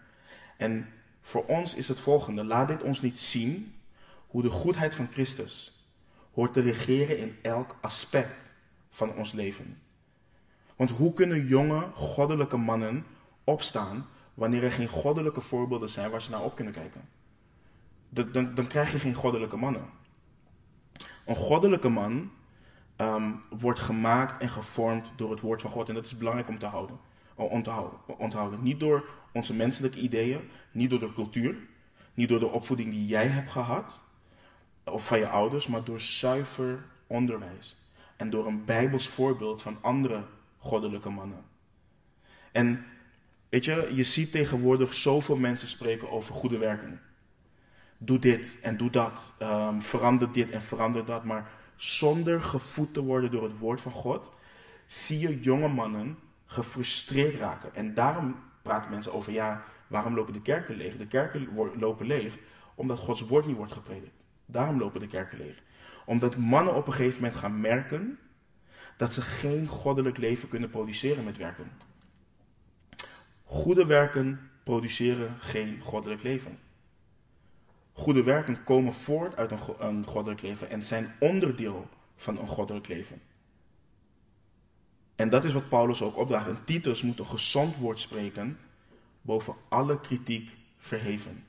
En 0.57 0.89
voor 1.21 1.45
ons 1.45 1.75
is 1.75 1.87
het 1.87 1.99
volgende. 1.99 2.43
Laat 2.43 2.67
dit 2.67 2.83
ons 2.83 3.01
niet 3.01 3.19
zien 3.19 3.75
hoe 4.27 4.41
de 4.41 4.49
goedheid 4.49 4.95
van 4.95 5.07
Christus 5.11 5.79
hoort 6.33 6.53
te 6.53 6.61
regeren 6.61 7.17
in 7.17 7.37
elk 7.41 7.75
aspect 7.81 8.53
van 8.89 9.13
ons 9.13 9.31
leven. 9.31 9.81
Want 10.75 10.89
hoe 10.89 11.13
kunnen 11.13 11.45
jonge, 11.45 11.89
goddelijke 11.93 12.57
mannen 12.57 13.05
opstaan 13.43 14.07
wanneer 14.39 14.63
er 14.63 14.71
geen 14.71 14.87
goddelijke 14.87 15.41
voorbeelden 15.41 15.89
zijn 15.89 16.11
waar 16.11 16.21
ze 16.21 16.31
naar 16.31 16.43
op 16.43 16.55
kunnen 16.55 16.73
kijken? 16.73 17.01
Dan, 18.09 18.31
dan, 18.31 18.55
dan 18.55 18.67
krijg 18.67 18.91
je 18.91 18.99
geen 18.99 19.13
goddelijke 19.13 19.57
mannen. 19.57 19.89
Een 21.25 21.35
goddelijke 21.35 21.89
man 21.89 22.31
ehm, 22.95 23.31
wordt 23.49 23.79
gemaakt 23.79 24.41
en 24.41 24.49
gevormd 24.49 25.11
door 25.15 25.31
het 25.31 25.39
woord 25.41 25.61
van 25.61 25.71
God. 25.71 25.89
En 25.89 25.95
dat 25.95 26.05
is 26.05 26.17
belangrijk 26.17 26.47
om 26.47 26.57
te 26.57 26.65
houden. 26.65 26.99
Onthouden, 27.35 27.99
onthouden. 28.17 28.63
Niet 28.63 28.79
door 28.79 29.09
onze 29.33 29.53
menselijke 29.53 29.99
ideeën, 29.99 30.49
niet 30.71 30.89
door 30.89 30.99
de 30.99 31.13
cultuur, 31.13 31.59
niet 32.13 32.29
door 32.29 32.39
de 32.39 32.49
opvoeding 32.49 32.91
die 32.91 33.07
jij 33.07 33.27
hebt 33.27 33.51
gehad, 33.51 34.01
of 34.83 35.07
van 35.07 35.19
je 35.19 35.27
ouders, 35.27 35.67
maar 35.67 35.83
door 35.83 35.99
zuiver 35.99 36.85
onderwijs. 37.07 37.75
En 38.15 38.29
door 38.29 38.47
een 38.47 38.65
bijbels 38.65 39.07
voorbeeld 39.07 39.61
van 39.61 39.77
andere 39.81 40.23
goddelijke 40.57 41.09
mannen. 41.09 41.45
En 42.51 42.85
weet 43.49 43.65
je, 43.65 43.89
je 43.93 44.03
ziet 44.03 44.31
tegenwoordig 44.31 44.93
zoveel 44.93 45.35
mensen 45.35 45.67
spreken 45.67 46.09
over 46.09 46.33
goede 46.33 46.57
werken. 46.57 47.01
Doe 47.97 48.19
dit 48.19 48.57
en 48.61 48.77
doe 48.77 48.89
dat. 48.89 49.33
Um, 49.41 49.81
verander 49.81 50.31
dit 50.31 50.49
en 50.49 50.61
verander 50.61 51.05
dat. 51.05 51.23
Maar 51.23 51.51
zonder 51.75 52.41
gevoed 52.41 52.93
te 52.93 53.01
worden 53.01 53.31
door 53.31 53.43
het 53.43 53.57
woord 53.57 53.81
van 53.81 53.91
God, 53.91 54.31
zie 54.85 55.19
je 55.19 55.39
jonge 55.39 55.67
mannen 55.67 56.17
gefrustreerd 56.45 57.35
raken. 57.35 57.75
En 57.75 57.93
daarom 57.93 58.35
praten 58.61 58.91
mensen 58.91 59.13
over, 59.13 59.31
ja, 59.31 59.63
waarom 59.87 60.15
lopen 60.15 60.33
de 60.33 60.41
kerken 60.41 60.75
leeg? 60.75 60.97
De 60.97 61.07
kerken 61.07 61.47
lopen 61.77 62.05
leeg 62.05 62.37
omdat 62.75 62.99
Gods 62.99 63.21
woord 63.21 63.45
niet 63.45 63.55
wordt 63.55 63.71
gepredikt. 63.71 64.23
Daarom 64.45 64.79
lopen 64.79 64.99
de 64.99 65.07
kerken 65.07 65.37
leeg. 65.37 65.63
Omdat 66.05 66.37
mannen 66.37 66.75
op 66.75 66.87
een 66.87 66.93
gegeven 66.93 67.21
moment 67.21 67.39
gaan 67.39 67.61
merken 67.61 68.19
dat 68.97 69.13
ze 69.13 69.21
geen 69.21 69.67
goddelijk 69.67 70.17
leven 70.17 70.49
kunnen 70.49 70.69
produceren 70.69 71.23
met 71.23 71.37
werken. 71.37 71.71
Goede 73.49 73.85
werken 73.85 74.49
produceren 74.63 75.35
geen 75.39 75.81
goddelijk 75.81 76.23
leven. 76.23 76.59
Goede 77.93 78.23
werken 78.23 78.63
komen 78.63 78.93
voort 78.93 79.35
uit 79.35 79.51
een, 79.51 79.59
een 79.79 80.05
goddelijk 80.05 80.41
leven 80.41 80.69
en 80.69 80.83
zijn 80.83 81.15
onderdeel 81.19 81.89
van 82.15 82.37
een 82.37 82.47
goddelijk 82.47 82.87
leven. 82.87 83.21
En 85.15 85.29
dat 85.29 85.43
is 85.43 85.53
wat 85.53 85.69
Paulus 85.69 86.01
ook 86.01 86.17
opdraagt. 86.17 86.47
En 86.47 86.63
Titus 86.65 87.01
moet 87.01 87.19
een 87.19 87.25
gezond 87.25 87.75
woord 87.75 87.99
spreken, 87.99 88.57
boven 89.21 89.55
alle 89.69 89.99
kritiek 89.99 90.51
verheven. 90.77 91.45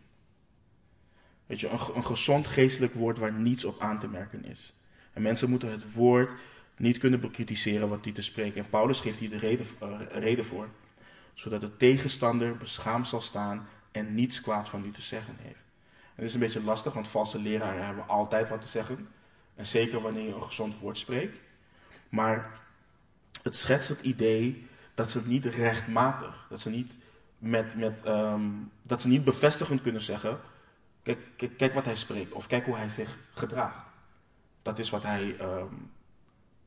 Weet 1.46 1.60
je, 1.60 1.68
een, 1.68 1.80
een 1.94 2.04
gezond 2.04 2.46
geestelijk 2.46 2.94
woord 2.94 3.18
waar 3.18 3.32
niets 3.32 3.64
op 3.64 3.80
aan 3.80 3.98
te 3.98 4.08
merken 4.08 4.44
is. 4.44 4.74
En 5.12 5.22
mensen 5.22 5.50
moeten 5.50 5.70
het 5.70 5.92
woord 5.92 6.32
niet 6.76 6.98
kunnen 6.98 7.20
bekritiseren 7.20 7.88
wat 7.88 8.02
Titus 8.02 8.26
spreekt. 8.26 8.56
En 8.56 8.70
Paulus 8.70 9.00
geeft 9.00 9.18
hier 9.18 9.30
de 9.30 9.38
reden, 9.38 9.66
reden 10.10 10.44
voor, 10.44 10.68
zodat 11.34 11.60
de 11.60 11.76
tegenstander 11.76 12.56
beschaamd 12.56 13.08
zal 13.08 13.20
staan 13.20 13.68
en 13.92 14.14
niets 14.14 14.40
kwaad 14.40 14.68
van 14.68 14.84
u 14.84 14.90
te 14.90 15.02
zeggen 15.02 15.36
heeft. 15.38 15.60
Het 16.14 16.24
is 16.24 16.34
een 16.34 16.40
beetje 16.40 16.62
lastig, 16.62 16.92
want 16.92 17.08
valse 17.08 17.38
leraren 17.38 17.86
hebben 17.86 18.08
altijd 18.08 18.48
wat 18.48 18.60
te 18.60 18.66
zeggen. 18.66 19.08
En 19.54 19.66
zeker 19.66 20.00
wanneer 20.00 20.26
je 20.26 20.34
een 20.34 20.42
gezond 20.42 20.78
woord 20.78 20.98
spreekt. 20.98 21.40
Maar 22.08 22.60
het 23.42 23.56
schetst 23.56 23.88
het 23.88 24.00
idee 24.00 24.68
dat 24.94 25.10
ze 25.10 25.22
niet 25.24 25.44
rechtmatig, 25.44 26.46
dat 26.48 26.60
ze 26.60 26.70
niet, 26.70 26.98
met, 27.38 27.76
met, 27.76 28.06
um, 28.06 28.70
dat 28.82 29.00
ze 29.00 29.08
niet 29.08 29.24
bevestigend 29.24 29.80
kunnen 29.80 30.02
zeggen: 30.02 30.40
kijk, 31.02 31.18
kijk, 31.36 31.56
kijk, 31.56 31.74
wat 31.74 31.84
hij 31.84 31.96
spreekt, 31.96 32.32
of 32.32 32.46
kijk 32.46 32.64
hoe 32.64 32.76
hij 32.76 32.88
zich 32.88 33.18
gedraagt. 33.30 33.86
Dat 34.62 34.78
is 34.78 34.90
wat 34.90 35.02
hij 35.02 35.36
um, 35.40 35.90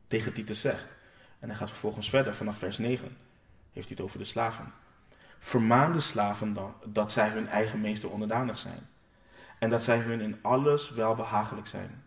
tegen 0.07 0.33
Titus 0.33 0.61
zegt. 0.61 0.95
En 1.39 1.49
hij 1.49 1.57
gaat 1.57 1.69
vervolgens 1.69 2.09
verder 2.09 2.35
vanaf 2.35 2.57
vers 2.57 2.77
9. 2.77 3.17
Heeft 3.73 3.87
hij 3.87 3.97
het 3.97 4.01
over 4.01 4.17
de 4.17 4.25
slaven. 4.25 4.73
Vermaan 5.39 5.93
de 5.93 5.99
slaven 5.99 6.53
dan 6.53 6.75
dat 6.85 7.11
zij 7.11 7.29
hun 7.29 7.47
eigen 7.47 7.81
meester 7.81 8.09
onderdanig 8.09 8.57
zijn. 8.57 8.87
En 9.59 9.69
dat 9.69 9.83
zij 9.83 9.97
hun 9.97 10.21
in 10.21 10.39
alles 10.41 10.89
welbehagelijk 10.89 11.67
zijn. 11.67 12.03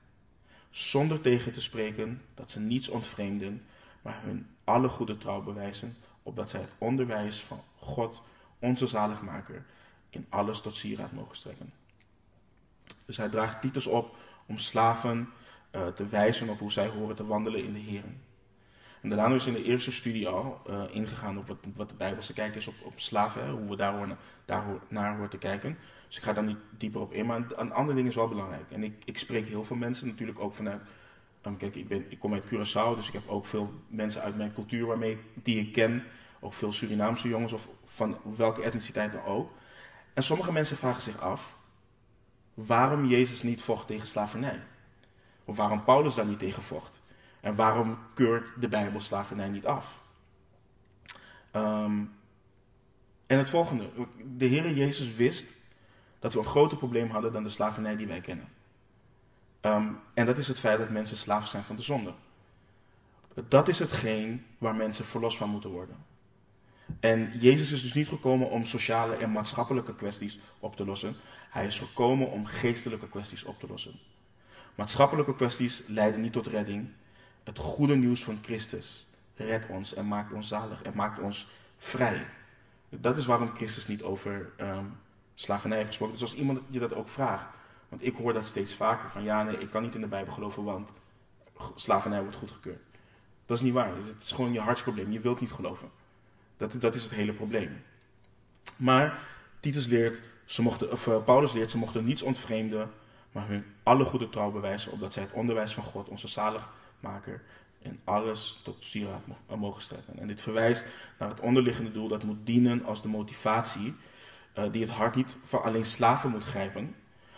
Zonder 0.71 1.21
tegen 1.21 1.53
te 1.53 1.61
spreken 1.61 2.23
dat 2.35 2.51
ze 2.51 2.61
niets 2.61 2.89
ontvreemden, 2.89 3.65
maar 4.03 4.21
hun 4.23 4.47
alle 4.65 4.89
goede 4.89 5.19
trouw 5.19 5.43
bewijzen, 5.43 5.97
opdat 6.23 6.51
zij 6.51 6.61
het 6.61 6.71
onderwijs 6.79 7.43
van 7.43 7.63
God, 7.77 8.23
onze 8.59 8.87
zaligmaker, 8.87 9.65
in 10.11 10.27
alles 10.29 10.61
tot 10.61 10.75
sieraad 10.75 11.13
mogen 11.13 11.37
strekken. 11.37 11.73
Dus 13.05 13.17
hij 13.17 13.29
draagt 13.29 13.61
Titus 13.61 13.87
op 13.87 14.17
om 14.47 14.59
slaven 14.59 15.33
uh, 15.73 15.87
te 15.87 16.07
wijzen 16.07 16.49
op 16.49 16.59
hoe 16.59 16.73
zij 16.73 16.89
horen 16.89 17.17
te 17.17 17.27
wandelen 17.27 17.65
in 17.65 17.73
de 17.73 17.79
Heer. 17.79 18.05
En 19.07 19.17
daarna 19.17 19.35
is 19.35 19.47
in 19.47 19.53
de 19.53 19.63
eerste 19.63 19.93
studie 19.93 20.29
al 20.29 20.61
uh, 20.71 20.83
ingegaan 20.91 21.39
op 21.39 21.47
wat, 21.47 21.57
wat, 21.75 21.89
de 21.89 21.95
Bijbelse 21.95 22.33
kijk 22.33 22.55
is 22.55 22.67
op, 22.67 22.75
op 22.83 22.93
slaven, 22.97 23.51
hoe 23.51 23.69
we 23.69 23.77
daar, 23.77 24.17
daar 24.45 24.65
naar 24.89 25.15
horen 25.15 25.31
te 25.31 25.39
kijken. 25.39 25.79
Dus 26.07 26.17
ik 26.17 26.23
ga 26.23 26.33
daar 26.33 26.45
niet 26.45 26.59
dieper 26.79 27.01
op 27.01 27.13
in, 27.13 27.27
maar 27.27 27.37
een, 27.37 27.47
een 27.57 27.73
ander 27.73 27.95
ding 27.95 28.09
is 28.09 28.15
wel 28.15 28.29
belangrijk. 28.29 28.71
En 28.71 28.83
ik, 28.83 28.93
ik 29.05 29.19
spreek 29.19 29.47
heel 29.47 29.65
veel 29.65 29.77
mensen 29.77 30.07
natuurlijk 30.07 30.39
ook 30.39 30.55
vanuit. 30.55 30.83
Um, 31.47 31.57
kijk, 31.57 31.75
ik, 31.75 31.89
ben, 31.89 32.05
ik 32.09 32.19
kom 32.19 32.33
uit 32.33 32.45
Curaçao, 32.45 32.97
dus 32.97 33.07
ik 33.07 33.13
heb 33.13 33.29
ook 33.29 33.47
veel 33.47 33.73
mensen 33.89 34.23
uit 34.23 34.37
mijn 34.37 34.53
cultuur 34.53 34.87
waarmee, 34.87 35.19
die 35.35 35.61
ik 35.61 35.73
ken. 35.73 36.05
Ook 36.41 36.53
veel 36.53 36.73
Surinaamse 36.73 37.29
jongens 37.29 37.53
of 37.53 37.69
van 37.85 38.19
welke 38.37 38.63
etniciteit 38.63 39.13
dan 39.13 39.25
ook. 39.25 39.51
En 40.15 40.23
sommige 40.23 40.53
mensen 40.53 40.77
vragen 40.77 41.03
zich 41.03 41.21
af 41.21 41.57
waarom 42.55 43.05
Jezus 43.05 43.43
niet 43.43 43.63
vocht 43.63 43.87
tegen 43.87 44.07
slavernij. 44.07 44.63
Of 45.45 45.57
waarom 45.57 45.85
Paulus 45.85 46.15
daar 46.15 46.27
niet 46.27 46.39
tegen 46.39 46.63
vocht. 46.63 47.05
En 47.47 47.55
waarom 47.55 47.99
keurt 48.15 48.53
de 48.61 48.69
Bijbel 48.69 49.01
slavernij 49.01 49.49
niet 49.49 49.67
af? 49.67 50.03
Um, 51.53 52.13
en 53.27 53.39
het 53.39 53.51
volgende. 53.51 53.91
De 54.37 54.45
Heer 54.45 54.73
Jezus 54.73 55.15
wist 55.15 55.49
dat 56.19 56.33
we 56.33 56.39
een 56.39 56.45
groter 56.45 56.79
probleem 56.79 57.11
hadden 57.11 57.33
dan 57.33 57.43
de 57.43 57.49
slavernij 57.49 57.97
die 57.97 58.07
wij 58.07 58.21
kennen. 58.21 58.49
Um, 59.61 59.99
en 60.15 60.27
dat 60.27 60.39
is 60.39 60.49
het 60.49 60.59
feit 60.59 60.79
dat 60.79 60.91
mensen 60.91 61.17
slaven 61.17 61.49
zijn 61.49 61.63
van 61.63 61.77
de 61.77 61.83
zonde. 61.83 62.15
Dat 63.49 63.69
is 63.69 63.79
hetgeen 63.79 64.47
waar 64.59 64.75
mensen 64.75 65.05
verlost 65.05 65.39
van 65.39 65.51
moeten 65.51 65.71
worden. 65.71 65.97
En 67.01 67.39
Jezus 67.39 67.73
is 67.73 67.83
dus 67.83 67.95
niet 67.95 68.09
gekomen 68.09 68.51
om 68.51 68.65
sociale 68.65 69.17
en 69.17 69.33
maatschappelijke 69.33 69.95
kwesties 69.95 70.39
op 70.59 70.77
te 70.77 70.85
lossen. 70.85 71.17
Hij 71.51 71.67
is 71.67 71.79
gekomen 71.79 72.31
om 72.31 72.47
geestelijke 72.47 73.09
kwesties 73.09 73.45
op 73.45 73.59
te 73.61 73.67
lossen. 73.67 74.01
Maatschappelijke 74.75 75.35
kwesties 75.35 75.83
leiden 75.87 76.21
niet 76.21 76.33
tot 76.33 76.47
redding. 76.47 76.89
Het 77.47 77.59
goede 77.59 77.97
nieuws 77.97 78.25
van 78.25 78.39
Christus 78.43 79.07
redt 79.35 79.67
ons 79.67 79.95
en 79.95 80.09
maakt 80.09 80.33
ons 80.33 80.49
zalig 80.49 80.83
en 80.83 80.93
maakt 80.95 81.19
ons 81.19 81.49
vrij. 81.79 82.27
Dat 82.89 83.17
is 83.17 83.27
waarom 83.27 83.55
Christus 83.55 83.87
niet 83.87 84.03
over 84.03 84.53
ehm, 84.57 84.85
slavernij 85.35 85.87
gesproken. 85.87 86.15
Dus 86.15 86.23
als 86.23 86.35
iemand 86.35 86.61
je 86.69 86.79
dat 86.79 86.95
ook 86.95 87.09
vraagt, 87.09 87.47
want 87.89 88.05
ik 88.05 88.17
hoor 88.17 88.33
dat 88.33 88.45
steeds 88.45 88.75
vaker 88.75 89.11
van 89.11 89.23
ja, 89.23 89.43
nee, 89.43 89.59
ik 89.59 89.71
kan 89.71 89.83
niet 89.83 89.95
in 89.95 90.01
de 90.01 90.07
Bijbel 90.07 90.33
geloven, 90.33 90.65
want 90.65 90.93
slavernij 91.75 92.23
wordt 92.23 92.37
goedgekeurd. 92.37 92.83
Dat 93.47 93.57
is 93.57 93.63
niet 93.63 93.73
waar. 93.73 93.97
Het 93.97 94.23
is 94.23 94.33
gewoon 94.33 94.53
je 94.53 94.61
hartsprobleem. 94.61 95.13
Je 95.13 95.21
wilt 95.21 95.41
niet 95.41 95.53
geloven. 95.53 95.91
Dat, 96.57 96.81
dat 96.81 96.95
is 96.95 97.03
het 97.03 97.13
hele 97.13 97.33
probleem. 97.33 97.83
Maar 98.77 99.23
Titus 99.61 99.87
leert, 99.87 100.23
ze 100.45 100.63
mochten, 100.63 100.93
of, 100.93 101.07
uh, 101.07 101.25
Paulus 101.25 101.53
leert, 101.53 101.71
ze 101.71 101.79
mochten 101.79 102.05
niets 102.05 102.23
ontvreemden, 102.23 102.91
maar 103.33 103.49
hun 103.49 103.65
alle 103.83 104.05
goede 104.05 104.29
trouw 104.29 104.51
bewijzen, 104.51 104.93
opdat 104.93 105.13
zij 105.13 105.23
het 105.23 105.33
onderwijs 105.33 105.75
van 105.75 105.85
God, 105.85 106.09
onze 106.09 106.29
en 107.83 107.99
alles 108.05 108.61
tot 108.63 108.85
sieraad 108.85 109.23
eh, 109.47 109.57
mogen 109.57 109.83
strekken. 109.83 110.19
En 110.19 110.27
dit 110.27 110.43
verwijst 110.43 110.85
naar 111.19 111.29
het 111.29 111.41
onderliggende 111.41 111.93
doel 111.93 112.09
dat 112.09 112.25
moet 112.25 112.47
dienen 112.47 112.85
als 112.85 113.03
de 113.03 113.09
motivatie 113.09 113.95
uh, 114.59 114.65
die 114.73 114.83
het 114.83 114.91
hart 114.91 115.15
niet 115.15 115.37
van 115.43 115.63
alleen 115.63 115.85
slaven 115.85 116.31
moet 116.31 116.45
grijpen, 116.45 116.95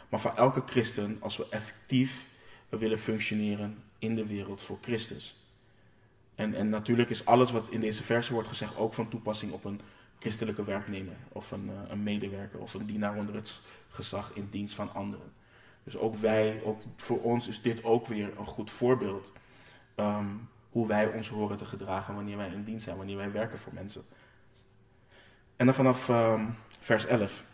maar 0.09 0.21
van 0.21 0.37
elke 0.37 0.63
christen 0.67 1.17
als 1.21 1.37
we 1.37 1.47
effectief 1.51 2.27
willen 2.69 2.99
functioneren 2.99 3.83
in 3.99 4.15
de 4.15 4.27
wereld 4.27 4.63
voor 4.63 4.79
Christus. 4.81 5.37
En, 6.35 6.55
en 6.55 6.69
natuurlijk 6.69 7.11
is 7.11 7.25
alles 7.25 7.51
wat 7.51 7.67
in 7.71 7.81
deze 7.81 8.03
verse 8.03 8.33
wordt 8.33 8.49
gezegd 8.49 8.77
ook 8.77 8.95
van 8.95 9.09
toepassing 9.09 9.53
op 9.53 9.65
een 9.65 9.81
christelijke 10.19 10.65
werknemer 10.65 11.17
of 11.29 11.51
een, 11.51 11.67
uh, 11.67 11.91
een 11.91 12.03
medewerker 12.03 12.61
of 12.61 12.75
een 12.75 12.87
dienaar 12.87 13.17
onder 13.17 13.35
het 13.35 13.61
gezag 13.89 14.31
in 14.35 14.49
dienst 14.51 14.75
van 14.75 14.95
anderen. 14.95 15.33
Dus 15.85 15.97
ook 15.97 16.17
wij, 16.17 16.61
ook 16.65 16.81
voor 16.97 17.23
ons 17.23 17.49
is 17.49 17.63
dit 17.63 17.85
ook 17.85 18.07
weer 18.07 18.39
een 18.39 18.47
goed 18.47 18.71
voorbeeld. 18.71 19.33
Um, 20.01 20.49
hoe 20.71 20.87
wij 20.87 21.07
ons 21.07 21.29
horen 21.29 21.57
te 21.57 21.65
gedragen 21.65 22.15
wanneer 22.15 22.37
wij 22.37 22.49
in 22.49 22.65
dienst 22.65 22.85
zijn, 22.85 22.97
wanneer 22.97 23.17
wij 23.17 23.33
werken 23.33 23.59
voor 23.59 23.75
mensen. 23.75 24.03
En 25.57 25.67
dan 25.67 25.75
vanaf 25.75 26.09
um, 26.09 26.57
vers 26.81 27.07
11. 27.07 27.45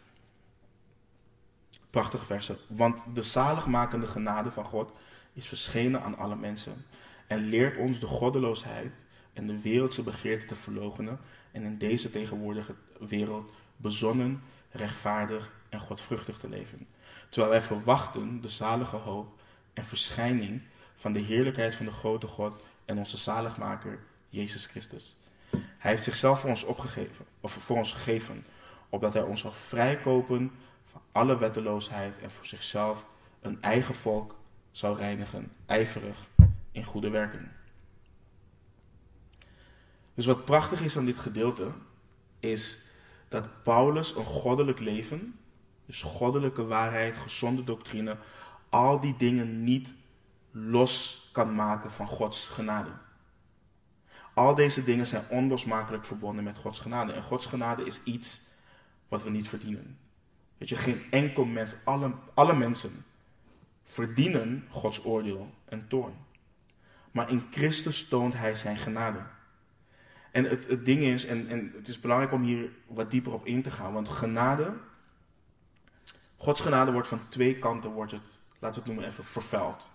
Prachtige 1.90 2.24
versen. 2.24 2.57
Want 2.66 3.05
de 3.14 3.22
zaligmakende 3.22 4.07
genade 4.07 4.51
van 4.51 4.64
God 4.64 4.92
is 5.32 5.47
verschenen 5.47 6.03
aan 6.03 6.18
alle 6.18 6.36
mensen. 6.36 6.84
En 7.26 7.49
leert 7.49 7.76
ons 7.76 8.01
de 8.01 8.07
goddeloosheid 8.07 9.07
en 9.32 9.47
de 9.47 9.61
wereldse 9.61 10.03
begeerte 10.03 10.47
te 10.47 10.55
verloochenen. 10.55 11.18
En 11.53 11.62
in 11.62 11.78
deze 11.78 12.11
tegenwoordige 12.11 12.74
wereld 12.99 13.53
bezonnen, 13.76 14.42
rechtvaardig 14.70 15.53
en 15.68 15.80
godvruchtig 15.80 16.38
te 16.38 16.49
leven. 16.49 16.86
Terwijl 17.28 17.53
wij 17.53 17.62
verwachten 17.62 18.40
de 18.40 18.49
zalige 18.49 18.97
hoop 18.97 19.40
en 19.72 19.84
verschijning 19.84 20.62
van 20.95 21.12
de 21.12 21.20
heerlijkheid 21.20 21.74
van 21.74 21.86
de 21.86 21.92
grote 21.92 22.26
God 22.26 22.62
en 22.84 22.99
onze 22.99 23.16
zaligmaker, 23.16 23.99
Jezus 24.28 24.66
Christus. 24.66 25.16
Hij 25.51 25.90
heeft 25.90 26.05
zichzelf 26.05 26.40
voor 26.40 26.51
ons 26.51 26.64
opgegeven, 26.64 27.24
of 27.40 27.53
voor 27.53 27.76
ons 27.76 27.92
gegeven, 27.92 28.47
opdat 28.88 29.14
hij 29.14 29.22
ons 29.22 29.40
zal 29.40 29.53
vrijkopen 29.53 30.53
van 30.84 31.01
alle 31.12 31.38
wetteloosheid 31.38 32.14
en 32.22 32.30
voor 32.30 32.47
zichzelf 32.47 33.07
een 33.40 33.62
eigen 33.62 33.95
volk 33.95 34.36
zou 34.70 34.97
reinigen, 34.97 35.53
ijverig 35.66 36.28
in 36.72 36.84
goede 36.84 37.11
werken. 37.11 37.53
Dus 40.14 40.26
wat 40.26 40.45
prachtig 40.45 40.80
is 40.80 40.97
aan 40.97 41.05
dit 41.05 41.18
gedeelte, 41.18 41.70
is 42.40 42.78
dat 43.28 43.62
Paulus 43.62 44.16
een 44.16 44.24
goddelijk 44.24 44.80
leven, 44.80 45.38
dus 45.86 46.03
goddelijke 46.03 46.64
waarheid, 46.64 47.16
gezonde 47.16 47.64
doctrine, 47.64 48.16
al 48.68 49.01
die 49.01 49.16
dingen 49.16 49.64
niet 49.64 49.95
los 50.57 51.28
kan 51.32 51.55
maken 51.55 51.90
van 51.92 52.07
Gods 52.07 52.48
genade. 52.48 52.90
Al 54.34 54.55
deze 54.55 54.84
dingen 54.84 55.07
zijn 55.07 55.28
onlosmakelijk 55.28 56.05
verbonden 56.05 56.44
met 56.44 56.59
Gods 56.59 56.80
genade. 56.80 57.12
En 57.12 57.22
Gods 57.22 57.46
genade 57.46 57.84
is 57.84 58.00
iets 58.05 58.40
wat 59.09 59.22
we 59.22 59.30
niet 59.30 59.48
verdienen. 59.48 59.98
Weet 60.59 60.68
je, 60.68 60.76
geen 60.76 61.02
enkel 61.11 61.44
mens, 61.44 61.74
alle, 61.84 62.12
alle 62.34 62.55
mensen 62.55 63.05
verdienen 63.82 64.66
Gods 64.70 65.05
oordeel 65.05 65.55
en 65.64 65.88
toorn. 65.88 66.14
Maar 67.11 67.30
in 67.30 67.46
Christus 67.50 68.09
toont 68.09 68.34
Hij 68.34 68.55
zijn 68.55 68.76
genade. 68.76 69.20
En 70.30 70.44
het, 70.44 70.66
het 70.66 70.84
ding 70.84 71.02
is, 71.02 71.24
en, 71.26 71.48
en 71.48 71.72
het 71.76 71.88
is 71.88 72.00
belangrijk 72.00 72.32
om 72.32 72.42
hier 72.42 72.70
wat 72.86 73.11
dieper 73.11 73.32
op 73.32 73.46
in 73.46 73.62
te 73.62 73.70
gaan, 73.70 73.92
want 73.92 74.09
genade, 74.09 74.74
Gods 76.36 76.61
genade 76.61 76.92
wordt 76.92 77.09
van 77.09 77.28
twee 77.28 77.59
kanten, 77.59 77.90
wordt 77.90 78.12
het, 78.12 78.40
laten 78.59 78.82
we 78.82 78.84
het 78.84 78.86
noemen 78.86 79.05
even, 79.05 79.24
vervuild. 79.24 79.88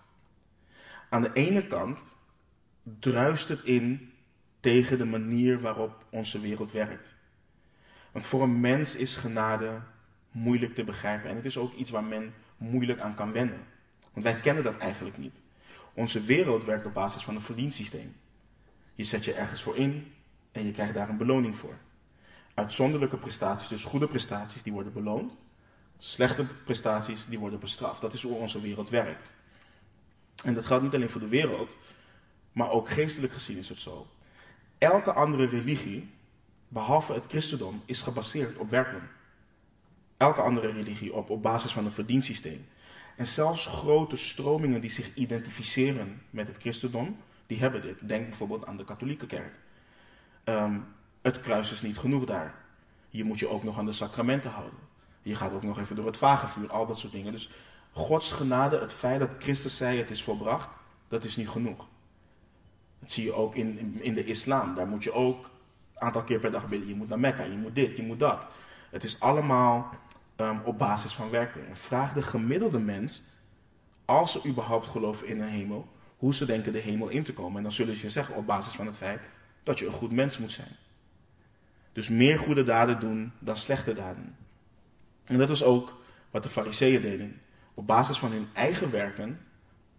Aan 1.10 1.22
de 1.22 1.32
ene 1.32 1.66
kant 1.66 2.16
druist 2.82 3.48
het 3.48 3.62
in 3.64 4.12
tegen 4.60 4.98
de 4.98 5.04
manier 5.04 5.60
waarop 5.60 6.04
onze 6.10 6.40
wereld 6.40 6.72
werkt. 6.72 7.14
Want 8.12 8.26
voor 8.26 8.42
een 8.42 8.60
mens 8.60 8.96
is 8.96 9.16
genade 9.16 9.80
moeilijk 10.30 10.74
te 10.74 10.84
begrijpen 10.84 11.30
en 11.30 11.36
het 11.36 11.44
is 11.44 11.56
ook 11.56 11.72
iets 11.72 11.90
waar 11.90 12.04
men 12.04 12.34
moeilijk 12.56 13.00
aan 13.00 13.14
kan 13.14 13.32
wennen. 13.32 13.66
Want 14.12 14.24
wij 14.24 14.40
kennen 14.40 14.64
dat 14.64 14.76
eigenlijk 14.76 15.18
niet. 15.18 15.40
Onze 15.94 16.20
wereld 16.20 16.64
werkt 16.64 16.86
op 16.86 16.94
basis 16.94 17.22
van 17.22 17.34
een 17.34 17.42
verdiensysteem. 17.42 18.16
Je 18.94 19.04
zet 19.04 19.24
je 19.24 19.32
ergens 19.32 19.62
voor 19.62 19.76
in 19.76 20.12
en 20.52 20.64
je 20.64 20.70
krijgt 20.72 20.94
daar 20.94 21.08
een 21.08 21.16
beloning 21.16 21.56
voor. 21.56 21.78
Uitzonderlijke 22.54 23.16
prestaties, 23.16 23.68
dus 23.68 23.84
goede 23.84 24.06
prestaties, 24.06 24.62
die 24.62 24.72
worden 24.72 24.92
beloond. 24.92 25.32
Slechte 25.98 26.46
prestaties, 26.64 27.26
die 27.26 27.38
worden 27.38 27.60
bestraft. 27.60 28.00
Dat 28.00 28.12
is 28.12 28.22
hoe 28.22 28.34
onze 28.34 28.60
wereld 28.60 28.90
werkt. 28.90 29.32
En 30.44 30.54
dat 30.54 30.66
geldt 30.66 30.82
niet 30.82 30.94
alleen 30.94 31.10
voor 31.10 31.20
de 31.20 31.28
wereld, 31.28 31.76
maar 32.52 32.70
ook 32.70 32.88
geestelijk 32.88 33.32
gezien 33.32 33.56
is 33.56 33.68
het 33.68 33.78
zo. 33.78 34.06
Elke 34.78 35.12
andere 35.12 35.46
religie, 35.46 36.10
behalve 36.68 37.12
het 37.12 37.24
christendom, 37.28 37.82
is 37.84 38.02
gebaseerd 38.02 38.56
op 38.56 38.70
werken. 38.70 39.10
Elke 40.16 40.40
andere 40.40 40.72
religie 40.72 41.14
op, 41.14 41.30
op 41.30 41.42
basis 41.42 41.72
van 41.72 41.84
een 41.84 41.92
verdiensysteem. 41.92 42.66
En 43.16 43.26
zelfs 43.26 43.66
grote 43.66 44.16
stromingen 44.16 44.80
die 44.80 44.90
zich 44.90 45.14
identificeren 45.14 46.22
met 46.30 46.46
het 46.46 46.56
christendom, 46.56 47.16
die 47.46 47.58
hebben 47.58 47.80
dit. 47.80 48.08
Denk 48.08 48.28
bijvoorbeeld 48.28 48.66
aan 48.66 48.76
de 48.76 48.84
katholieke 48.84 49.26
kerk. 49.26 49.60
Um, 50.44 50.86
het 51.22 51.40
kruis 51.40 51.72
is 51.72 51.82
niet 51.82 51.98
genoeg 51.98 52.24
daar. 52.24 52.54
Je 53.08 53.24
moet 53.24 53.38
je 53.38 53.48
ook 53.48 53.62
nog 53.62 53.78
aan 53.78 53.86
de 53.86 53.92
sacramenten 53.92 54.50
houden. 54.50 54.78
Je 55.22 55.34
gaat 55.34 55.52
ook 55.52 55.62
nog 55.62 55.78
even 55.78 55.96
door 55.96 56.06
het 56.06 56.16
vagevuur, 56.16 56.70
al 56.70 56.86
dat 56.86 56.98
soort 56.98 57.12
dingen. 57.12 57.32
Dus 57.32 57.50
Gods 57.92 58.32
genade, 58.32 58.78
het 58.78 58.92
feit 58.92 59.20
dat 59.20 59.30
Christus 59.38 59.76
zei 59.76 59.98
het 59.98 60.10
is 60.10 60.22
volbracht, 60.22 60.68
dat 61.08 61.24
is 61.24 61.36
niet 61.36 61.48
genoeg. 61.48 61.86
Dat 62.98 63.10
zie 63.10 63.24
je 63.24 63.32
ook 63.32 63.54
in, 63.54 63.98
in 64.00 64.14
de 64.14 64.24
islam. 64.24 64.74
Daar 64.74 64.86
moet 64.86 65.04
je 65.04 65.12
ook 65.12 65.44
een 65.44 66.00
aantal 66.00 66.24
keer 66.24 66.38
per 66.38 66.50
dag 66.50 66.68
bidden. 66.68 66.88
Je 66.88 66.94
moet 66.94 67.08
naar 67.08 67.20
Mekka, 67.20 67.42
je 67.42 67.56
moet 67.56 67.74
dit, 67.74 67.96
je 67.96 68.02
moet 68.02 68.18
dat. 68.18 68.48
Het 68.90 69.04
is 69.04 69.20
allemaal 69.20 69.94
um, 70.36 70.60
op 70.64 70.78
basis 70.78 71.12
van 71.12 71.30
werken. 71.30 71.68
En 71.68 71.76
vraag 71.76 72.12
de 72.12 72.22
gemiddelde 72.22 72.78
mens, 72.78 73.22
als 74.04 74.32
ze 74.32 74.40
überhaupt 74.46 74.86
geloven 74.86 75.26
in 75.26 75.40
een 75.40 75.48
hemel, 75.48 75.88
hoe 76.16 76.34
ze 76.34 76.46
denken 76.46 76.72
de 76.72 76.78
hemel 76.78 77.08
in 77.08 77.22
te 77.22 77.32
komen. 77.32 77.56
En 77.56 77.62
dan 77.62 77.72
zullen 77.72 77.96
ze 77.96 78.02
je 78.02 78.10
zeggen 78.10 78.34
op 78.34 78.46
basis 78.46 78.72
van 78.74 78.86
het 78.86 78.96
feit 78.96 79.20
dat 79.62 79.78
je 79.78 79.86
een 79.86 79.92
goed 79.92 80.12
mens 80.12 80.38
moet 80.38 80.52
zijn. 80.52 80.76
Dus 81.92 82.08
meer 82.08 82.38
goede 82.38 82.62
daden 82.62 83.00
doen 83.00 83.32
dan 83.38 83.56
slechte 83.56 83.94
daden. 83.94 84.36
En 85.24 85.38
dat 85.38 85.48
was 85.48 85.62
ook 85.62 86.00
wat 86.30 86.42
de 86.42 86.48
fariseeën 86.48 87.00
deden. 87.00 87.40
Op 87.80 87.86
basis 87.86 88.18
van 88.18 88.32
hun 88.32 88.48
eigen 88.52 88.90
werken 88.90 89.40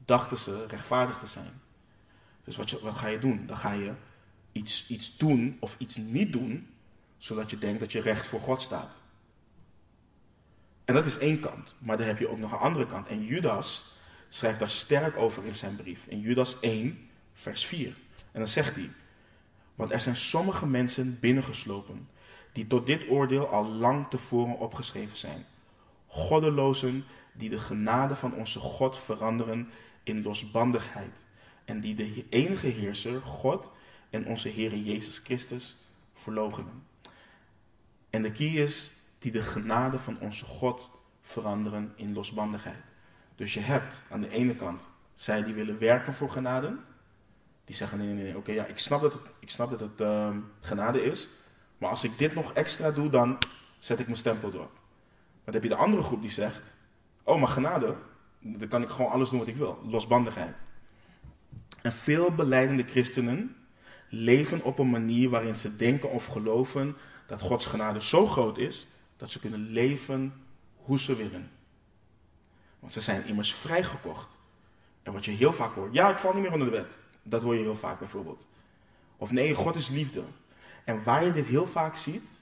dachten 0.06 0.38
ze 0.38 0.66
rechtvaardig 0.68 1.18
te 1.18 1.26
zijn. 1.26 1.62
Dus 2.44 2.56
wat, 2.56 2.72
wat 2.72 2.96
ga 2.96 3.08
je 3.08 3.20
doen? 3.20 3.46
Dan 3.46 3.58
ga 3.58 3.72
je 3.72 3.94
iets, 4.52 4.88
iets 4.88 5.18
doen 5.18 5.58
of 5.60 5.76
iets 5.78 5.96
niet 5.96 6.34
doen, 6.34 6.70
zodat 7.18 7.50
je 7.50 7.58
denkt 7.58 7.80
dat 7.80 7.92
je 7.92 8.02
recht 8.02 8.26
voor 8.26 8.40
God 8.40 8.62
staat. 8.62 9.02
En 10.86 10.94
dat 10.94 11.06
is 11.06 11.18
één 11.18 11.40
kant, 11.40 11.76
maar 11.80 11.98
dan 11.98 12.08
heb 12.08 12.20
je 12.20 12.30
ook 12.30 12.38
nog 12.38 12.52
een 12.52 12.58
andere 12.58 12.86
kant. 12.86 13.08
En 13.08 13.26
Judas 13.26 13.96
schrijft 14.30 14.60
daar 14.60 14.70
sterk 14.70 15.18
over 15.18 15.46
in 15.46 15.56
zijn 15.56 15.76
brief. 15.76 16.06
In 16.08 16.20
Judas 16.20 16.60
1, 16.60 17.10
vers 17.34 17.66
4. 17.66 17.88
En 18.32 18.40
dan 18.40 18.48
zegt 18.48 18.76
hij: 18.76 18.92
Want 19.76 19.92
er 19.92 20.02
zijn 20.02 20.16
sommige 20.16 20.68
mensen 20.68 21.20
binnengeslopen 21.20 22.10
die 22.54 22.68
tot 22.68 22.86
dit 22.86 23.10
oordeel 23.10 23.48
al 23.48 23.66
lang 23.66 24.10
tevoren 24.10 24.58
opgeschreven 24.58 25.18
zijn. 25.18 25.46
Goddelozen 26.08 27.06
die 27.42 27.50
de 27.50 27.60
genade 27.60 28.16
van 28.16 28.34
onze 28.34 28.60
God 28.60 28.98
veranderen 28.98 29.70
in 30.04 30.22
losbandigheid. 30.22 31.26
En 31.66 31.80
die 31.80 31.96
de 31.96 32.26
enige 32.30 32.68
heerser, 32.68 33.22
God 33.22 33.72
en 34.10 34.26
onze 34.26 34.50
Heer 34.50 34.76
Jezus 34.76 35.18
Christus 35.18 35.76
verloochenen. 36.14 36.84
En 38.10 38.22
de 38.22 38.32
key 38.32 38.48
is 38.48 38.92
die 39.20 39.32
de 39.32 39.42
genade 39.42 40.00
van 40.00 40.20
onze 40.20 40.46
God 40.46 40.90
veranderen 41.22 41.94
in 41.96 42.14
losbandigheid. 42.14 42.84
Dus 43.36 43.54
je 43.54 43.60
hebt 43.60 44.04
aan 44.10 44.22
de 44.22 44.30
ene 44.30 44.56
kant 44.56 44.90
zij 45.14 45.44
die 45.44 45.54
willen 45.54 45.80
werken 45.80 46.14
voor 46.14 46.30
genade. 46.30 46.78
Die 47.66 47.76
zeggen 47.76 47.98
nee, 47.98 48.08
nee, 48.08 48.24
nee, 48.24 48.38
oké, 48.38 48.52
ja, 48.52 48.66
ik 48.66 48.78
snap 48.78 49.02
dat 49.02 49.14
het, 49.14 49.22
ik 49.40 49.50
snap 49.50 49.70
dat 49.70 49.80
het 49.80 50.02
uh, 50.02 50.36
genade 50.60 51.04
is. 51.04 51.30
Maar 51.78 51.90
als 51.90 52.04
ik 52.04 52.18
dit 52.18 52.34
nog 52.34 52.54
extra 52.54 52.92
doe, 52.92 53.10
dan 53.10 53.38
zet 53.78 54.00
ik 54.00 54.06
mijn 54.06 54.18
stempel 54.18 54.52
door. 54.52 54.70
Maar 54.70 55.54
dan 55.54 55.54
heb 55.54 55.64
je 55.64 55.70
de 55.70 55.76
andere 55.76 56.04
groep 56.04 56.22
die 56.22 56.30
zegt, 56.30 56.74
oh, 57.24 57.40
maar 57.40 57.50
genade, 57.50 57.96
dan 58.40 58.68
kan 58.68 58.82
ik 58.82 58.90
gewoon 58.90 59.12
alles 59.12 59.30
doen 59.30 59.40
wat 59.40 59.48
ik 59.48 59.56
wil. 59.56 59.80
Losbandigheid. 59.86 60.64
En 61.82 61.94
veel 61.94 62.32
beleidende 62.32 62.84
christenen 62.84 63.56
leven 64.10 64.64
op 64.64 64.80
een 64.80 64.90
manier 64.90 65.30
waarin 65.30 65.56
ze 65.56 65.76
denken 65.76 66.10
of 66.10 66.26
geloven 66.26 66.98
dat 67.28 67.42
Gods 67.42 67.66
genade 67.66 68.02
zo 68.02 68.28
groot 68.28 68.58
is 68.58 68.88
dat 69.18 69.32
ze 69.32 69.40
kunnen 69.40 69.72
leven 69.72 70.34
hoe 70.76 71.00
ze 71.00 71.16
willen. 71.16 71.52
Want 72.80 72.94
ze 72.94 73.02
zijn 73.02 73.26
immers 73.26 73.54
vrijgekocht. 73.54 74.40
En 75.04 75.14
wat 75.14 75.26
je 75.26 75.32
heel 75.32 75.54
vaak 75.54 75.74
hoort, 75.74 75.94
ja, 75.94 76.10
ik 76.10 76.18
val 76.18 76.34
niet 76.34 76.42
meer 76.42 76.54
onder 76.54 76.72
de 76.72 76.78
wet. 76.78 76.98
Dat 77.24 77.42
hoor 77.42 77.56
je 77.56 77.62
heel 77.62 77.76
vaak 77.76 78.00
bijvoorbeeld. 78.00 78.48
Of 79.18 79.32
nee, 79.32 79.54
God 79.54 79.76
is 79.76 79.90
liefde. 79.90 80.24
En 80.84 81.04
waar 81.04 81.26
je 81.26 81.32
dit 81.32 81.46
heel 81.46 81.68
vaak 81.68 81.96
ziet, 81.96 82.42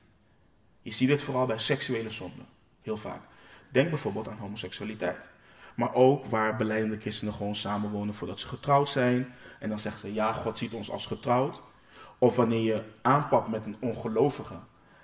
je 0.81 0.91
ziet 0.91 1.09
het 1.09 1.23
vooral 1.23 1.45
bij 1.45 1.57
seksuele 1.57 2.09
zonden. 2.09 2.45
Heel 2.81 2.97
vaak. 2.97 3.21
Denk 3.69 3.89
bijvoorbeeld 3.89 4.27
aan 4.27 4.37
homoseksualiteit. 4.37 5.29
Maar 5.75 5.93
ook 5.93 6.25
waar 6.25 6.55
beleidende 6.55 6.99
christenen 6.99 7.33
gewoon 7.33 7.55
samenwonen 7.55 8.13
voordat 8.13 8.39
ze 8.39 8.47
getrouwd 8.47 8.89
zijn. 8.89 9.33
En 9.59 9.69
dan 9.69 9.79
zeggen 9.79 10.01
ze, 10.01 10.13
ja, 10.13 10.33
God 10.33 10.57
ziet 10.57 10.73
ons 10.73 10.91
als 10.91 11.05
getrouwd. 11.05 11.61
Of 12.17 12.35
wanneer 12.35 12.61
je 12.61 12.83
aanpakt 13.01 13.47
met 13.47 13.65
een 13.65 13.77
ongelovige. 13.79 14.59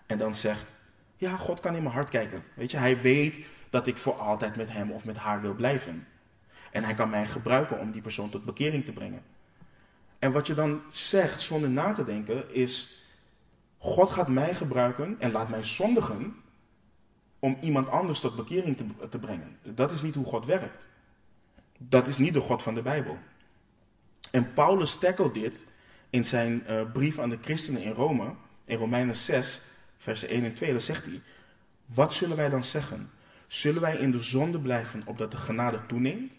En 0.05 0.17
dan 0.17 0.35
zegt, 0.35 0.75
ja, 1.15 1.37
God 1.37 1.59
kan 1.59 1.75
in 1.75 1.83
mijn 1.83 1.95
hart 1.95 2.09
kijken. 2.09 2.43
Weet 2.53 2.71
je, 2.71 2.77
hij 2.77 3.01
weet 3.01 3.41
dat 3.69 3.87
ik 3.87 3.97
voor 3.97 4.13
altijd 4.13 4.55
met 4.55 4.71
hem 4.71 4.91
of 4.91 5.05
met 5.05 5.17
haar 5.17 5.41
wil 5.41 5.53
blijven. 5.53 6.07
En 6.71 6.83
hij 6.83 6.93
kan 6.93 7.09
mij 7.09 7.25
gebruiken 7.25 7.79
om 7.79 7.91
die 7.91 8.01
persoon 8.01 8.29
tot 8.29 8.45
bekering 8.45 8.85
te 8.85 8.91
brengen. 8.91 9.21
En 10.19 10.31
wat 10.31 10.47
je 10.47 10.53
dan 10.53 10.81
zegt 10.89 11.41
zonder 11.41 11.69
na 11.69 11.91
te 11.91 12.03
denken 12.03 12.53
is, 12.53 13.03
God 13.77 14.11
gaat 14.11 14.27
mij 14.27 14.53
gebruiken 14.53 15.15
en 15.19 15.31
laat 15.31 15.49
mij 15.49 15.63
zondigen 15.63 16.35
om 17.39 17.57
iemand 17.61 17.89
anders 17.89 18.19
tot 18.19 18.35
bekering 18.35 18.77
te, 18.77 18.85
te 19.09 19.19
brengen. 19.19 19.57
Dat 19.63 19.91
is 19.91 20.01
niet 20.01 20.15
hoe 20.15 20.25
God 20.25 20.45
werkt. 20.45 20.87
Dat 21.77 22.07
is 22.07 22.17
niet 22.17 22.33
de 22.33 22.41
God 22.41 22.63
van 22.63 22.75
de 22.75 22.81
Bijbel. 22.81 23.17
En 24.31 24.53
Paulus 24.53 24.97
tackelt 24.97 25.33
dit 25.33 25.65
in 26.09 26.25
zijn 26.25 26.63
uh, 26.69 26.91
brief 26.91 27.19
aan 27.19 27.29
de 27.29 27.37
christenen 27.41 27.81
in 27.81 27.91
Rome, 27.91 28.33
in 28.65 28.77
Romeinen 28.77 29.15
6, 29.15 29.61
versen 29.97 30.29
1 30.29 30.43
en 30.43 30.53
2. 30.53 30.71
Dan 30.71 30.81
zegt 30.81 31.05
hij, 31.05 31.21
wat 31.85 32.13
zullen 32.13 32.37
wij 32.37 32.49
dan 32.49 32.63
zeggen? 32.63 33.11
Zullen 33.47 33.81
wij 33.81 33.95
in 33.95 34.11
de 34.11 34.19
zonde 34.19 34.59
blijven 34.59 35.03
opdat 35.05 35.31
de 35.31 35.37
genade 35.37 35.85
toeneemt? 35.85 36.33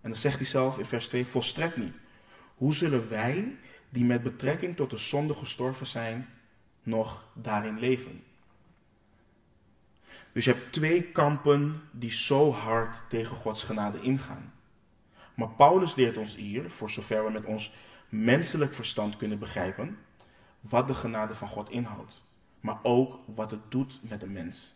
En 0.00 0.10
dan 0.10 0.18
zegt 0.18 0.36
hij 0.36 0.46
zelf 0.46 0.78
in 0.78 0.84
vers 0.84 1.08
2, 1.08 1.26
volstrekt 1.26 1.76
niet. 1.76 2.02
Hoe 2.54 2.74
zullen 2.74 3.08
wij, 3.08 3.56
die 3.88 4.04
met 4.04 4.22
betrekking 4.22 4.76
tot 4.76 4.90
de 4.90 4.98
zonde 4.98 5.34
gestorven 5.34 5.86
zijn, 5.86 6.28
nog 6.82 7.24
daarin 7.32 7.78
leven? 7.78 8.22
Dus 10.34 10.44
je 10.44 10.52
hebt 10.52 10.72
twee 10.72 11.02
kampen 11.02 11.82
die 11.92 12.12
zo 12.12 12.50
hard 12.50 13.02
tegen 13.08 13.36
Gods 13.36 13.62
genade 13.62 14.00
ingaan. 14.00 14.52
Maar 15.34 15.48
Paulus 15.48 15.94
leert 15.94 16.16
ons 16.16 16.36
hier, 16.36 16.70
voor 16.70 16.90
zover 16.90 17.24
we 17.24 17.30
met 17.30 17.44
ons 17.44 17.72
menselijk 18.08 18.74
verstand 18.74 19.16
kunnen 19.16 19.38
begrijpen, 19.38 19.98
wat 20.60 20.86
de 20.86 20.94
genade 20.94 21.34
van 21.34 21.48
God 21.48 21.70
inhoudt. 21.70 22.22
Maar 22.60 22.78
ook 22.82 23.18
wat 23.26 23.50
het 23.50 23.70
doet 23.70 24.00
met 24.02 24.20
de 24.20 24.26
mens. 24.26 24.74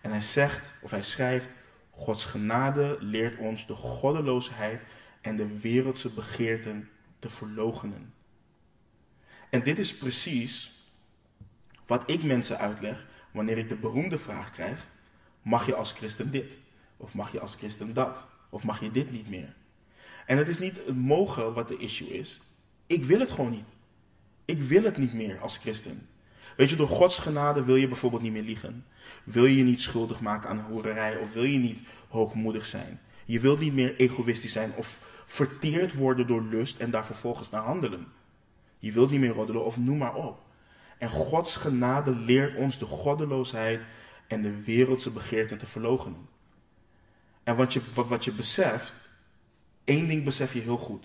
En 0.00 0.10
hij 0.10 0.20
zegt, 0.20 0.74
of 0.80 0.90
hij 0.90 1.02
schrijft, 1.02 1.48
Gods 1.90 2.24
genade 2.24 2.96
leert 3.00 3.38
ons 3.38 3.66
de 3.66 3.74
goddeloosheid 3.74 4.82
en 5.20 5.36
de 5.36 5.60
wereldse 5.60 6.10
begeerten 6.10 6.88
te 7.18 7.28
verloochenen. 7.28 8.14
En 9.50 9.62
dit 9.62 9.78
is 9.78 9.96
precies 9.96 10.74
wat 11.86 12.10
ik 12.10 12.22
mensen 12.22 12.58
uitleg 12.58 13.06
wanneer 13.36 13.58
ik 13.58 13.68
de 13.68 13.76
beroemde 13.76 14.18
vraag 14.18 14.50
krijg: 14.50 14.86
mag 15.42 15.66
je 15.66 15.74
als 15.74 15.92
christen 15.92 16.30
dit? 16.30 16.60
Of 16.96 17.14
mag 17.14 17.32
je 17.32 17.40
als 17.40 17.54
christen 17.54 17.94
dat? 17.94 18.26
Of 18.50 18.64
mag 18.64 18.80
je 18.80 18.90
dit 18.90 19.10
niet 19.10 19.28
meer? 19.28 19.54
En 20.26 20.38
het 20.38 20.48
is 20.48 20.58
niet 20.58 20.76
het 20.86 20.96
mogen 20.96 21.54
wat 21.54 21.68
de 21.68 21.76
issue 21.76 22.08
is. 22.08 22.40
Ik 22.86 23.04
wil 23.04 23.20
het 23.20 23.30
gewoon 23.30 23.50
niet. 23.50 23.74
Ik 24.44 24.62
wil 24.62 24.82
het 24.82 24.96
niet 24.96 25.12
meer 25.12 25.38
als 25.38 25.56
christen. 25.56 26.08
Weet 26.56 26.70
je, 26.70 26.76
door 26.76 26.88
Gods 26.88 27.18
genade 27.18 27.64
wil 27.64 27.76
je 27.76 27.88
bijvoorbeeld 27.88 28.22
niet 28.22 28.32
meer 28.32 28.42
liegen. 28.42 28.84
Wil 29.24 29.44
je 29.44 29.64
niet 29.64 29.80
schuldig 29.80 30.20
maken 30.20 30.48
aan 30.48 30.60
hoererij 30.60 31.16
of 31.16 31.32
wil 31.32 31.44
je 31.44 31.58
niet 31.58 31.82
hoogmoedig 32.08 32.66
zijn. 32.66 33.00
Je 33.24 33.40
wilt 33.40 33.60
niet 33.60 33.74
meer 33.74 33.96
egoïstisch 33.96 34.52
zijn 34.52 34.72
of 34.76 35.00
verteerd 35.26 35.94
worden 35.94 36.26
door 36.26 36.42
lust 36.42 36.78
en 36.78 36.90
daar 36.90 37.06
vervolgens 37.06 37.50
naar 37.50 37.62
handelen. 37.62 38.06
Je 38.78 38.92
wilt 38.92 39.10
niet 39.10 39.20
meer 39.20 39.32
roddelen 39.34 39.64
of 39.64 39.76
noem 39.76 39.98
maar 39.98 40.14
op. 40.14 40.45
En 40.98 41.08
Gods 41.08 41.56
genade 41.56 42.10
leert 42.10 42.56
ons 42.56 42.78
de 42.78 42.86
goddeloosheid 42.86 43.80
en 44.26 44.42
de 44.42 44.64
wereldse 44.64 45.10
begeerten 45.10 45.58
te 45.58 45.66
verloochenen. 45.66 46.28
En 47.42 47.56
wat 47.56 47.72
je, 47.72 47.82
wat, 47.94 48.08
wat 48.08 48.24
je 48.24 48.32
beseft, 48.32 48.94
één 49.84 50.08
ding 50.08 50.24
besef 50.24 50.52
je 50.52 50.60
heel 50.60 50.76
goed. 50.76 51.04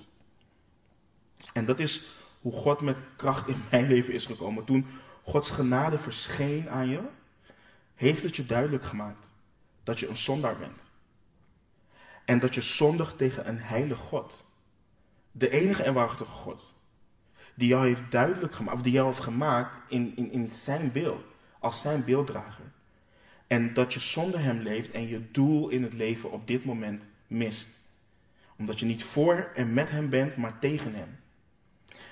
En 1.53 1.65
dat 1.65 1.79
is 1.79 2.03
hoe 2.41 2.51
God 2.51 2.81
met 2.81 2.99
kracht 3.15 3.47
in 3.47 3.63
mijn 3.71 3.87
leven 3.87 4.13
is 4.13 4.25
gekomen. 4.25 4.65
Toen 4.65 4.87
Gods 5.21 5.49
genade 5.49 5.97
verscheen 5.97 6.69
aan 6.69 6.87
je, 6.87 7.01
heeft 7.95 8.23
het 8.23 8.35
je 8.35 8.45
duidelijk 8.45 8.83
gemaakt 8.83 9.31
dat 9.83 9.99
je 9.99 10.07
een 10.07 10.17
zondaar 10.17 10.57
bent. 10.57 10.89
En 12.25 12.39
dat 12.39 12.55
je 12.55 12.61
zondigt 12.61 13.17
tegen 13.17 13.47
een 13.47 13.59
heilige 13.59 14.01
God. 14.01 14.45
De 15.31 15.49
enige 15.49 15.83
en 15.83 15.93
waarachtige 15.93 16.31
God 16.31 16.73
die 17.55 17.67
jou 17.67 17.85
heeft 17.85 18.11
duidelijk 18.11 18.53
gemaakt, 18.53 18.77
of 18.77 18.83
die 18.83 18.91
jou 18.91 19.07
heeft 19.07 19.19
gemaakt 19.19 19.91
in, 19.91 20.13
in, 20.15 20.31
in 20.31 20.51
zijn 20.51 20.91
beeld, 20.91 21.23
als 21.59 21.81
zijn 21.81 22.03
beelddrager. 22.03 22.71
En 23.47 23.73
dat 23.73 23.93
je 23.93 23.99
zonder 23.99 24.39
hem 24.39 24.59
leeft 24.59 24.91
en 24.91 25.07
je 25.07 25.31
doel 25.31 25.69
in 25.69 25.83
het 25.83 25.93
leven 25.93 26.31
op 26.31 26.47
dit 26.47 26.65
moment 26.65 27.07
mist. 27.27 27.69
Omdat 28.57 28.79
je 28.79 28.85
niet 28.85 29.03
voor 29.03 29.49
en 29.53 29.73
met 29.73 29.89
hem 29.89 30.09
bent, 30.09 30.35
maar 30.35 30.59
tegen 30.59 30.95
hem. 30.95 31.19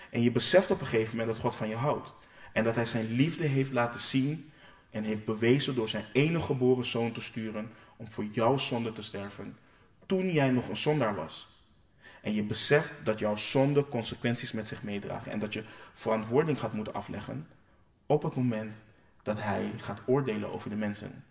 En 0.09 0.21
je 0.21 0.31
beseft 0.31 0.71
op 0.71 0.79
een 0.79 0.87
gegeven 0.87 1.17
moment 1.17 1.35
dat 1.35 1.45
God 1.45 1.55
van 1.55 1.69
je 1.69 1.75
houdt. 1.75 2.13
En 2.53 2.63
dat 2.63 2.75
hij 2.75 2.85
zijn 2.85 3.11
liefde 3.11 3.45
heeft 3.45 3.71
laten 3.71 3.99
zien 3.99 4.51
en 4.89 5.03
heeft 5.03 5.25
bewezen 5.25 5.75
door 5.75 5.89
zijn 5.89 6.05
enige 6.13 6.45
geboren 6.45 6.85
zoon 6.85 7.11
te 7.11 7.21
sturen 7.21 7.71
om 7.97 8.11
voor 8.11 8.25
jouw 8.31 8.57
zonde 8.57 8.93
te 8.93 9.01
sterven. 9.01 9.57
Toen 10.05 10.31
jij 10.31 10.49
nog 10.49 10.69
een 10.69 10.77
zondaar 10.77 11.15
was. 11.15 11.48
En 12.29 12.35
je 12.35 12.43
beseft 12.43 12.93
dat 13.03 13.19
jouw 13.19 13.35
zonde 13.35 13.87
consequenties 13.87 14.51
met 14.51 14.67
zich 14.67 14.83
meedragen. 14.83 15.31
En 15.31 15.39
dat 15.39 15.53
je 15.53 15.63
verantwoording 15.93 16.59
gaat 16.59 16.73
moeten 16.73 16.93
afleggen 16.93 17.47
op 18.05 18.23
het 18.23 18.35
moment 18.35 18.83
dat 19.23 19.41
hij 19.41 19.73
gaat 19.77 20.01
oordelen 20.05 20.51
over 20.51 20.69
de 20.69 20.75
mensen. 20.75 21.23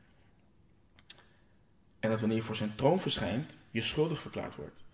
En 2.01 2.11
dat 2.11 2.20
wanneer 2.20 2.36
je 2.38 2.42
voor 2.42 2.57
zijn 2.57 2.74
troon 2.74 2.99
verschijnt, 2.99 3.61
je 3.70 3.82
schuldig 3.82 4.20
verklaard 4.20 4.57
wordt. 4.57 4.84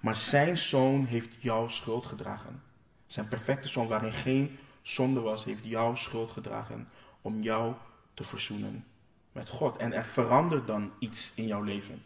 Maar 0.00 0.16
zijn 0.16 0.56
zoon 0.58 1.04
heeft 1.04 1.30
jouw 1.38 1.68
schuld 1.68 2.06
gedragen. 2.06 2.62
Zijn 3.06 3.28
perfecte 3.28 3.68
zoon, 3.68 3.88
waarin 3.88 4.12
geen 4.12 4.58
zonde 4.82 5.20
was, 5.20 5.44
heeft 5.44 5.64
jouw 5.64 5.94
schuld 5.94 6.30
gedragen 6.30 6.88
om 7.20 7.42
jou 7.42 7.74
te 8.14 8.24
verzoenen 8.24 8.84
met 9.32 9.48
God. 9.48 9.76
En 9.76 9.92
er 9.92 10.04
verandert 10.04 10.66
dan 10.66 10.92
iets 10.98 11.32
in 11.34 11.46
jouw 11.46 11.62
leven. 11.62 12.02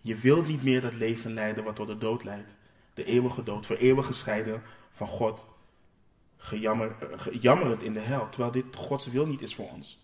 Je 0.00 0.16
wilt 0.16 0.46
niet 0.46 0.62
meer 0.62 0.80
dat 0.80 0.94
leven 0.94 1.34
leiden 1.34 1.64
wat 1.64 1.76
tot 1.76 1.86
de 1.86 1.98
dood 1.98 2.24
leidt. 2.24 2.56
De 2.96 3.04
eeuwige 3.04 3.42
dood, 3.42 3.66
voor 3.66 3.76
eeuwig 3.76 4.06
gescheiden 4.06 4.62
van 4.90 5.06
God. 5.06 5.46
Gejammer, 6.36 6.94
jammerend 7.40 7.82
in 7.82 7.92
de 7.92 8.00
hel, 8.00 8.28
terwijl 8.28 8.52
dit 8.52 8.76
Gods 8.76 9.06
wil 9.06 9.26
niet 9.26 9.42
is 9.42 9.54
voor 9.54 9.70
ons. 9.70 9.98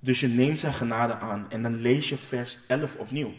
Dus 0.00 0.20
je 0.20 0.28
neemt 0.28 0.58
zijn 0.58 0.72
genade 0.72 1.14
aan 1.14 1.50
en 1.50 1.62
dan 1.62 1.74
lees 1.74 2.08
je 2.08 2.16
vers 2.16 2.58
11 2.66 2.96
opnieuw. 2.96 3.32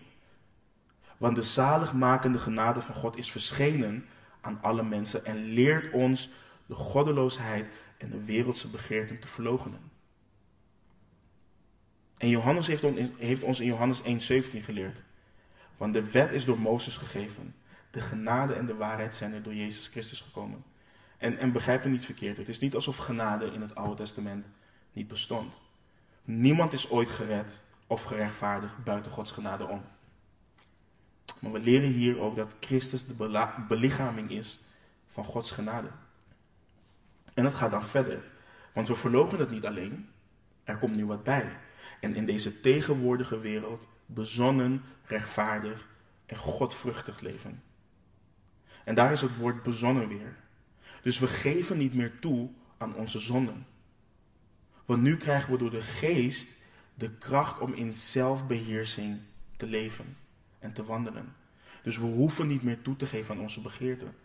Want 1.18 1.36
de 1.36 1.42
zaligmakende 1.42 2.38
genade 2.38 2.82
van 2.82 2.96
God 2.96 3.18
is 3.18 3.32
verschenen 3.32 4.06
aan 4.42 4.60
alle 4.62 4.84
mensen 4.84 5.26
en 5.26 5.44
leert 5.44 5.94
ons 5.94 6.30
de 6.66 6.76
goddeloosheid 6.76 7.66
en 7.98 8.10
de 8.10 8.24
wereldse 8.24 8.68
begeerten 8.68 9.20
te 9.20 9.28
verloochenen. 9.28 9.92
En 12.18 12.30
Johannes 12.30 12.68
heeft 13.18 13.44
ons 13.44 13.60
in 13.60 13.68
Johannes 13.68 14.02
1,17 14.02 14.08
geleerd. 14.64 15.04
Want 15.78 15.94
de 15.94 16.12
wet 16.12 16.32
is 16.32 16.46
door 16.46 16.60
Mozes 16.60 16.98
gegeven. 16.98 17.56
De 17.92 18.02
genade 18.02 18.54
en 18.54 18.66
de 18.66 18.76
waarheid 18.76 19.16
zijn 19.16 19.34
er 19.34 19.44
door 19.44 19.56
Jezus 19.56 19.88
Christus 19.88 20.22
gekomen. 20.22 20.64
En, 21.18 21.38
en 21.38 21.52
begrijp 21.52 21.84
me 21.84 21.90
niet 21.90 22.06
verkeerd. 22.06 22.38
Het 22.38 22.50
is 22.50 22.60
niet 22.60 22.76
alsof 22.76 22.98
genade 22.98 23.46
in 23.46 23.62
het 23.62 23.76
Oude 23.76 23.96
Testament 23.96 24.50
niet 24.94 25.08
bestond. 25.08 25.62
Niemand 26.24 26.74
is 26.74 26.90
ooit 26.90 27.10
gered 27.10 27.64
of 27.88 28.04
gerechtvaardigd 28.04 28.84
buiten 28.84 29.12
Gods 29.12 29.32
genade 29.32 29.68
om. 29.68 29.82
Maar 31.40 31.52
we 31.52 31.60
leren 31.60 31.90
hier 31.90 32.20
ook 32.20 32.36
dat 32.36 32.56
Christus 32.60 33.06
de 33.06 33.48
belichaming 33.68 34.32
is 34.32 34.60
van 35.08 35.24
Gods 35.24 35.52
genade. 35.52 35.88
En 37.34 37.44
dat 37.44 37.56
gaat 37.56 37.72
dan 37.72 37.86
verder. 37.86 38.24
Want 38.74 38.88
we 38.88 38.96
verlogen 38.96 39.40
het 39.40 39.50
niet 39.50 39.66
alleen. 39.66 40.10
Er 40.64 40.78
komt 40.78 40.96
nu 40.96 41.06
wat 41.06 41.24
bij. 41.24 41.50
En 42.00 42.16
in 42.16 42.26
deze 42.26 42.62
tegenwoordige 42.62 43.40
wereld 43.40 43.88
bezonnen, 44.08 44.84
rechtvaardig 45.06 45.88
en 46.26 46.38
godvruchtig 46.38 47.20
leven. 47.20 47.64
En 48.84 48.96
daar 48.96 49.12
is 49.12 49.22
het 49.22 49.38
woord 49.38 49.64
bezonnen 49.64 50.08
weer. 50.08 50.36
Dus 51.02 51.20
we 51.20 51.28
geven 51.28 51.78
niet 51.78 51.94
meer 51.94 52.20
toe 52.20 52.50
aan 52.78 52.96
onze 52.96 53.20
zonden. 53.20 53.66
Want 54.86 55.02
nu 55.02 55.18
krijgen 55.18 55.52
we 55.52 55.58
door 55.58 55.72
de 55.72 55.82
geest 55.82 56.50
de 56.94 57.12
kracht 57.12 57.60
om 57.60 57.74
in 57.74 57.94
zelfbeheersing 57.94 59.20
te 59.58 59.66
leven 59.66 60.18
en 60.60 60.74
te 60.74 60.86
wandelen. 60.86 61.36
Dus 61.84 61.98
we 61.98 62.06
hoeven 62.06 62.48
niet 62.48 62.64
meer 62.64 62.82
toe 62.82 62.96
te 62.96 63.06
geven 63.06 63.36
aan 63.36 63.42
onze 63.42 63.62
begeerten. 63.62 64.16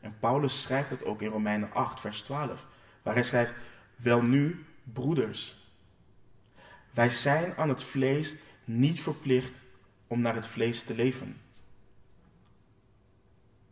En 0.00 0.18
Paulus 0.18 0.62
schrijft 0.62 0.90
het 0.90 1.04
ook 1.04 1.22
in 1.22 1.30
Romeinen 1.30 1.72
8, 1.72 2.00
vers 2.00 2.20
12, 2.20 2.66
waar 3.02 3.14
hij 3.14 3.22
schrijft: 3.22 3.54
Wel 3.96 4.22
nu, 4.22 4.64
broeders, 4.82 5.56
wij 6.90 7.10
zijn 7.10 7.56
aan 7.56 7.68
het 7.68 7.82
vlees 7.82 8.34
niet 8.66 9.00
verplicht 9.00 9.62
om 10.06 10.20
naar 10.20 10.34
het 10.34 10.46
vlees 10.46 10.82
te 10.82 10.94
leven. 10.94 11.40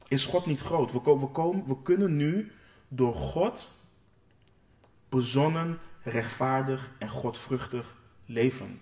Is 0.08 0.26
God 0.26 0.46
niet 0.46 0.60
groot? 0.60 0.92
We, 0.92 1.00
komen, 1.30 1.66
we 1.66 1.82
kunnen 1.82 2.16
nu 2.16 2.52
door 2.88 3.14
God 3.14 3.72
bezonnen, 5.08 5.78
rechtvaardig 6.02 6.90
en 6.98 7.08
godvruchtig 7.08 7.96
leven. 8.26 8.80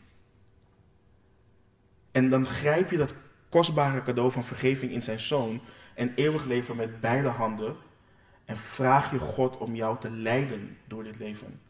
En 2.10 2.30
dan 2.30 2.46
grijp 2.46 2.90
je 2.90 2.96
dat 2.96 3.14
kostbare 3.48 4.02
cadeau 4.02 4.32
van 4.32 4.44
vergeving 4.44 4.92
in 4.92 5.02
zijn 5.02 5.20
zoon 5.20 5.60
en 5.94 6.12
eeuwig 6.14 6.44
leven 6.44 6.76
met 6.76 7.00
beide 7.00 7.28
handen 7.28 7.76
en 8.44 8.56
vraag 8.56 9.10
je 9.10 9.18
God 9.18 9.56
om 9.56 9.74
jou 9.74 10.00
te 10.00 10.10
leiden 10.10 10.78
door 10.86 11.04
dit 11.04 11.18
leven. 11.18 11.60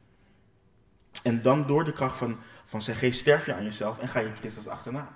En 1.22 1.42
dan 1.42 1.66
door 1.66 1.84
de 1.84 1.92
kracht 1.92 2.16
van, 2.16 2.38
van 2.64 2.82
zijn 2.82 2.96
geest 2.96 3.20
sterf 3.20 3.46
je 3.46 3.54
aan 3.54 3.64
jezelf 3.64 3.98
en 3.98 4.08
ga 4.08 4.20
je 4.20 4.34
Christus 4.34 4.66
achterna. 4.66 5.12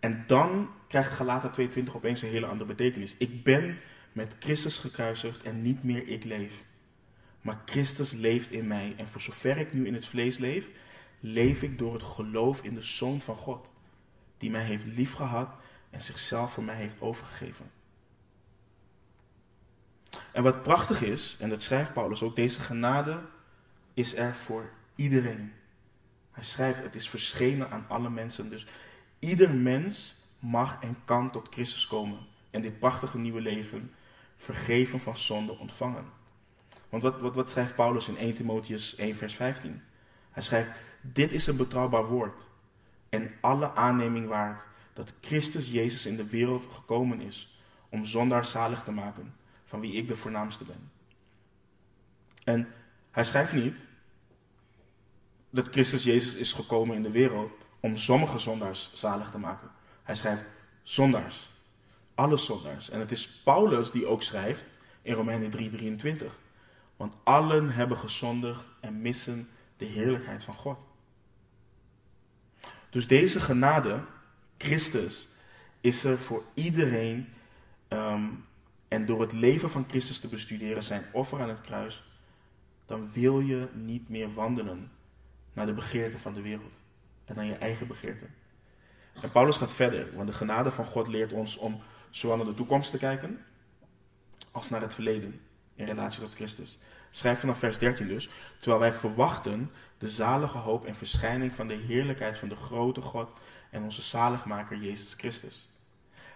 En 0.00 0.24
dan 0.26 0.70
krijgt 0.88 1.12
Galaten 1.12 1.52
22 1.52 1.96
opeens 1.96 2.22
een 2.22 2.28
hele 2.28 2.46
andere 2.46 2.74
betekenis. 2.74 3.14
Ik 3.18 3.44
ben 3.44 3.78
met 4.12 4.34
Christus 4.38 4.78
gekruisigd 4.78 5.42
en 5.42 5.62
niet 5.62 5.82
meer 5.82 6.08
ik 6.08 6.24
leef. 6.24 6.64
Maar 7.40 7.62
Christus 7.64 8.12
leeft 8.12 8.50
in 8.50 8.66
mij. 8.66 8.94
En 8.96 9.08
voor 9.08 9.20
zover 9.20 9.56
ik 9.56 9.72
nu 9.72 9.86
in 9.86 9.94
het 9.94 10.06
vlees 10.06 10.38
leef, 10.38 10.70
leef 11.20 11.62
ik 11.62 11.78
door 11.78 11.92
het 11.92 12.02
geloof 12.02 12.62
in 12.62 12.74
de 12.74 12.82
Zoon 12.82 13.20
van 13.20 13.36
God. 13.36 13.68
Die 14.38 14.50
mij 14.50 14.64
heeft 14.64 14.84
liefgehad 14.86 15.54
en 15.90 16.00
zichzelf 16.00 16.52
voor 16.52 16.64
mij 16.64 16.76
heeft 16.76 17.00
overgegeven. 17.00 17.70
En 20.32 20.42
wat 20.42 20.62
prachtig 20.62 21.02
is, 21.02 21.36
en 21.40 21.48
dat 21.48 21.62
schrijft 21.62 21.92
Paulus 21.92 22.22
ook, 22.22 22.36
deze 22.36 22.60
genade 22.60 23.20
is 23.94 24.16
er 24.16 24.34
voor 24.34 24.70
iedereen. 24.94 25.52
Hij 26.30 26.44
schrijft, 26.44 26.82
het 26.82 26.94
is 26.94 27.08
verschenen 27.08 27.70
aan 27.70 27.84
alle 27.88 28.10
mensen. 28.10 28.50
Dus 28.50 28.66
ieder 29.18 29.54
mens 29.54 30.16
mag 30.38 30.78
en 30.80 30.96
kan 31.04 31.30
tot 31.30 31.48
Christus 31.50 31.86
komen. 31.86 32.18
En 32.50 32.62
dit 32.62 32.78
prachtige 32.78 33.18
nieuwe 33.18 33.40
leven, 33.40 33.92
vergeven 34.36 35.00
van 35.00 35.16
zonde, 35.16 35.58
ontvangen. 35.58 36.04
Want 36.88 37.02
wat, 37.02 37.20
wat, 37.20 37.34
wat 37.34 37.50
schrijft 37.50 37.74
Paulus 37.74 38.08
in 38.08 38.16
1 38.16 38.34
Timotheus 38.34 38.96
1 38.96 39.16
vers 39.16 39.34
15? 39.34 39.82
Hij 40.30 40.42
schrijft, 40.42 40.70
dit 41.00 41.32
is 41.32 41.46
een 41.46 41.56
betrouwbaar 41.56 42.06
woord. 42.06 42.42
En 43.08 43.32
alle 43.40 43.74
aanneming 43.74 44.28
waard 44.28 44.66
dat 44.92 45.12
Christus 45.20 45.70
Jezus 45.70 46.06
in 46.06 46.16
de 46.16 46.28
wereld 46.28 46.64
gekomen 46.72 47.20
is 47.20 47.58
om 47.88 48.04
zondaar 48.04 48.44
zalig 48.44 48.84
te 48.84 48.92
maken, 48.92 49.34
van 49.64 49.80
wie 49.80 49.92
ik 49.92 50.08
de 50.08 50.16
voornaamste 50.16 50.64
ben. 50.64 50.90
En 52.44 52.68
hij 53.10 53.24
schrijft 53.24 53.52
niet 53.52 53.86
dat 55.54 55.68
Christus 55.70 56.04
Jezus 56.04 56.34
is 56.34 56.52
gekomen 56.52 56.96
in 56.96 57.02
de 57.02 57.10
wereld 57.10 57.52
om 57.80 57.96
sommige 57.96 58.38
zondaars 58.38 58.90
zalig 58.92 59.30
te 59.30 59.38
maken. 59.38 59.70
Hij 60.02 60.14
schrijft 60.14 60.44
zondaars. 60.82 61.50
Alle 62.14 62.36
zondaars. 62.36 62.90
En 62.90 63.00
het 63.00 63.10
is 63.10 63.28
Paulus 63.28 63.90
die 63.90 64.06
ook 64.06 64.22
schrijft 64.22 64.64
in 65.02 65.14
Romeinen 65.14 65.50
3:23. 65.50 66.38
Want 66.96 67.14
allen 67.24 67.70
hebben 67.70 67.96
gezondigd 67.96 68.64
en 68.80 69.02
missen 69.02 69.48
de 69.76 69.84
heerlijkheid 69.84 70.44
van 70.44 70.54
God. 70.54 70.78
Dus 72.90 73.06
deze 73.06 73.40
genade, 73.40 74.00
Christus, 74.58 75.28
is 75.80 76.04
er 76.04 76.18
voor 76.18 76.44
iedereen. 76.54 77.28
Ehm, 77.88 78.24
en 78.88 79.06
door 79.06 79.20
het 79.20 79.32
leven 79.32 79.70
van 79.70 79.84
Christus 79.88 80.20
te 80.20 80.28
bestuderen, 80.28 80.84
zijn 80.84 81.04
offer 81.12 81.40
aan 81.40 81.48
het 81.48 81.60
kruis, 81.60 82.04
dan 82.86 83.10
wil 83.12 83.40
je 83.40 83.68
niet 83.72 84.08
meer 84.08 84.34
wandelen 84.34 84.90
naar 85.54 85.66
de 85.66 85.74
begeerten 85.74 86.18
van 86.18 86.34
de 86.34 86.42
wereld 86.42 86.82
en 87.24 87.34
naar 87.34 87.44
je 87.44 87.54
eigen 87.54 87.86
begeerten. 87.86 88.34
En 89.20 89.30
Paulus 89.30 89.56
gaat 89.56 89.72
verder, 89.72 90.16
want 90.16 90.28
de 90.28 90.34
genade 90.34 90.72
van 90.72 90.84
God 90.84 91.08
leert 91.08 91.32
ons 91.32 91.56
om 91.56 91.82
zowel 92.10 92.36
naar 92.36 92.46
de 92.46 92.54
toekomst 92.54 92.90
te 92.90 92.98
kijken 92.98 93.44
als 94.50 94.70
naar 94.70 94.80
het 94.80 94.94
verleden 94.94 95.40
in 95.74 95.86
relatie 95.86 96.20
tot 96.20 96.34
Christus. 96.34 96.78
Schrijf 97.10 97.40
vanaf 97.40 97.58
vers 97.58 97.78
13 97.78 98.08
dus, 98.08 98.28
terwijl 98.58 98.80
wij 98.80 98.92
verwachten 98.92 99.70
de 99.98 100.08
zalige 100.08 100.58
hoop 100.58 100.86
en 100.86 100.94
verschijning 100.94 101.52
van 101.52 101.68
de 101.68 101.74
heerlijkheid 101.74 102.38
van 102.38 102.48
de 102.48 102.56
grote 102.56 103.00
God 103.00 103.30
en 103.70 103.82
onze 103.82 104.02
zaligmaker 104.02 104.76
Jezus 104.76 105.14
Christus. 105.16 105.68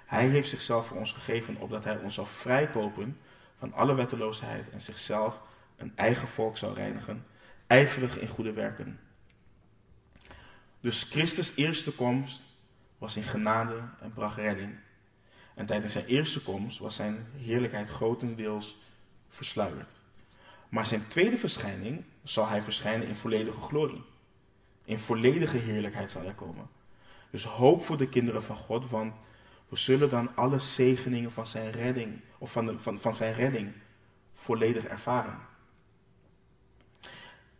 Hij 0.07 0.27
heeft 0.27 0.49
zichzelf 0.49 0.87
voor 0.87 0.97
ons 0.97 1.13
gegeven 1.13 1.57
opdat 1.57 1.85
hij 1.85 1.99
ons 1.99 2.15
zal 2.15 2.27
vrijkopen 2.27 3.19
van 3.55 3.73
alle 3.73 3.95
wetteloosheid 3.95 4.71
en 4.71 4.81
zichzelf 4.81 5.43
een 5.77 5.93
eigen 5.97 6.29
volk 6.29 6.57
zal 6.57 6.75
reinigen, 6.75 7.27
ijverig 7.67 8.19
in 8.19 8.29
goede 8.29 8.53
werken. 8.53 9.01
Dus 10.81 11.03
Christus' 11.03 11.53
eerste 11.55 11.93
komst 11.93 12.45
was 12.99 13.17
in 13.17 13.23
genade 13.23 13.89
en 14.01 14.13
bracht 14.13 14.37
redding. 14.37 14.77
En 15.55 15.67
tijdens 15.67 15.93
zijn 15.93 16.05
eerste 16.05 16.41
komst 16.41 16.79
was 16.79 16.97
zijn 16.97 17.27
heerlijkheid 17.37 17.89
grotendeels 17.89 18.79
versluierd. 19.29 20.03
Maar 20.69 20.87
zijn 20.87 21.09
tweede 21.09 21.39
verschijning 21.39 22.05
zal 22.23 22.49
hij 22.49 22.63
verschijnen 22.63 23.09
in 23.09 23.17
volledige 23.17 23.61
glorie. 23.61 24.05
In 24.85 24.99
volledige 24.99 25.57
heerlijkheid 25.57 26.11
zal 26.11 26.23
hij 26.23 26.35
komen. 26.35 26.69
Dus 27.31 27.45
hoop 27.45 27.83
voor 27.83 27.97
de 27.97 28.09
kinderen 28.09 28.43
van 28.43 28.57
God, 28.57 28.91
want 28.91 29.19
we 29.69 29.77
zullen 29.77 30.11
dan 30.11 30.37
alle 30.37 30.59
zegeningen 30.59 31.33
van 31.33 31.47
zijn 31.47 31.71
redding, 31.71 32.21
of 32.39 32.53
van, 32.53 32.67
de, 32.67 32.79
van, 32.79 33.01
van 33.01 33.15
zijn 33.15 33.35
redding, 33.35 33.73
volledig 34.33 34.85
ervaren. 34.85 35.39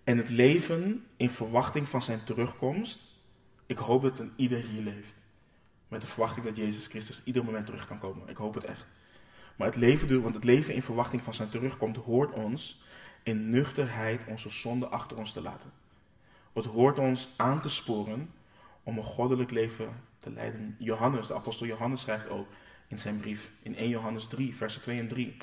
En 0.05 0.17
het 0.17 0.29
leven 0.29 1.07
in 1.17 1.31
verwachting 1.31 1.89
van 1.89 2.03
zijn 2.03 2.25
terugkomst, 2.25 3.08
ik 3.69 3.79
hoop 3.79 4.03
dat 4.03 4.19
een 4.19 4.33
ieder 4.37 4.59
hier 4.59 4.83
leeft. 4.83 5.15
Met 5.89 6.01
de 6.01 6.07
verwachting 6.07 6.47
dat 6.47 6.57
Jezus 6.57 6.87
Christus 6.87 7.23
ieder 7.25 7.45
moment 7.45 7.67
terug 7.67 7.87
kan 7.87 7.99
komen. 7.99 8.29
Ik 8.29 8.37
hoop 8.37 8.55
het 8.55 8.65
echt. 8.65 8.87
Maar 9.57 9.67
het 9.67 9.77
leven, 9.77 10.23
want 10.23 10.35
het 10.35 10.45
leven 10.45 10.75
in 10.75 10.83
verwachting 10.83 11.23
van 11.23 11.35
zijn 11.35 11.49
terugkomst 11.49 12.01
hoort 12.01 12.33
ons 12.33 12.81
in 13.23 13.51
nuchterheid 13.51 14.21
onze 14.27 14.51
zonde 14.51 14.87
achter 14.87 15.17
ons 15.17 15.33
te 15.33 15.41
laten. 15.41 15.73
Het 16.53 16.65
hoort 16.65 16.99
ons 16.99 17.31
aan 17.37 17.61
te 17.61 17.69
sporen 17.69 18.31
om 18.83 18.97
een 18.97 19.03
goddelijk 19.03 19.51
leven 19.51 19.89
te 20.19 20.31
leiden. 20.31 20.77
Johannes, 20.79 21.27
de 21.27 21.35
apostel 21.35 21.67
Johannes 21.67 22.01
schrijft 22.01 22.29
ook 22.29 22.49
in 22.87 22.99
zijn 22.99 23.21
brief 23.21 23.51
in 23.63 23.77
1 23.77 23.89
Johannes 23.89 24.27
3, 24.27 24.57
versen 24.57 24.81
2 24.81 24.99
en 24.99 25.09
3. 25.09 25.37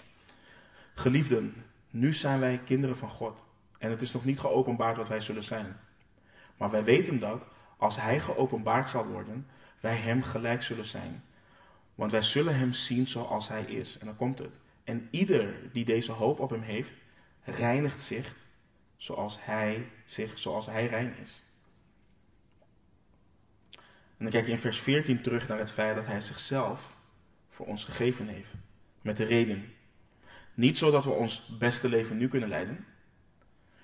Geliefden, 0.93 1.53
nu 1.89 2.13
zijn 2.13 2.39
wij 2.39 2.61
kinderen 2.65 2.97
van 2.97 3.09
God 3.09 3.43
en 3.77 3.89
het 3.89 4.01
is 4.01 4.11
nog 4.11 4.25
niet 4.25 4.39
geopenbaard 4.39 4.97
wat 4.97 5.07
wij 5.07 5.21
zullen 5.21 5.43
zijn. 5.43 5.79
Maar 6.57 6.71
wij 6.71 6.83
weten 6.83 7.19
dat 7.19 7.47
als 7.77 7.95
Hij 7.95 8.19
geopenbaard 8.19 8.89
zal 8.89 9.05
worden, 9.05 9.47
wij 9.79 9.95
Hem 9.95 10.23
gelijk 10.23 10.63
zullen 10.63 10.85
zijn. 10.85 11.23
Want 11.95 12.11
wij 12.11 12.21
zullen 12.21 12.57
Hem 12.57 12.73
zien 12.73 13.07
zoals 13.07 13.47
Hij 13.47 13.63
is. 13.63 13.97
En 13.97 14.05
dan 14.05 14.15
komt 14.15 14.39
het. 14.39 14.59
En 14.83 15.07
ieder 15.11 15.69
die 15.71 15.85
deze 15.85 16.11
hoop 16.11 16.39
op 16.39 16.49
Hem 16.49 16.61
heeft, 16.61 16.93
reinigt 17.43 18.01
zich 18.01 18.35
zoals 18.97 19.37
Hij, 19.39 19.89
zich, 20.05 20.39
zoals 20.39 20.65
hij 20.65 20.87
rein 20.87 21.15
is. 21.21 21.43
En 24.17 24.23
dan 24.23 24.29
kijk 24.29 24.45
je 24.45 24.51
in 24.51 24.57
vers 24.57 24.79
14 24.79 25.21
terug 25.21 25.47
naar 25.47 25.57
het 25.57 25.71
feit 25.71 25.95
dat 25.95 26.05
Hij 26.05 26.21
zichzelf 26.21 26.97
voor 27.49 27.65
ons 27.65 27.85
gegeven 27.85 28.27
heeft. 28.27 28.53
Met 29.01 29.17
de 29.17 29.23
reden. 29.23 29.73
Niet 30.53 30.77
zodat 30.77 31.03
we 31.03 31.09
ons 31.09 31.57
beste 31.59 31.89
leven 31.89 32.17
nu 32.17 32.27
kunnen 32.27 32.49
leiden. 32.49 32.85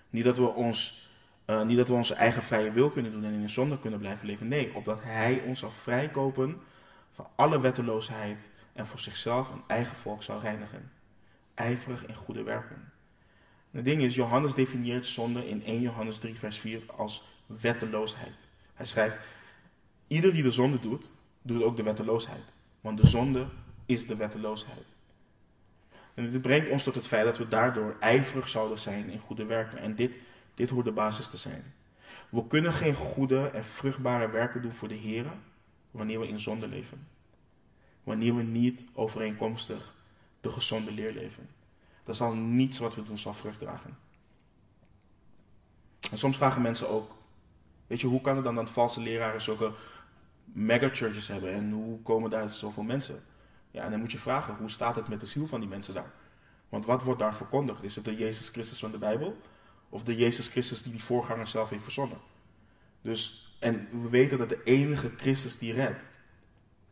Niet 0.09 0.23
dat 0.23 0.37
we, 0.37 0.47
ons, 0.47 1.09
uh, 1.51 1.63
niet 1.63 1.77
dat 1.77 1.87
we 1.87 1.93
onze 1.93 2.13
eigen 2.13 2.43
vrije 2.43 2.71
wil 2.71 2.89
kunnen 2.89 3.11
doen 3.11 3.23
en 3.23 3.33
in 3.33 3.41
de 3.41 3.47
zonde 3.47 3.79
kunnen 3.79 3.99
blijven 3.99 4.27
leven. 4.27 4.47
Nee, 4.47 4.75
opdat 4.75 4.99
Hij 5.03 5.41
ons 5.45 5.59
zal 5.59 5.71
vrijkopen 5.71 6.61
van 7.11 7.27
alle 7.35 7.59
wetteloosheid 7.59 8.49
en 8.73 8.87
voor 8.87 8.99
zichzelf 8.99 9.49
een 9.49 9.63
eigen 9.67 9.95
volk 9.95 10.23
zal 10.23 10.41
reinigen. 10.41 10.91
Ijverig 11.53 12.05
in 12.05 12.15
goede 12.15 12.43
werken. 12.43 12.91
Het 13.71 13.85
ding 13.85 14.01
is, 14.01 14.15
Johannes 14.15 14.53
definieert 14.53 15.05
zonde 15.05 15.47
in 15.49 15.65
1 15.65 15.81
Johannes 15.81 16.19
3, 16.19 16.35
vers 16.35 16.57
4 16.57 16.81
als 16.95 17.23
wetteloosheid. 17.45 18.47
Hij 18.73 18.85
schrijft, 18.85 19.17
ieder 20.07 20.33
die 20.33 20.43
de 20.43 20.51
zonde 20.51 20.79
doet, 20.79 21.11
doet 21.41 21.63
ook 21.63 21.77
de 21.77 21.83
wetteloosheid. 21.83 22.55
Want 22.81 22.97
de 22.97 23.07
zonde 23.07 23.47
is 23.85 24.07
de 24.07 24.15
wetteloosheid. 24.15 24.95
En 26.13 26.31
dit 26.31 26.41
brengt 26.41 26.69
ons 26.69 26.83
tot 26.83 26.95
het 26.95 27.07
feit 27.07 27.25
dat 27.25 27.37
we 27.37 27.47
daardoor 27.47 27.95
ijverig 27.99 28.47
zouden 28.47 28.77
zijn 28.77 29.09
in 29.09 29.19
goede 29.19 29.45
werken. 29.45 29.77
En 29.77 29.95
dit, 29.95 30.15
dit 30.53 30.69
hoort 30.69 30.85
de 30.85 30.91
basis 30.91 31.29
te 31.29 31.37
zijn. 31.37 31.73
We 32.29 32.47
kunnen 32.47 32.73
geen 32.73 32.95
goede 32.95 33.47
en 33.47 33.65
vruchtbare 33.65 34.29
werken 34.29 34.61
doen 34.61 34.73
voor 34.73 34.87
de 34.87 34.93
Heer 34.93 35.25
wanneer 35.91 36.19
we 36.19 36.27
in 36.27 36.39
zonde 36.39 36.67
leven. 36.67 37.07
Wanneer 38.03 38.35
we 38.35 38.43
niet 38.43 38.85
overeenkomstig 38.93 39.93
de 40.41 40.49
gezonde 40.49 40.91
leer 40.91 41.13
leven 41.13 41.49
dan 42.03 42.15
zal 42.15 42.33
niets 42.33 42.77
wat 42.77 42.95
we 42.95 43.03
doen 43.03 43.17
zal 43.17 43.33
vrucht 43.33 43.59
dragen. 43.59 43.97
En 46.11 46.17
soms 46.17 46.37
vragen 46.37 46.61
mensen 46.61 46.89
ook, 46.89 47.11
weet 47.87 48.01
je, 48.01 48.07
hoe 48.07 48.21
kan 48.21 48.35
het 48.35 48.43
dan 48.43 48.55
dat 48.55 48.71
valse 48.71 49.01
leraren 49.01 49.41
zulke 49.41 49.73
megachurches 50.43 51.27
hebben 51.27 51.53
en 51.53 51.71
hoe 51.71 52.01
komen 52.01 52.29
daar 52.29 52.49
zoveel 52.49 52.83
mensen? 52.83 53.23
Ja, 53.71 53.83
en 53.83 53.91
dan 53.91 53.99
moet 53.99 54.11
je 54.11 54.19
vragen, 54.19 54.55
hoe 54.55 54.69
staat 54.69 54.95
het 54.95 55.07
met 55.07 55.19
de 55.19 55.25
ziel 55.25 55.47
van 55.47 55.59
die 55.59 55.69
mensen 55.69 55.93
daar? 55.93 56.11
Want 56.69 56.85
wat 56.85 57.03
wordt 57.03 57.19
daar 57.19 57.35
verkondigd? 57.35 57.83
Is 57.83 57.95
het 57.95 58.05
de 58.05 58.15
Jezus 58.15 58.49
Christus 58.49 58.79
van 58.79 58.91
de 58.91 58.97
Bijbel? 58.97 59.37
Of 59.91 60.03
de 60.03 60.15
Jezus 60.15 60.47
Christus 60.47 60.81
die 60.81 60.91
die 60.91 61.03
voorganger 61.03 61.47
zelf 61.47 61.69
heeft 61.69 61.83
verzonnen. 61.83 62.17
Dus, 63.01 63.55
en 63.59 63.87
we 64.01 64.09
weten 64.09 64.37
dat 64.37 64.49
de 64.49 64.63
enige 64.63 65.11
Christus 65.17 65.57
die 65.57 65.73
redt, 65.73 65.99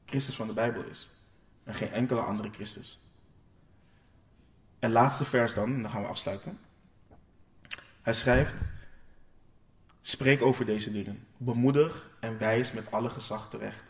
Christus 0.05 0.35
van 0.35 0.47
de 0.47 0.53
Bijbel 0.53 0.83
is. 0.83 1.09
En 1.63 1.73
geen 1.73 1.91
enkele 1.91 2.21
andere 2.21 2.49
Christus. 2.51 2.99
En 4.79 4.91
laatste 4.91 5.25
vers 5.25 5.53
dan, 5.53 5.73
en 5.73 5.81
dan 5.81 5.91
gaan 5.91 6.01
we 6.01 6.07
afsluiten. 6.07 6.59
Hij 8.01 8.13
schrijft, 8.13 8.55
spreek 10.01 10.41
over 10.41 10.65
deze 10.65 10.91
dingen. 10.91 11.27
Bemoedig 11.37 12.09
en 12.19 12.37
wijs 12.37 12.71
met 12.71 12.91
alle 12.91 13.09
gezag 13.09 13.49
terecht. 13.49 13.83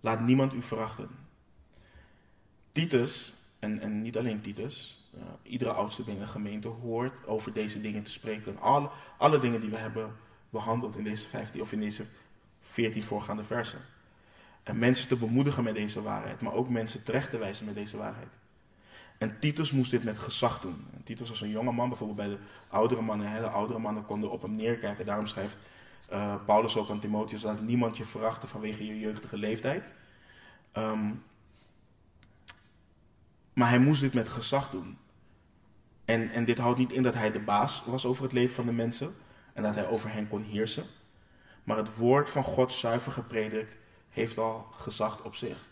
Laat 0.00 0.20
niemand 0.20 0.52
u 0.52 0.62
verachten. 0.62 1.08
Titus, 2.72 3.32
en, 3.58 3.80
en 3.80 4.02
niet 4.02 4.16
alleen 4.16 4.40
Titus, 4.40 5.01
iedere 5.42 5.72
oudste 5.72 6.02
binnen 6.02 6.24
de 6.24 6.30
gemeente 6.30 6.68
hoort 6.68 7.26
over 7.26 7.52
deze 7.52 7.80
dingen 7.80 8.02
te 8.02 8.10
spreken. 8.10 8.60
Alle, 8.60 8.90
alle 9.18 9.38
dingen 9.38 9.60
die 9.60 9.70
we 9.70 9.76
hebben 9.76 10.16
behandeld 10.50 10.96
in 10.96 11.04
deze 11.04 11.28
15 11.28 11.60
of 11.60 11.72
in 11.72 11.80
deze 11.80 12.04
14 12.60 13.02
voorgaande 13.02 13.44
versen. 13.44 13.80
En 14.62 14.78
mensen 14.78 15.08
te 15.08 15.16
bemoedigen 15.16 15.64
met 15.64 15.74
deze 15.74 16.02
waarheid, 16.02 16.40
maar 16.40 16.52
ook 16.52 16.68
mensen 16.68 17.02
terecht 17.02 17.30
te 17.30 17.38
wijzen 17.38 17.66
met 17.66 17.74
deze 17.74 17.96
waarheid. 17.96 18.40
En 19.18 19.38
Titus 19.38 19.72
moest 19.72 19.90
dit 19.90 20.04
met 20.04 20.18
gezag 20.18 20.60
doen. 20.60 20.86
En 20.94 21.02
Titus 21.02 21.28
was 21.28 21.40
een 21.40 21.50
jonge 21.50 21.72
man, 21.72 21.88
bijvoorbeeld 21.88 22.18
bij 22.18 22.28
de 22.28 22.38
oudere 22.68 23.02
mannen. 23.02 23.30
Hè, 23.30 23.40
de 23.40 23.48
oudere 23.48 23.78
mannen 23.78 24.04
konden 24.04 24.30
op 24.30 24.42
hem 24.42 24.54
neerkijken. 24.54 25.06
Daarom 25.06 25.26
schrijft 25.26 25.58
uh, 26.12 26.34
Paulus 26.46 26.76
ook 26.76 26.90
aan 26.90 27.00
Timotheus 27.00 27.40
dat 27.40 27.60
niemand 27.60 27.96
je 27.96 28.04
verachten 28.04 28.48
vanwege 28.48 28.86
je 28.86 28.98
jeugdige 28.98 29.36
leeftijd. 29.36 29.94
Um, 30.76 31.22
maar 33.52 33.68
hij 33.68 33.78
moest 33.78 34.00
dit 34.00 34.14
met 34.14 34.28
gezag 34.28 34.70
doen. 34.70 34.98
En, 36.12 36.30
en 36.30 36.44
dit 36.44 36.58
houdt 36.58 36.78
niet 36.78 36.92
in 36.92 37.02
dat 37.02 37.14
hij 37.14 37.32
de 37.32 37.40
baas 37.40 37.82
was 37.86 38.06
over 38.06 38.22
het 38.22 38.32
leven 38.32 38.54
van 38.54 38.66
de 38.66 38.72
mensen 38.72 39.14
en 39.52 39.62
dat 39.62 39.74
hij 39.74 39.88
over 39.88 40.12
hen 40.12 40.28
kon 40.28 40.42
heersen. 40.42 40.84
Maar 41.64 41.76
het 41.76 41.96
woord 41.96 42.30
van 42.30 42.42
God 42.42 42.72
zuiver 42.72 43.12
gepredikt 43.12 43.76
heeft 44.08 44.38
al 44.38 44.66
gezag 44.70 45.24
op 45.24 45.34
zich. 45.34 45.68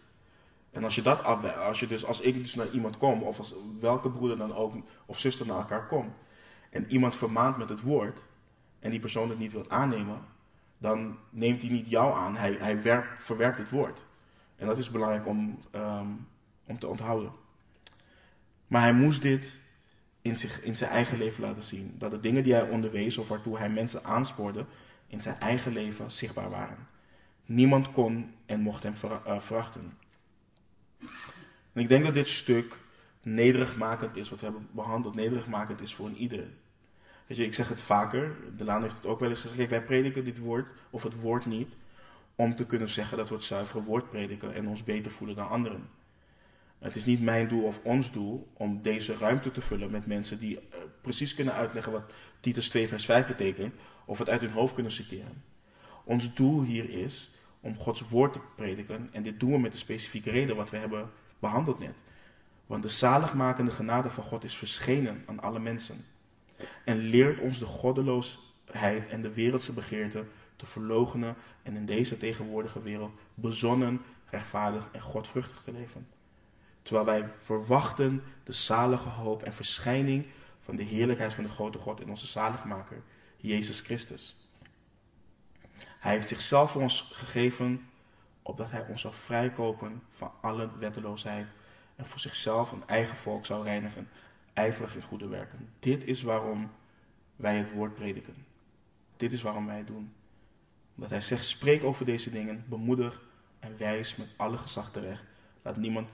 En 0.70 0.84
als 0.84 0.94
je 0.94 1.02
dat 1.02 1.24
afwijkt, 1.24 1.58
als 1.58 1.80
je 1.80 1.86
dus 1.86 2.04
als 2.04 2.20
ik 2.20 2.34
dus 2.34 2.54
naar 2.54 2.70
iemand 2.70 2.96
kom, 2.96 3.22
of 3.22 3.38
als 3.38 3.54
welke 3.78 4.10
broeder 4.10 4.38
dan 4.38 4.54
ook, 4.54 4.74
of 5.06 5.18
zuster 5.18 5.46
naar 5.46 5.58
elkaar 5.58 5.86
komt, 5.86 6.14
en 6.70 6.90
iemand 6.90 7.16
vermaant 7.16 7.56
met 7.56 7.68
het 7.68 7.80
woord, 7.80 8.24
en 8.78 8.90
die 8.90 9.00
persoon 9.00 9.28
het 9.28 9.38
niet 9.38 9.52
wil 9.52 9.70
aannemen, 9.70 10.20
dan 10.78 11.18
neemt 11.30 11.62
hij 11.62 11.70
niet 11.70 11.88
jou 11.88 12.14
aan, 12.14 12.36
hij, 12.36 12.52
hij 12.52 13.04
verwerpt 13.16 13.58
het 13.58 13.70
woord. 13.70 14.06
En 14.56 14.66
dat 14.66 14.78
is 14.78 14.90
belangrijk 14.90 15.26
om, 15.26 15.58
um, 15.74 16.26
om 16.66 16.78
te 16.78 16.88
onthouden. 16.88 17.32
Maar 18.66 18.82
hij 18.82 18.92
moest 18.92 19.22
dit 19.22 19.60
in, 20.22 20.36
zich, 20.36 20.62
in 20.62 20.76
zijn 20.76 20.90
eigen 20.90 21.18
leven 21.18 21.42
laten 21.42 21.62
zien. 21.62 21.94
Dat 21.98 22.10
de 22.10 22.20
dingen 22.20 22.42
die 22.42 22.54
hij 22.54 22.68
onderwees 22.68 23.18
of 23.18 23.28
waartoe 23.28 23.58
hij 23.58 23.70
mensen 23.70 24.04
aanspoorde, 24.04 24.66
in 25.06 25.20
zijn 25.20 25.40
eigen 25.40 25.72
leven 25.72 26.10
zichtbaar 26.10 26.50
waren. 26.50 26.88
Niemand 27.44 27.90
kon 27.90 28.34
en 28.46 28.60
mocht 28.60 28.82
hem 28.82 28.94
uh, 29.04 29.38
verachten. 29.38 29.98
En 31.72 31.80
ik 31.82 31.88
denk 31.88 32.04
dat 32.04 32.14
dit 32.14 32.28
stuk 32.28 32.78
nederigmakend 33.22 34.16
is, 34.16 34.30
wat 34.30 34.40
we 34.40 34.46
hebben 34.46 34.68
behandeld, 34.70 35.14
nederigmakend 35.14 35.80
is 35.80 35.94
voor 35.94 36.06
een 36.06 36.16
ieder. 36.16 36.46
Weet 37.26 37.36
je, 37.36 37.44
ik 37.44 37.54
zeg 37.54 37.68
het 37.68 37.82
vaker, 37.82 38.36
de 38.56 38.64
Laan 38.64 38.82
heeft 38.82 38.96
het 38.96 39.06
ook 39.06 39.20
wel 39.20 39.28
eens 39.28 39.40
gezegd, 39.40 39.58
kijk, 39.58 39.70
wij 39.70 39.84
prediken 39.84 40.24
dit 40.24 40.38
woord, 40.38 40.66
of 40.90 41.02
het 41.02 41.20
woord 41.20 41.46
niet, 41.46 41.76
om 42.34 42.54
te 42.54 42.66
kunnen 42.66 42.88
zeggen 42.88 43.16
dat 43.18 43.28
we 43.28 43.34
het 43.34 43.44
zuivere 43.44 43.82
woord 43.82 44.10
prediken 44.10 44.54
en 44.54 44.68
ons 44.68 44.84
beter 44.84 45.10
voelen 45.10 45.36
dan 45.36 45.48
anderen. 45.48 45.88
Het 46.80 46.96
is 46.96 47.04
niet 47.04 47.20
mijn 47.20 47.48
doel 47.48 47.62
of 47.62 47.80
ons 47.82 48.12
doel 48.12 48.48
om 48.52 48.82
deze 48.82 49.16
ruimte 49.16 49.50
te 49.50 49.60
vullen 49.60 49.90
met 49.90 50.06
mensen 50.06 50.38
die 50.38 50.56
uh, 50.56 50.60
precies 51.00 51.34
kunnen 51.34 51.54
uitleggen 51.54 51.92
wat 51.92 52.12
Titus 52.40 52.68
2 52.68 52.88
vers 52.88 53.04
5 53.04 53.26
betekent, 53.26 53.74
of 54.04 54.18
het 54.18 54.28
uit 54.28 54.40
hun 54.40 54.50
hoofd 54.50 54.74
kunnen 54.74 54.92
citeren. 54.92 55.42
Ons 56.04 56.34
doel 56.34 56.62
hier 56.62 56.90
is 56.90 57.30
om 57.60 57.76
Gods 57.76 58.08
woord 58.08 58.32
te 58.32 58.40
prediken 58.56 59.08
en 59.12 59.22
dit 59.22 59.40
doen 59.40 59.52
we 59.52 59.58
met 59.58 59.72
de 59.72 59.78
specifieke 59.78 60.30
reden 60.30 60.56
wat 60.56 60.70
we 60.70 60.76
hebben 60.76 61.10
behandeld 61.38 61.78
net. 61.78 62.02
Want 62.66 62.82
de 62.82 62.88
zaligmakende 62.88 63.70
genade 63.70 64.10
van 64.10 64.24
God 64.24 64.44
is 64.44 64.56
verschenen 64.56 65.22
aan 65.26 65.40
alle 65.40 65.58
mensen 65.58 66.04
en 66.84 66.98
leert 66.98 67.40
ons 67.40 67.58
de 67.58 67.66
goddeloosheid 67.66 69.06
en 69.08 69.22
de 69.22 69.32
wereldse 69.32 69.72
begeerte 69.72 70.24
te 70.56 70.66
verloochenen 70.66 71.36
en 71.62 71.76
in 71.76 71.86
deze 71.86 72.18
tegenwoordige 72.18 72.82
wereld 72.82 73.12
bezonnen, 73.34 74.00
rechtvaardig 74.30 74.88
en 74.92 75.00
godvruchtig 75.00 75.62
te 75.64 75.72
leven 75.72 76.06
terwijl 76.82 77.06
wij 77.06 77.28
verwachten 77.36 78.22
de 78.44 78.52
zalige 78.52 79.08
hoop 79.08 79.42
en 79.42 79.52
verschijning 79.52 80.26
van 80.60 80.76
de 80.76 80.82
heerlijkheid 80.82 81.34
van 81.34 81.44
de 81.44 81.50
grote 81.50 81.78
God 81.78 82.00
in 82.00 82.10
onze 82.10 82.26
zaligmaker, 82.26 83.02
Jezus 83.36 83.80
Christus. 83.80 84.36
Hij 85.98 86.12
heeft 86.12 86.28
zichzelf 86.28 86.70
voor 86.70 86.82
ons 86.82 87.10
gegeven, 87.12 87.88
opdat 88.42 88.70
hij 88.70 88.86
ons 88.88 89.00
zal 89.00 89.12
vrijkopen 89.12 90.02
van 90.10 90.32
alle 90.40 90.68
wetteloosheid 90.78 91.54
en 91.96 92.06
voor 92.06 92.20
zichzelf 92.20 92.72
een 92.72 92.86
eigen 92.86 93.16
volk 93.16 93.46
zou 93.46 93.64
reinigen, 93.64 94.08
ijverig 94.52 94.94
in 94.94 95.02
goede 95.02 95.28
werken. 95.28 95.68
Dit 95.78 96.04
is 96.04 96.22
waarom 96.22 96.70
wij 97.36 97.56
het 97.56 97.72
woord 97.72 97.94
prediken. 97.94 98.46
Dit 99.16 99.32
is 99.32 99.42
waarom 99.42 99.66
wij 99.66 99.76
het 99.76 99.86
doen. 99.86 100.12
Omdat 100.94 101.10
hij 101.10 101.20
zegt, 101.20 101.44
spreek 101.44 101.84
over 101.84 102.04
deze 102.04 102.30
dingen, 102.30 102.64
bemoedig 102.68 103.22
en 103.58 103.78
wijs 103.78 104.16
met 104.16 104.28
alle 104.36 104.58
gezag 104.58 104.92
terecht. 104.92 105.22
Laat 105.62 105.76
niemand 105.76 106.10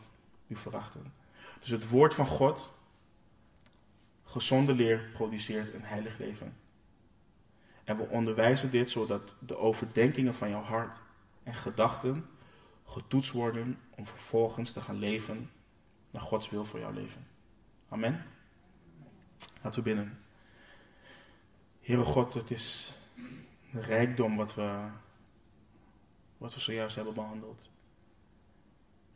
u 0.46 0.56
verachten. 0.56 1.12
Dus 1.60 1.70
het 1.70 1.88
woord 1.88 2.14
van 2.14 2.26
God, 2.26 2.72
gezonde 4.24 4.74
leer, 4.74 5.10
produceert 5.12 5.74
een 5.74 5.84
heilig 5.84 6.18
leven. 6.18 6.56
En 7.84 7.96
we 7.96 8.08
onderwijzen 8.08 8.70
dit 8.70 8.90
zodat 8.90 9.34
de 9.38 9.56
overdenkingen 9.56 10.34
van 10.34 10.50
jouw 10.50 10.62
hart 10.62 11.02
en 11.42 11.54
gedachten 11.54 12.26
getoetst 12.84 13.32
worden 13.32 13.78
om 13.90 14.06
vervolgens 14.06 14.72
te 14.72 14.80
gaan 14.80 14.98
leven 14.98 15.50
naar 16.10 16.22
Gods 16.22 16.50
wil 16.50 16.64
voor 16.64 16.78
jouw 16.78 16.92
leven. 16.92 17.26
Amen. 17.88 18.24
Laten 19.62 19.78
we 19.78 19.88
binnen. 19.88 20.18
Heere 21.80 22.04
God, 22.04 22.34
het 22.34 22.50
is 22.50 22.92
een 23.72 23.82
rijkdom 23.82 24.36
wat 24.36 24.54
we, 24.54 24.88
wat 26.38 26.54
we 26.54 26.60
zojuist 26.60 26.96
hebben 26.96 27.14
behandeld. 27.14 27.70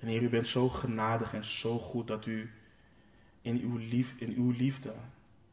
En 0.00 0.06
Heer, 0.06 0.22
u 0.22 0.28
bent 0.28 0.48
zo 0.48 0.68
genadig 0.68 1.34
en 1.34 1.44
zo 1.44 1.78
goed 1.78 2.06
dat 2.06 2.26
u 2.26 2.50
in 3.42 3.60
uw, 3.60 3.76
lief, 3.76 4.14
uw 4.18 4.50
liefde 4.50 4.94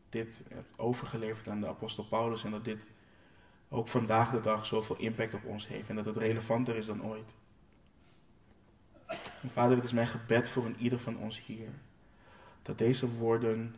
dit 0.10 0.44
hebt 0.50 0.80
overgeleverd 0.80 1.48
aan 1.48 1.60
de 1.60 1.68
apostel 1.68 2.04
Paulus. 2.04 2.44
En 2.44 2.52
dat 2.52 2.66
dit 2.66 2.92
ook 3.70 3.88
vandaag 3.88 4.32
de 4.32 4.42
dag 4.42 4.66
zoveel 4.66 4.98
impact 4.98 5.34
op 5.34 5.46
ons 5.46 5.68
heeft. 5.68 5.90
En 5.90 5.96
dat 5.96 6.06
het 6.06 6.18
relevanter 6.18 6.76
is 6.76 6.86
dan 6.86 7.04
ooit. 7.04 7.36
Vader, 9.48 9.76
het 9.76 9.86
is 9.86 9.92
mijn 9.92 10.08
gebed 10.08 10.50
voor 10.50 10.66
een 10.66 10.80
ieder 10.80 11.00
van 11.00 11.18
ons 11.18 11.46
hier. 11.46 11.70
Dat 12.62 12.78
deze 12.78 13.10
woorden 13.10 13.76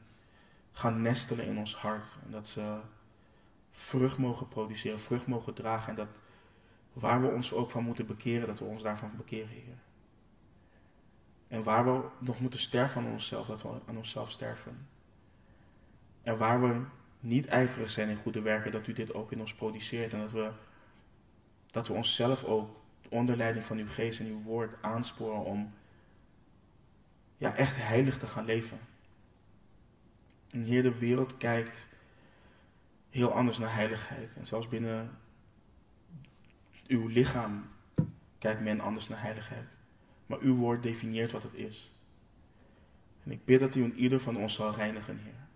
gaan 0.71 1.01
nestelen 1.01 1.45
in 1.45 1.57
ons 1.57 1.75
hart. 1.75 2.17
En 2.25 2.31
dat 2.31 2.47
ze 2.47 2.79
vrucht 3.71 4.17
mogen 4.17 4.47
produceren, 4.47 4.99
vrucht 4.99 5.27
mogen 5.27 5.53
dragen. 5.53 5.89
En 5.89 5.95
dat 5.95 6.09
waar 6.93 7.21
we 7.21 7.27
ons 7.27 7.53
ook 7.53 7.71
van 7.71 7.83
moeten 7.83 8.05
bekeren, 8.05 8.47
dat 8.47 8.59
we 8.59 8.65
ons 8.65 8.83
daarvan 8.83 9.11
bekeren, 9.17 9.49
Heer. 9.49 9.77
En 11.49 11.63
waar 11.63 11.85
we 11.85 12.07
nog 12.19 12.39
moeten 12.39 12.59
sterven 12.59 13.01
aan 13.01 13.11
onszelf, 13.11 13.47
dat 13.47 13.61
we 13.61 13.69
aan 13.85 13.97
onszelf 13.97 14.31
sterven. 14.31 14.87
En 16.21 16.37
waar 16.37 16.61
we 16.61 16.81
niet 17.19 17.47
ijverig 17.47 17.91
zijn 17.91 18.09
in 18.09 18.17
goede 18.17 18.41
werken, 18.41 18.71
dat 18.71 18.87
u 18.87 18.93
dit 18.93 19.13
ook 19.13 19.31
in 19.31 19.39
ons 19.39 19.53
produceert. 19.53 20.13
En 20.13 20.19
dat 20.19 20.31
we, 20.31 20.51
dat 21.71 21.87
we 21.87 21.93
onszelf 21.93 22.43
ook 22.43 22.81
onder 23.09 23.35
leiding 23.35 23.65
van 23.65 23.77
uw 23.77 23.87
geest 23.87 24.19
en 24.19 24.25
uw 24.25 24.41
woord 24.41 24.81
aansporen 24.81 25.43
om 25.43 25.73
ja, 27.37 27.55
echt 27.55 27.75
heilig 27.75 28.17
te 28.17 28.27
gaan 28.27 28.45
leven. 28.45 28.79
En 30.49 30.61
hier 30.61 30.83
de 30.83 30.97
wereld 30.97 31.37
kijkt 31.37 31.89
heel 33.09 33.31
anders 33.31 33.57
naar 33.57 33.73
heiligheid. 33.73 34.35
En 34.35 34.45
zelfs 34.45 34.67
binnen 34.67 35.17
uw 36.87 37.07
lichaam 37.07 37.69
kijkt 38.37 38.61
men 38.61 38.79
anders 38.79 39.07
naar 39.07 39.21
heiligheid. 39.21 39.78
Maar 40.29 40.39
uw 40.39 40.55
woord 40.55 40.83
definieert 40.83 41.31
wat 41.31 41.43
het 41.43 41.53
is. 41.53 41.91
En 43.23 43.31
ik 43.31 43.45
bid 43.45 43.59
dat 43.59 43.75
u 43.75 43.83
in 43.83 43.95
ieder 43.95 44.19
van 44.19 44.37
ons 44.37 44.53
zal 44.53 44.75
reinigen, 44.75 45.17
Heer. 45.17 45.47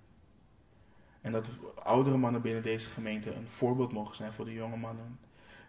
En 1.21 1.31
dat 1.31 1.49
oudere 1.83 2.17
mannen 2.17 2.41
binnen 2.41 2.63
deze 2.63 2.89
gemeente 2.89 3.33
een 3.33 3.47
voorbeeld 3.47 3.93
mogen 3.93 4.15
zijn 4.15 4.31
voor 4.31 4.45
de 4.45 4.53
jonge 4.53 4.77
mannen. 4.77 5.19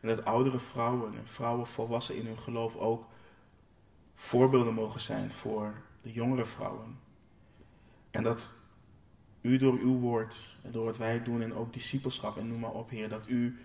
En 0.00 0.08
dat 0.08 0.24
oudere 0.24 0.58
vrouwen 0.58 1.14
en 1.14 1.26
vrouwen 1.26 1.66
volwassen 1.66 2.16
in 2.16 2.26
hun 2.26 2.38
geloof 2.38 2.76
ook 2.76 3.06
voorbeelden 4.14 4.74
mogen 4.74 5.00
zijn 5.00 5.32
voor 5.32 5.74
de 6.02 6.12
jongere 6.12 6.44
vrouwen. 6.44 6.98
En 8.10 8.22
dat 8.22 8.54
u 9.40 9.58
door 9.58 9.78
uw 9.78 9.98
woord 9.98 10.56
en 10.62 10.72
door 10.72 10.84
wat 10.84 10.96
wij 10.96 11.22
doen 11.22 11.42
en 11.42 11.54
ook 11.54 11.72
discipelschap 11.72 12.36
en 12.36 12.48
noem 12.48 12.60
maar 12.60 12.72
op, 12.72 12.90
Heer, 12.90 13.08
dat 13.08 13.28
u 13.28 13.58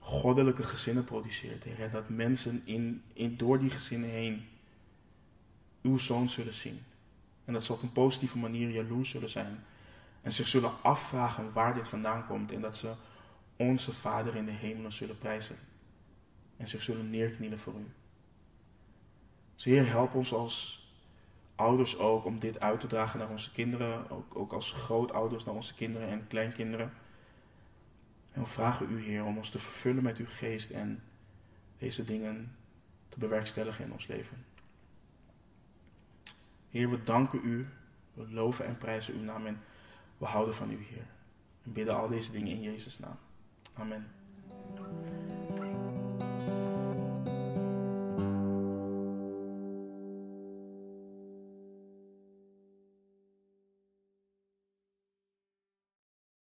goddelijke 0.00 0.62
gezinnen 0.62 1.04
produceert, 1.04 1.64
Heer. 1.64 1.90
Dat 1.90 2.08
mensen 2.08 2.62
in, 2.64 3.02
in, 3.12 3.36
door 3.36 3.58
die 3.58 3.70
gezinnen 3.70 4.10
heen 4.10 4.48
uw 5.82 5.98
zoon 5.98 6.28
zullen 6.28 6.54
zien. 6.54 6.82
En 7.44 7.52
dat 7.52 7.64
ze 7.64 7.72
op 7.72 7.82
een 7.82 7.92
positieve 7.92 8.38
manier 8.38 8.70
jaloers 8.70 9.10
zullen 9.10 9.30
zijn 9.30 9.64
En 10.22 10.32
zich 10.32 10.48
zullen 10.48 10.82
afvragen 10.82 11.52
waar 11.52 11.74
dit 11.74 11.88
vandaan 11.88 12.26
komt. 12.26 12.52
En 12.52 12.60
dat 12.60 12.76
ze 12.76 12.92
onze 13.56 13.92
Vader 13.92 14.36
in 14.36 14.44
de 14.44 14.50
hemelen 14.50 14.92
zullen 14.92 15.18
prijzen. 15.18 15.56
En 16.56 16.68
zich 16.68 16.82
zullen 16.82 17.10
neerknielen 17.10 17.58
voor 17.58 17.74
u. 17.74 17.86
Dus 19.54 19.64
Heer, 19.64 19.86
help 19.86 20.14
ons 20.14 20.32
als 20.32 20.84
ouders 21.54 21.98
ook 21.98 22.24
om 22.24 22.38
dit 22.38 22.60
uit 22.60 22.80
te 22.80 22.86
dragen 22.86 23.18
naar 23.18 23.30
onze 23.30 23.52
kinderen. 23.52 24.10
Ook, 24.10 24.36
ook 24.36 24.52
als 24.52 24.72
grootouders 24.72 25.44
naar 25.44 25.54
onze 25.54 25.74
kinderen 25.74 26.08
en 26.08 26.26
kleinkinderen. 26.26 26.92
En 28.32 28.42
we 28.42 28.48
vragen 28.48 28.90
u, 28.90 29.02
Heer, 29.02 29.24
om 29.24 29.36
ons 29.36 29.50
te 29.50 29.58
vervullen 29.58 30.02
met 30.02 30.16
uw 30.16 30.26
geest 30.26 30.70
en 30.70 31.02
deze 31.78 32.04
dingen 32.04 32.56
te 33.08 33.18
bewerkstelligen 33.18 33.84
in 33.84 33.92
ons 33.92 34.06
leven. 34.06 34.44
Heer, 36.70 36.90
we 36.90 37.02
danken 37.02 37.40
u, 37.44 37.68
we 38.14 38.30
loven 38.30 38.64
en 38.64 38.78
prijzen 38.78 39.14
uw 39.14 39.22
naam 39.22 39.46
en 39.46 39.60
we 40.18 40.26
houden 40.26 40.54
van 40.54 40.70
u, 40.70 40.76
Heer. 40.76 41.06
En 41.62 41.72
bidden 41.72 41.96
al 41.96 42.08
deze 42.08 42.32
dingen 42.32 42.52
in 42.52 42.62
Jezus' 42.62 42.98
naam. 42.98 43.18
Amen. 43.72 44.08